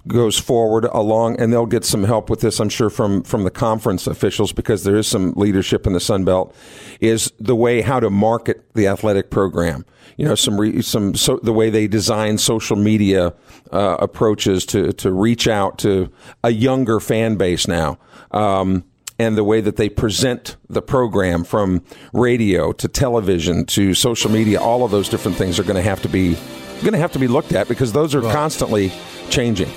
goes 0.08 0.38
forward 0.38 0.86
along, 0.86 1.40
and 1.40 1.52
they'll 1.52 1.66
get 1.66 1.86
some 1.86 2.04
help 2.04 2.30
with 2.30 2.42
this, 2.42 2.60
I'm 2.60 2.70
sure 2.70 2.90
from 2.90 3.24
from 3.24 3.44
the 3.44 3.52
conference 3.52 4.08
officials 4.08 4.52
because 4.52 4.84
there 4.84 4.96
is 4.96 5.08
some 5.08 5.34
leadership 5.34 5.86
in 5.86 5.94
the 5.94 6.00
Sun 6.00 6.26
Belt. 6.26 6.56
Is 7.00 7.32
the 7.40 7.56
way 7.56 7.82
how 7.82 8.00
to 8.00 8.10
market 8.10 8.66
the 8.74 8.88
athletic 8.88 9.30
program. 9.30 9.86
You 10.18 10.26
know, 10.26 10.36
some 10.36 10.60
re, 10.60 10.82
some 10.82 11.16
so 11.16 11.40
the 11.44 11.54
way 11.54 11.70
they 11.70 11.88
design 11.88 12.38
social 12.38 12.76
media 12.76 13.34
uh, 13.72 13.98
approaches 14.00 14.66
to 14.68 14.92
to 14.94 15.12
reach 15.12 15.48
out 15.48 15.78
to 15.80 16.12
a 16.44 16.52
younger 16.52 17.00
fan 17.00 17.36
base 17.36 17.68
now. 17.68 17.98
Um, 18.32 18.84
and 19.22 19.38
the 19.38 19.44
way 19.44 19.60
that 19.60 19.76
they 19.76 19.90
present 19.90 20.56
the 20.70 20.82
program 20.82 21.44
from 21.44 21.84
radio 22.14 22.72
to 22.72 22.88
television 22.88 23.66
to 23.66 23.94
social 23.94 24.32
media, 24.32 24.62
all 24.62 24.86
of 24.86 24.92
those 24.92 25.10
different 25.10 25.38
things 25.38 25.60
are 25.60 25.64
going 25.64 25.76
to 25.76 25.82
have 25.82 26.02
to 26.04 26.10
be 26.10 26.38
going 26.82 26.94
to 26.94 27.00
have 27.00 27.12
to 27.12 27.20
be 27.20 27.28
looked 27.28 27.52
at 27.52 27.68
because 27.68 27.92
those 27.92 28.16
are 28.16 28.22
constantly 28.22 28.92
changing. 29.30 29.70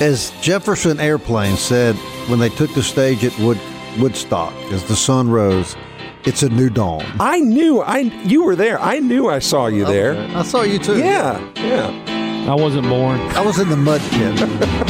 As 0.00 0.30
Jefferson 0.40 0.98
Airplane 0.98 1.56
said 1.56 1.94
when 2.28 2.38
they 2.38 2.48
took 2.48 2.72
the 2.72 2.82
stage 2.82 3.22
at 3.22 3.38
Wood, 3.38 3.60
Woodstock, 3.98 4.54
as 4.72 4.82
the 4.88 4.96
sun 4.96 5.28
rose, 5.28 5.76
it's 6.24 6.42
a 6.42 6.48
new 6.48 6.70
dawn. 6.70 7.04
I 7.20 7.40
knew 7.40 7.82
I 7.82 7.98
you 7.98 8.42
were 8.44 8.56
there. 8.56 8.80
I 8.80 9.00
knew 9.00 9.28
I 9.28 9.40
saw 9.40 9.66
you 9.66 9.84
there. 9.84 10.14
I 10.34 10.42
saw 10.42 10.62
you 10.62 10.78
too. 10.78 10.98
Yeah, 10.98 11.38
yeah. 11.56 12.50
I 12.50 12.54
wasn't 12.54 12.88
born. 12.88 13.20
I 13.20 13.42
was 13.42 13.58
in 13.58 13.68
the 13.68 13.76
mud 13.76 14.00
pit. 14.10 14.86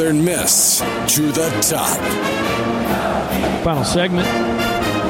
Southern 0.00 0.24
Miss 0.24 0.78
to 1.14 1.30
the 1.30 1.50
top. 1.60 1.94
Final 3.62 3.84
segment 3.84 4.26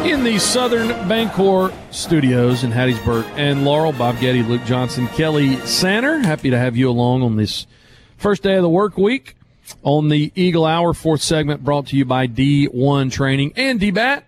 in 0.04 0.24
the 0.24 0.36
Southern 0.40 0.88
Bancorp 1.08 1.72
studios 1.94 2.64
in 2.64 2.72
Hattiesburg. 2.72 3.24
And 3.36 3.64
Laurel, 3.64 3.92
Bob 3.92 4.18
Getty, 4.18 4.42
Luke 4.42 4.64
Johnson, 4.64 5.06
Kelly 5.06 5.54
Sander. 5.58 6.18
Happy 6.18 6.50
to 6.50 6.58
have 6.58 6.76
you 6.76 6.90
along 6.90 7.22
on 7.22 7.36
this 7.36 7.68
first 8.16 8.42
day 8.42 8.56
of 8.56 8.62
the 8.62 8.68
work 8.68 8.98
week 8.98 9.36
on 9.84 10.08
the 10.08 10.32
Eagle 10.34 10.66
Hour. 10.66 10.92
Fourth 10.92 11.22
segment 11.22 11.62
brought 11.62 11.86
to 11.86 11.96
you 11.96 12.04
by 12.04 12.26
D1 12.26 13.12
Training 13.12 13.52
and 13.54 13.78
DBAT 13.78 14.24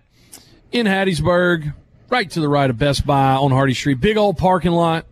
in 0.71 0.85
Hattiesburg, 0.85 1.73
right 2.09 2.31
to 2.31 2.39
the 2.39 2.47
right 2.47 2.69
of 2.69 2.77
Best 2.77 3.05
Buy 3.05 3.33
on 3.33 3.51
Hardy 3.51 3.73
Street. 3.73 3.99
Big 3.99 4.15
old 4.15 4.37
parking 4.37 4.71
lot. 4.71 5.07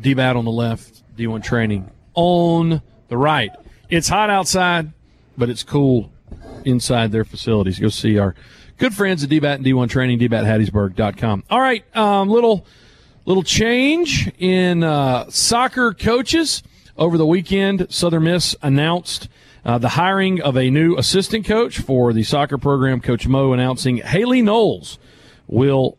DBAT 0.00 0.34
on 0.34 0.44
the 0.44 0.50
left, 0.50 1.04
D1 1.16 1.44
Training 1.44 1.88
on 2.14 2.82
the 3.06 3.16
right. 3.16 3.52
It's 3.90 4.08
hot 4.08 4.30
outside, 4.30 4.92
but 5.36 5.50
it's 5.50 5.64
cool 5.64 6.12
inside 6.64 7.10
their 7.10 7.24
facilities. 7.24 7.80
Go 7.80 7.88
see 7.88 8.18
our 8.18 8.36
good 8.78 8.94
friends 8.94 9.24
at 9.24 9.30
DBAT 9.30 9.56
and 9.56 9.64
D1 9.64 9.90
Training, 9.90 10.20
dbathattiesburg.com. 10.20 11.44
All 11.50 11.60
right, 11.60 11.84
um, 11.96 12.28
little 12.28 12.64
little 13.26 13.42
change 13.42 14.30
in 14.38 14.84
uh, 14.84 15.28
soccer 15.28 15.92
coaches 15.92 16.62
over 16.96 17.18
the 17.18 17.26
weekend. 17.26 17.88
Southern 17.90 18.24
Miss 18.24 18.54
announced 18.62 19.28
uh, 19.64 19.78
the 19.78 19.90
hiring 19.90 20.40
of 20.40 20.56
a 20.56 20.70
new 20.70 20.96
assistant 20.96 21.44
coach 21.44 21.80
for 21.80 22.12
the 22.12 22.22
soccer 22.22 22.58
program. 22.58 23.00
Coach 23.00 23.26
Mo 23.26 23.52
announcing 23.52 23.96
Haley 23.96 24.40
Knowles 24.40 25.00
will 25.48 25.98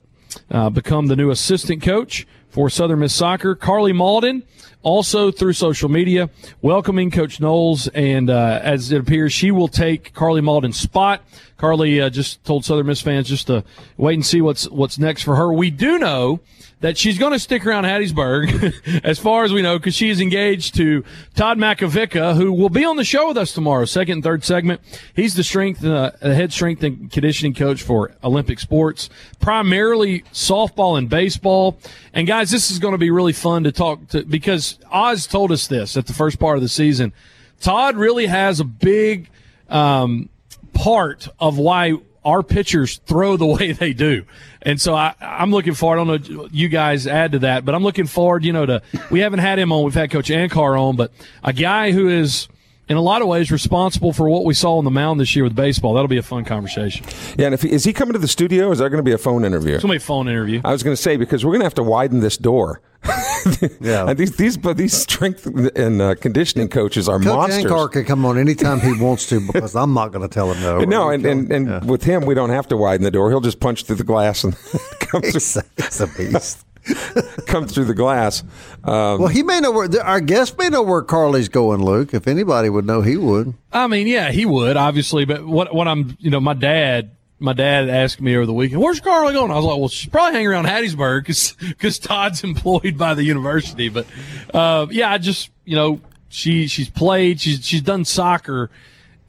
uh, 0.49 0.69
become 0.69 1.07
the 1.07 1.17
new 1.17 1.29
assistant 1.29 1.81
coach 1.81 2.25
for 2.49 2.69
Southern 2.69 2.99
Miss 2.99 3.13
Soccer. 3.13 3.53
Carly 3.53 3.91
Malden, 3.91 4.43
also 4.83 5.31
through 5.31 5.53
social 5.53 5.89
media, 5.89 6.29
welcoming 6.61 7.11
Coach 7.11 7.39
Knowles, 7.39 7.87
and 7.89 8.29
uh, 8.29 8.59
as 8.63 8.91
it 8.91 8.99
appears, 8.99 9.33
she 9.33 9.51
will 9.51 9.67
take 9.67 10.13
Carly 10.13 10.41
Malden's 10.41 10.79
spot. 10.79 11.23
Carly 11.57 12.01
uh, 12.01 12.09
just 12.09 12.43
told 12.43 12.65
Southern 12.65 12.87
Miss 12.87 13.01
fans 13.01 13.27
just 13.29 13.47
to 13.47 13.63
wait 13.97 14.15
and 14.15 14.25
see 14.25 14.41
what's 14.41 14.67
what's 14.69 14.97
next 14.97 15.23
for 15.23 15.35
her. 15.35 15.53
We 15.53 15.69
do 15.69 15.99
know 15.99 16.39
that 16.81 16.97
she's 16.97 17.17
going 17.17 17.31
to 17.31 17.39
stick 17.39 17.65
around 17.65 17.85
Hattiesburg, 17.85 19.01
as 19.03 19.19
far 19.19 19.43
as 19.43 19.53
we 19.53 19.61
know, 19.61 19.77
because 19.77 19.95
she 19.95 20.09
is 20.09 20.19
engaged 20.19 20.75
to 20.75 21.03
Todd 21.35 21.57
Makovica, 21.57 22.35
who 22.35 22.51
will 22.51 22.69
be 22.69 22.83
on 22.83 22.97
the 22.97 23.03
show 23.03 23.27
with 23.27 23.37
us 23.37 23.53
tomorrow, 23.53 23.85
second 23.85 24.13
and 24.13 24.23
third 24.23 24.43
segment. 24.43 24.81
He's 25.15 25.35
the 25.35 25.43
strength, 25.43 25.85
uh, 25.85 26.11
head 26.21 26.51
strength 26.51 26.83
and 26.83 27.11
conditioning 27.11 27.53
coach 27.53 27.83
for 27.83 28.11
Olympic 28.23 28.59
sports, 28.59 29.09
primarily 29.39 30.21
softball 30.33 30.97
and 30.97 31.07
baseball. 31.07 31.77
And 32.13 32.25
guys, 32.27 32.49
this 32.49 32.71
is 32.71 32.79
going 32.79 32.93
to 32.93 32.97
be 32.97 33.11
really 33.11 33.33
fun 33.33 33.63
to 33.63 33.71
talk 33.71 34.07
to 34.09 34.23
because 34.23 34.79
Oz 34.91 35.27
told 35.27 35.51
us 35.51 35.67
this 35.67 35.95
at 35.95 36.07
the 36.07 36.13
first 36.13 36.39
part 36.39 36.57
of 36.57 36.63
the 36.63 36.69
season. 36.69 37.13
Todd 37.59 37.95
really 37.95 38.25
has 38.25 38.59
a 38.59 38.65
big 38.65 39.29
um, 39.69 40.29
part 40.73 41.27
of 41.39 41.59
why 41.59 41.93
our 42.23 42.43
pitchers 42.43 42.99
throw 43.05 43.37
the 43.37 43.45
way 43.57 43.71
they 43.71 43.93
do. 43.93 44.25
And 44.61 44.79
so 44.79 44.95
I, 44.95 45.15
I'm 45.19 45.51
looking 45.51 45.73
forward. 45.73 45.99
I 45.99 46.03
don't 46.05 46.29
know 46.29 46.47
you 46.51 46.69
guys 46.69 47.07
add 47.07 47.33
to 47.33 47.39
that, 47.39 47.65
but 47.65 47.73
I'm 47.75 47.83
looking 47.83 48.05
forward, 48.05 48.45
you 48.45 48.53
know, 48.53 48.65
to, 48.65 48.81
we 49.09 49.19
haven't 49.21 49.39
had 49.39 49.57
him 49.59 49.71
on. 49.71 49.83
We've 49.83 49.93
had 49.93 50.11
Coach 50.11 50.29
Ankar 50.29 50.79
on, 50.79 50.95
but 50.95 51.11
a 51.43 51.53
guy 51.53 51.91
who 51.91 52.09
is, 52.09 52.47
in 52.87 52.97
a 52.97 53.01
lot 53.01 53.21
of 53.21 53.27
ways 53.29 53.51
responsible 53.51 54.11
for 54.11 54.29
what 54.29 54.43
we 54.43 54.53
saw 54.53 54.77
on 54.77 54.83
the 54.83 54.91
mound 54.91 55.19
this 55.19 55.33
year 55.33 55.45
with 55.45 55.55
baseball. 55.55 55.93
That'll 55.93 56.09
be 56.09 56.17
a 56.17 56.23
fun 56.23 56.43
conversation. 56.43 57.05
Yeah, 57.37 57.45
and 57.45 57.53
if 57.53 57.61
he, 57.61 57.71
is 57.71 57.85
he 57.85 57.93
coming 57.93 58.13
to 58.13 58.19
the 58.19 58.27
studio? 58.27 58.69
Is 58.71 58.79
that 58.79 58.89
going 58.89 58.99
to 58.99 59.03
be 59.03 59.13
a 59.13 59.17
phone 59.17 59.45
interview? 59.45 59.75
It's 59.75 59.83
going 59.83 59.97
to 59.97 59.99
be 59.99 60.03
a 60.03 60.05
phone 60.05 60.27
interview. 60.27 60.61
I 60.65 60.73
was 60.73 60.83
going 60.83 60.95
to 60.95 61.01
say 61.01 61.15
because 61.15 61.45
we're 61.45 61.51
going 61.51 61.61
to 61.61 61.65
have 61.65 61.75
to 61.75 61.83
widen 61.83 62.19
this 62.19 62.37
door. 62.37 62.81
Yeah. 63.81 64.13
These 64.13 64.35
these 64.37 64.57
but 64.57 64.77
these 64.77 64.93
strength 64.95 65.45
and 65.75 66.01
uh, 66.01 66.15
conditioning 66.15 66.69
coaches 66.69 67.07
are 67.09 67.17
Coach 67.19 67.25
monsters. 67.25 67.65
Ankar 67.71 67.91
can 67.91 68.05
come 68.05 68.25
on 68.25 68.37
anytime 68.37 68.79
he 68.79 68.93
wants 68.99 69.27
to 69.29 69.39
because 69.39 69.75
I'm 69.75 69.93
not 69.93 70.11
going 70.11 70.27
to 70.27 70.33
tell 70.33 70.51
him 70.51 70.61
no. 70.61 70.79
No, 70.85 71.09
and, 71.09 71.25
and, 71.25 71.51
and 71.51 71.89
with 71.89 72.03
him, 72.03 72.25
we 72.25 72.33
don't 72.35 72.49
have 72.49 72.67
to 72.69 72.77
widen 72.77 73.03
the 73.03 73.11
door. 73.11 73.29
He'll 73.29 73.41
just 73.41 73.59
punch 73.59 73.83
through 73.85 73.97
the 73.97 74.03
glass 74.03 74.43
and 74.43 74.55
come 74.99 75.21
through, 75.21 75.31
He's, 75.31 75.57
he's 75.77 76.01
a 76.01 76.07
beast. 76.07 76.65
come 77.47 77.67
through 77.67 77.85
the 77.85 77.93
glass. 77.93 78.41
Um, 78.83 79.19
Well, 79.19 79.27
he 79.27 79.43
may 79.43 79.59
know 79.59 79.71
where 79.71 79.87
our 80.03 80.19
guest 80.19 80.57
may 80.57 80.69
know 80.69 80.81
where 80.81 81.01
Carly's 81.03 81.49
going, 81.49 81.83
Luke. 81.83 82.13
If 82.13 82.27
anybody 82.27 82.69
would 82.69 82.85
know, 82.85 83.01
he 83.01 83.17
would. 83.17 83.53
I 83.71 83.87
mean, 83.87 84.07
yeah, 84.07 84.31
he 84.31 84.45
would 84.45 84.77
obviously, 84.77 85.25
but 85.25 85.45
what 85.45 85.73
what 85.73 85.87
I'm, 85.87 86.17
you 86.19 86.31
know, 86.31 86.39
my 86.39 86.53
dad, 86.55 87.11
my 87.41 87.53
dad 87.53 87.89
asked 87.89 88.21
me 88.21 88.35
over 88.35 88.45
the 88.45 88.53
weekend, 88.53 88.81
"Where's 88.81 88.99
Carly 88.99 89.33
going?" 89.33 89.51
I 89.51 89.55
was 89.55 89.65
like, 89.65 89.77
"Well, 89.77 89.89
she's 89.89 90.09
probably 90.09 90.33
hanging 90.33 90.47
around 90.47 90.65
Hattiesburg 90.65 91.25
because 91.69 91.99
Todd's 91.99 92.43
employed 92.45 92.97
by 92.97 93.13
the 93.13 93.23
university." 93.23 93.89
But 93.89 94.05
uh, 94.53 94.87
yeah, 94.89 95.11
I 95.11 95.17
just 95.17 95.49
you 95.65 95.75
know 95.75 95.99
she 96.29 96.67
she's 96.67 96.89
played, 96.89 97.41
she's 97.41 97.65
she's 97.65 97.81
done 97.81 98.05
soccer 98.05 98.69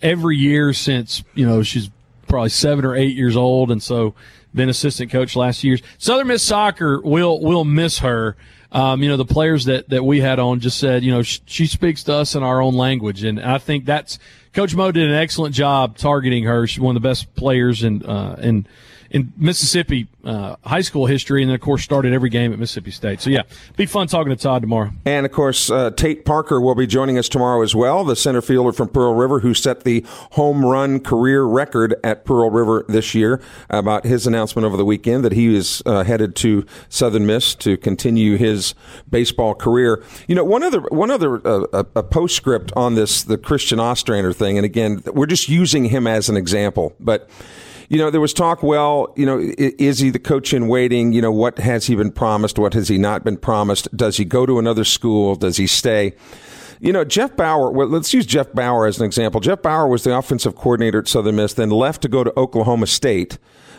every 0.00 0.36
year 0.36 0.72
since 0.72 1.24
you 1.34 1.46
know 1.46 1.62
she's 1.62 1.90
probably 2.28 2.50
seven 2.50 2.84
or 2.84 2.94
eight 2.94 3.16
years 3.16 3.36
old, 3.36 3.70
and 3.70 3.82
so 3.82 4.14
been 4.54 4.68
assistant 4.68 5.10
coach 5.10 5.34
last 5.34 5.64
years. 5.64 5.82
Southern 5.98 6.28
Miss 6.28 6.42
soccer 6.42 7.00
will 7.00 7.40
will 7.40 7.64
miss 7.64 7.98
her. 7.98 8.36
Um, 8.70 9.02
you 9.02 9.10
know, 9.10 9.18
the 9.18 9.26
players 9.26 9.66
that, 9.66 9.90
that 9.90 10.02
we 10.02 10.20
had 10.20 10.38
on 10.38 10.60
just 10.60 10.78
said, 10.78 11.04
you 11.04 11.12
know, 11.12 11.22
sh- 11.22 11.40
she 11.44 11.66
speaks 11.66 12.04
to 12.04 12.14
us 12.14 12.34
in 12.34 12.42
our 12.42 12.62
own 12.62 12.74
language. 12.74 13.22
And 13.22 13.38
I 13.38 13.58
think 13.58 13.84
that's, 13.84 14.18
Coach 14.52 14.74
Mo 14.74 14.92
did 14.92 15.08
an 15.08 15.14
excellent 15.14 15.54
job 15.54 15.96
targeting 15.96 16.44
her. 16.44 16.66
She's 16.66 16.80
one 16.80 16.94
of 16.94 17.02
the 17.02 17.08
best 17.08 17.34
players 17.34 17.82
in, 17.82 18.04
uh, 18.04 18.38
in, 18.42 18.66
in 19.12 19.32
Mississippi, 19.36 20.08
uh, 20.24 20.56
high 20.64 20.80
school 20.80 21.06
history. 21.06 21.42
And 21.42 21.50
then, 21.50 21.54
of 21.54 21.60
course, 21.60 21.82
started 21.82 22.12
every 22.12 22.30
game 22.30 22.52
at 22.52 22.58
Mississippi 22.58 22.90
State. 22.90 23.20
So, 23.20 23.30
yeah, 23.30 23.42
be 23.76 23.86
fun 23.86 24.06
talking 24.06 24.30
to 24.30 24.36
Todd 24.36 24.62
tomorrow. 24.62 24.90
And 25.04 25.26
of 25.26 25.32
course, 25.32 25.70
uh, 25.70 25.90
Tate 25.90 26.24
Parker 26.24 26.60
will 26.60 26.74
be 26.74 26.86
joining 26.86 27.18
us 27.18 27.28
tomorrow 27.28 27.62
as 27.62 27.74
well, 27.74 28.04
the 28.04 28.16
center 28.16 28.40
fielder 28.40 28.72
from 28.72 28.88
Pearl 28.88 29.14
River 29.14 29.40
who 29.40 29.54
set 29.54 29.84
the 29.84 30.04
home 30.32 30.64
run 30.64 30.98
career 30.98 31.44
record 31.44 31.94
at 32.02 32.24
Pearl 32.24 32.50
River 32.50 32.84
this 32.88 33.14
year. 33.14 33.40
About 33.68 34.04
his 34.04 34.26
announcement 34.26 34.64
over 34.64 34.76
the 34.76 34.84
weekend 34.84 35.24
that 35.24 35.32
he 35.32 35.54
is 35.54 35.82
uh, 35.84 36.04
headed 36.04 36.34
to 36.36 36.64
Southern 36.88 37.26
Miss 37.26 37.54
to 37.56 37.76
continue 37.76 38.36
his 38.36 38.74
baseball 39.10 39.54
career. 39.54 40.02
You 40.26 40.34
know, 40.34 40.44
one 40.44 40.62
other 40.62 40.80
one 40.80 41.10
other 41.10 41.46
uh, 41.46 41.66
a, 41.72 41.86
a 41.96 42.02
postscript 42.02 42.72
on 42.74 42.94
this 42.94 43.22
the 43.22 43.36
Christian 43.36 43.78
Ostrander 43.78 44.32
thing, 44.32 44.56
and 44.56 44.64
again, 44.64 45.02
we're 45.06 45.26
just 45.26 45.48
using 45.48 45.86
him 45.86 46.06
as 46.06 46.28
an 46.28 46.36
example, 46.36 46.94
but 46.98 47.28
you 47.92 47.98
know, 47.98 48.08
there 48.08 48.22
was 48.22 48.32
talk, 48.32 48.62
well, 48.62 49.12
you 49.16 49.26
know, 49.26 49.38
is 49.38 49.98
he 49.98 50.08
the 50.08 50.18
coach 50.18 50.54
in 50.54 50.66
waiting? 50.66 51.12
You 51.12 51.20
know, 51.20 51.30
what 51.30 51.58
has 51.58 51.88
he 51.88 51.94
been 51.94 52.10
promised? 52.10 52.58
What 52.58 52.72
has 52.72 52.88
he 52.88 52.96
not 52.96 53.22
been 53.22 53.36
promised? 53.36 53.94
Does 53.94 54.16
he 54.16 54.24
go 54.24 54.46
to 54.46 54.58
another 54.58 54.82
school? 54.82 55.34
Does 55.34 55.58
he 55.58 55.66
stay? 55.66 56.14
You 56.80 56.90
know, 56.90 57.04
Jeff 57.04 57.36
Bower, 57.36 57.70
well, 57.70 57.86
let's 57.88 58.14
use 58.14 58.24
Jeff 58.24 58.50
Bower 58.54 58.86
as 58.86 58.98
an 58.98 59.04
example. 59.04 59.42
Jeff 59.42 59.60
Bower 59.60 59.86
was 59.86 60.04
the 60.04 60.16
offensive 60.16 60.56
coordinator 60.56 61.00
at 61.00 61.06
Southern 61.06 61.36
Miss, 61.36 61.52
then 61.52 61.68
left 61.68 62.00
to 62.00 62.08
go 62.08 62.24
to 62.24 62.32
Oklahoma 62.34 62.86
State, 62.86 63.36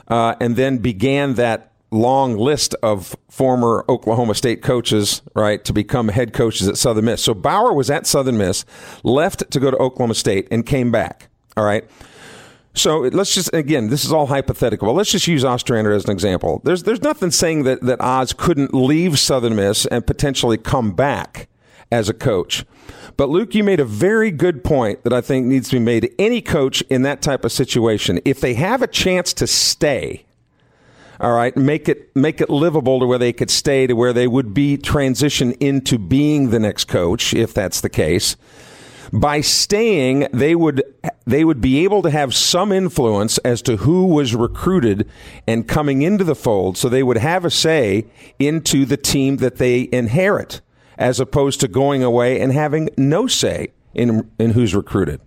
uh, 0.09 0.36
and 0.39 0.57
then 0.57 0.78
began 0.78 1.34
that 1.34 1.72
long 1.89 2.38
list 2.38 2.76
of 2.84 3.16
former 3.32 3.84
Oklahoma 3.89 4.36
State 4.36 4.61
coaches, 4.61 5.24
right, 5.34 5.66
to 5.66 5.74
become 5.74 6.09
head 6.09 6.34
coaches 6.34 6.68
at 6.68 6.78
Southern 6.78 7.05
Miss. 7.05 7.24
So 7.24 7.34
Bower 7.34 7.74
was 7.74 7.89
at 7.89 8.05
Southern 8.05 8.38
Miss, 8.38 8.64
left 9.03 9.49
to 9.49 9.59
go 9.59 9.72
to 9.72 9.78
Oklahoma 9.78 10.14
State, 10.14 10.47
and 10.51 10.64
came 10.64 10.91
back. 10.91 11.30
All 11.57 11.66
right. 11.66 11.84
So 12.74 13.01
let's 13.01 13.36
just 13.36 13.53
again, 13.53 13.89
this 13.89 14.03
is 14.03 14.11
all 14.11 14.28
hypothetical. 14.28 14.93
Let's 14.93 15.11
just 15.11 15.28
use 15.28 15.45
Ostrander 15.45 15.91
as 15.91 16.05
an 16.05 16.11
example. 16.11 16.61
There's 16.63 16.84
there's 16.84 17.01
nothing 17.01 17.32
saying 17.32 17.63
that 17.63 17.82
that 17.82 18.01
Oz 18.01 18.34
couldn't 18.34 18.74
leave 18.74 19.19
Southern 19.19 19.55
Miss 19.55 19.86
and 19.86 20.05
potentially 20.05 20.57
come 20.57 20.93
back 20.93 21.47
as 21.91 22.09
a 22.09 22.13
coach. 22.13 22.65
But 23.15 23.30
Luke, 23.30 23.53
you 23.53 23.63
made 23.63 23.80
a 23.80 23.86
very 23.86 24.32
good 24.32 24.63
point 24.63 25.03
that 25.03 25.13
I 25.13 25.21
think 25.21 25.45
needs 25.45 25.69
to 25.69 25.76
be 25.76 25.86
made 25.86 26.01
to 26.01 26.21
any 26.21 26.41
coach 26.41 26.82
in 26.89 27.03
that 27.03 27.21
type 27.21 27.45
of 27.45 27.51
situation. 27.51 28.19
If 28.26 28.41
they 28.41 28.55
have 28.55 28.82
a 28.82 28.88
chance 28.88 29.34
to 29.34 29.45
stay, 29.45 30.26
all 31.19 31.34
right, 31.34 31.55
make 31.55 31.88
it 31.88 32.13
make 32.15 32.41
it 32.41 32.49
livable 32.49 32.99
to 32.99 33.05
where 33.05 33.19
they 33.19 33.34
could 33.34 33.51
stay 33.51 33.86
to 33.86 33.93
where 33.93 34.13
they 34.13 34.28
would 34.28 34.55
be 34.55 34.78
transition 34.78 35.51
into 35.53 35.99
being 35.99 36.49
the 36.49 36.59
next 36.59 36.86
coach 36.86 37.36
if 37.36 37.53
that's 37.53 37.82
the 37.82 37.89
case 37.89 38.36
by 39.12 39.41
staying 39.41 40.28
they 40.32 40.56
would 40.56 40.84
they 41.26 41.43
would 41.43 41.62
be 41.62 41.84
able 41.84 42.01
to 42.01 42.10
have 42.10 42.34
some 42.34 42.72
influence 42.72 43.38
as 43.39 43.62
to 43.62 43.78
who 43.78 44.06
was 44.06 44.36
recruited 44.36 45.10
and 45.47 45.68
coming 45.68 46.01
into 46.01 46.24
the 46.24 46.36
fold 46.36 46.78
so 46.78 46.88
they 46.88 47.04
would 47.04 47.18
have 47.18 47.45
a 47.45 47.49
say 47.49 48.06
into 48.39 48.86
the 48.86 48.97
team 48.97 49.38
that 49.38 49.58
they 49.58 49.89
inherit 49.91 50.62
as 50.97 51.20
opposed 51.20 51.60
to 51.60 51.68
going 51.68 52.04
away 52.04 52.39
and 52.39 52.54
having 52.54 52.89
no 52.97 53.28
say 53.28 53.68
in 53.93 54.30
in 54.39 54.51
who's 54.51 54.74
recruited 54.76 55.20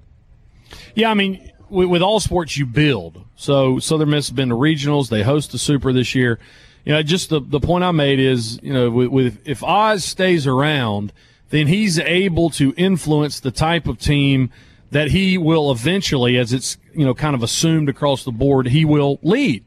Yeah, 0.94 1.10
I 1.10 1.14
mean, 1.14 1.52
with, 1.68 2.02
all 2.02 2.20
sports, 2.20 2.56
you 2.56 2.66
build. 2.66 3.22
So 3.36 3.78
Southern 3.78 4.10
Miss 4.10 4.28
has 4.28 4.34
been 4.34 4.48
to 4.50 4.54
regionals. 4.54 5.08
They 5.08 5.22
host 5.22 5.52
the 5.52 5.58
Super 5.58 5.92
this 5.92 6.14
year. 6.14 6.38
You 6.84 6.92
know, 6.92 7.02
just 7.02 7.30
the, 7.30 7.40
the 7.40 7.60
point 7.60 7.84
I 7.84 7.90
made 7.90 8.20
is, 8.20 8.60
you 8.62 8.72
know, 8.72 8.90
with, 8.90 9.08
with 9.08 9.38
if 9.44 9.62
Oz 9.64 10.04
stays 10.04 10.46
around, 10.46 11.12
then 11.50 11.66
he's 11.66 11.98
able 11.98 12.50
to 12.50 12.74
influence 12.76 13.40
the 13.40 13.50
type 13.50 13.86
of 13.86 13.98
team 13.98 14.50
that 14.90 15.08
he 15.08 15.38
will 15.38 15.70
eventually, 15.70 16.36
as 16.36 16.52
it's 16.52 16.78
you 16.94 17.04
know 17.04 17.14
kind 17.14 17.34
of 17.34 17.42
assumed 17.42 17.88
across 17.88 18.24
the 18.24 18.32
board, 18.32 18.68
he 18.68 18.84
will 18.84 19.18
lead. 19.22 19.64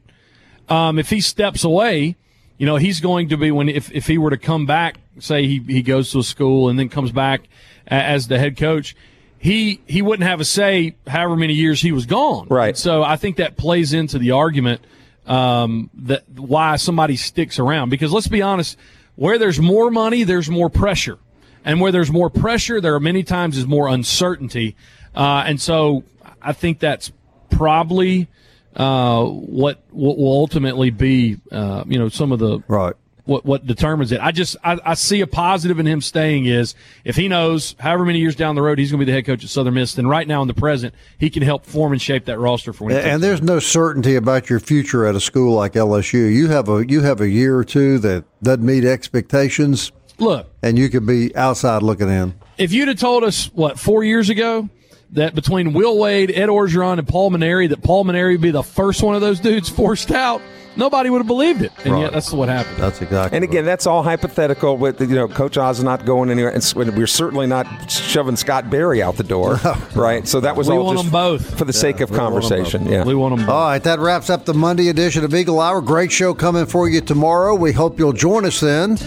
Um, 0.68 0.98
if 0.98 1.10
he 1.10 1.20
steps 1.20 1.64
away, 1.64 2.16
you 2.58 2.66
know, 2.66 2.76
he's 2.76 3.00
going 3.00 3.28
to 3.30 3.36
be 3.36 3.50
when 3.50 3.68
if, 3.68 3.90
if 3.92 4.06
he 4.06 4.18
were 4.18 4.30
to 4.30 4.38
come 4.38 4.66
back 4.66 4.98
say 5.18 5.46
he, 5.46 5.58
he 5.60 5.82
goes 5.82 6.10
to 6.12 6.20
a 6.20 6.22
school 6.22 6.68
and 6.68 6.78
then 6.78 6.88
comes 6.88 7.12
back 7.12 7.42
as 7.86 8.28
the 8.28 8.38
head 8.38 8.56
coach, 8.56 8.96
he 9.38 9.80
he 9.86 10.02
wouldn't 10.02 10.28
have 10.28 10.40
a 10.40 10.44
say 10.44 10.94
however 11.06 11.36
many 11.36 11.54
years 11.54 11.80
he 11.80 11.92
was 11.92 12.06
gone. 12.06 12.46
Right. 12.48 12.76
So 12.76 13.02
I 13.02 13.16
think 13.16 13.36
that 13.36 13.56
plays 13.56 13.92
into 13.92 14.18
the 14.18 14.32
argument 14.32 14.82
um, 15.26 15.90
that 15.94 16.28
why 16.28 16.76
somebody 16.76 17.16
sticks 17.16 17.58
around. 17.58 17.90
Because 17.90 18.12
let's 18.12 18.28
be 18.28 18.42
honest, 18.42 18.76
where 19.16 19.38
there's 19.38 19.60
more 19.60 19.90
money, 19.90 20.24
there's 20.24 20.50
more 20.50 20.70
pressure, 20.70 21.18
and 21.64 21.80
where 21.80 21.92
there's 21.92 22.10
more 22.10 22.30
pressure, 22.30 22.80
there 22.80 22.94
are 22.94 23.00
many 23.00 23.22
times 23.22 23.56
is 23.56 23.66
more 23.66 23.88
uncertainty. 23.88 24.76
Uh, 25.14 25.44
and 25.46 25.60
so 25.60 26.04
I 26.40 26.52
think 26.52 26.78
that's 26.78 27.12
probably 27.50 28.28
uh, 28.76 29.24
what 29.24 29.82
what 29.90 30.16
will 30.16 30.32
ultimately 30.32 30.90
be, 30.90 31.38
uh, 31.50 31.84
you 31.86 31.98
know, 31.98 32.08
some 32.08 32.32
of 32.32 32.38
the 32.38 32.60
right 32.68 32.94
what 33.30 33.44
what 33.44 33.66
determines 33.66 34.12
it. 34.12 34.20
I 34.20 34.32
just 34.32 34.56
I, 34.64 34.78
I, 34.84 34.94
see 34.94 35.20
a 35.20 35.26
positive 35.26 35.78
in 35.78 35.86
him 35.86 36.00
staying 36.00 36.46
is 36.46 36.74
if 37.04 37.14
he 37.14 37.28
knows 37.28 37.76
however 37.78 38.04
many 38.04 38.18
years 38.18 38.34
down 38.34 38.56
the 38.56 38.62
road 38.62 38.78
he's 38.78 38.90
going 38.90 38.98
to 38.98 39.06
be 39.06 39.10
the 39.10 39.16
head 39.16 39.24
coach 39.24 39.44
at 39.44 39.50
Southern 39.50 39.74
Miss, 39.74 39.94
then 39.94 40.06
right 40.06 40.26
now 40.26 40.42
in 40.42 40.48
the 40.48 40.54
present 40.54 40.94
he 41.16 41.30
can 41.30 41.42
help 41.42 41.64
form 41.64 41.92
and 41.92 42.02
shape 42.02 42.24
that 42.24 42.38
roster 42.38 42.72
for. 42.72 42.84
When 42.84 42.96
and, 42.96 43.06
and 43.06 43.22
there's 43.22 43.40
no 43.40 43.60
certainty 43.60 44.16
about 44.16 44.50
your 44.50 44.58
future 44.58 45.06
at 45.06 45.14
a 45.14 45.20
school 45.20 45.54
like 45.54 45.74
LSU. 45.74 46.32
You 46.32 46.48
have 46.48 46.68
a 46.68 46.84
you 46.86 47.02
have 47.02 47.20
a 47.20 47.28
year 47.28 47.56
or 47.56 47.64
two 47.64 47.98
that 48.00 48.24
doesn't 48.42 48.66
meet 48.66 48.84
expectations. 48.84 49.92
Look, 50.20 50.46
and 50.62 50.78
you 50.78 50.88
could 50.88 51.06
be 51.06 51.34
outside 51.34 51.82
looking 51.82 52.08
in. 52.08 52.34
If 52.58 52.72
you'd 52.72 52.88
have 52.88 52.98
told 52.98 53.24
us 53.24 53.46
what 53.54 53.78
four 53.78 54.04
years 54.04 54.28
ago 54.28 54.68
that 55.12 55.34
between 55.34 55.72
Will 55.72 55.98
Wade, 55.98 56.30
Ed 56.30 56.48
Orgeron, 56.48 56.98
and 56.98 57.08
Paul 57.08 57.30
Mainieri, 57.30 57.68
that 57.70 57.82
Paul 57.82 58.04
Mainieri 58.04 58.32
would 58.32 58.40
be 58.40 58.50
the 58.50 58.62
first 58.62 59.02
one 59.02 59.14
of 59.14 59.20
those 59.20 59.40
dudes 59.40 59.68
forced 59.68 60.10
out, 60.12 60.40
nobody 60.76 61.10
would 61.10 61.18
have 61.18 61.26
believed 61.26 61.62
it. 61.62 61.72
And 61.84 61.94
right. 61.94 62.02
yet 62.02 62.12
that's 62.12 62.32
what 62.32 62.48
happened. 62.48 62.76
That's 62.76 63.02
exactly. 63.02 63.36
And 63.36 63.44
again, 63.44 63.64
that's 63.64 63.86
all 63.86 64.02
hypothetical. 64.02 64.76
With 64.76 65.00
you 65.00 65.08
know, 65.08 65.26
Coach 65.26 65.56
Oz 65.58 65.78
is 65.78 65.84
not 65.84 66.04
going 66.04 66.30
anywhere, 66.30 66.52
and 66.52 66.96
we're 66.96 67.06
certainly 67.06 67.46
not 67.46 67.90
shoving 67.90 68.36
Scott 68.36 68.70
Berry 68.70 69.02
out 69.02 69.16
the 69.16 69.24
door, 69.24 69.58
right? 69.94 70.26
So 70.28 70.40
that 70.40 70.56
was 70.56 70.68
we 70.68 70.76
all 70.76 70.84
want 70.84 70.98
just 70.98 71.06
them 71.06 71.12
both 71.12 71.58
for 71.58 71.64
the 71.64 71.72
yeah, 71.72 71.80
sake 71.80 72.00
of 72.00 72.12
conversation. 72.12 72.86
Yeah, 72.86 73.04
we 73.04 73.14
want 73.14 73.36
them. 73.36 73.46
Both. 73.46 73.54
All 73.54 73.68
right, 73.68 73.82
that 73.82 73.98
wraps 73.98 74.30
up 74.30 74.44
the 74.44 74.54
Monday 74.54 74.88
edition 74.88 75.24
of 75.24 75.34
Eagle 75.34 75.60
Hour. 75.60 75.80
Great 75.80 76.12
show 76.12 76.34
coming 76.34 76.66
for 76.66 76.88
you 76.88 77.00
tomorrow. 77.00 77.54
We 77.54 77.72
hope 77.72 77.98
you'll 77.98 78.12
join 78.12 78.44
us 78.44 78.60
then. 78.60 78.98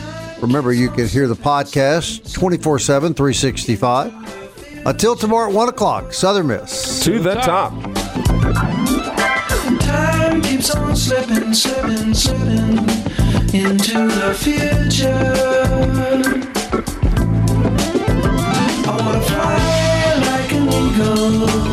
Remember, 0.44 0.74
you 0.74 0.89
can 0.89 1.08
hear 1.08 1.30
the 1.30 1.38
podcast 1.38 2.34
24 2.34 2.78
7, 2.78 3.14
365. 3.14 4.86
Until 4.86 5.16
tomorrow 5.16 5.48
at 5.48 5.56
1 5.56 5.70
o'clock, 5.70 6.12
Southern 6.12 6.48
Miss. 6.48 7.02
To 7.06 7.18
the 7.20 7.36
top. 7.36 7.72
Time 9.80 10.41
keeps 10.41 10.76
on 10.76 10.98
slipping, 10.98 11.54
slipping, 11.54 12.14
slipping 12.14 12.78
into 13.56 14.10
the 14.10 14.36
future. 14.38 15.34
I 18.86 18.98
wanna 19.00 19.22
fly 19.22 20.14
like 20.28 20.52
an 20.52 20.68
eagle 20.68 21.72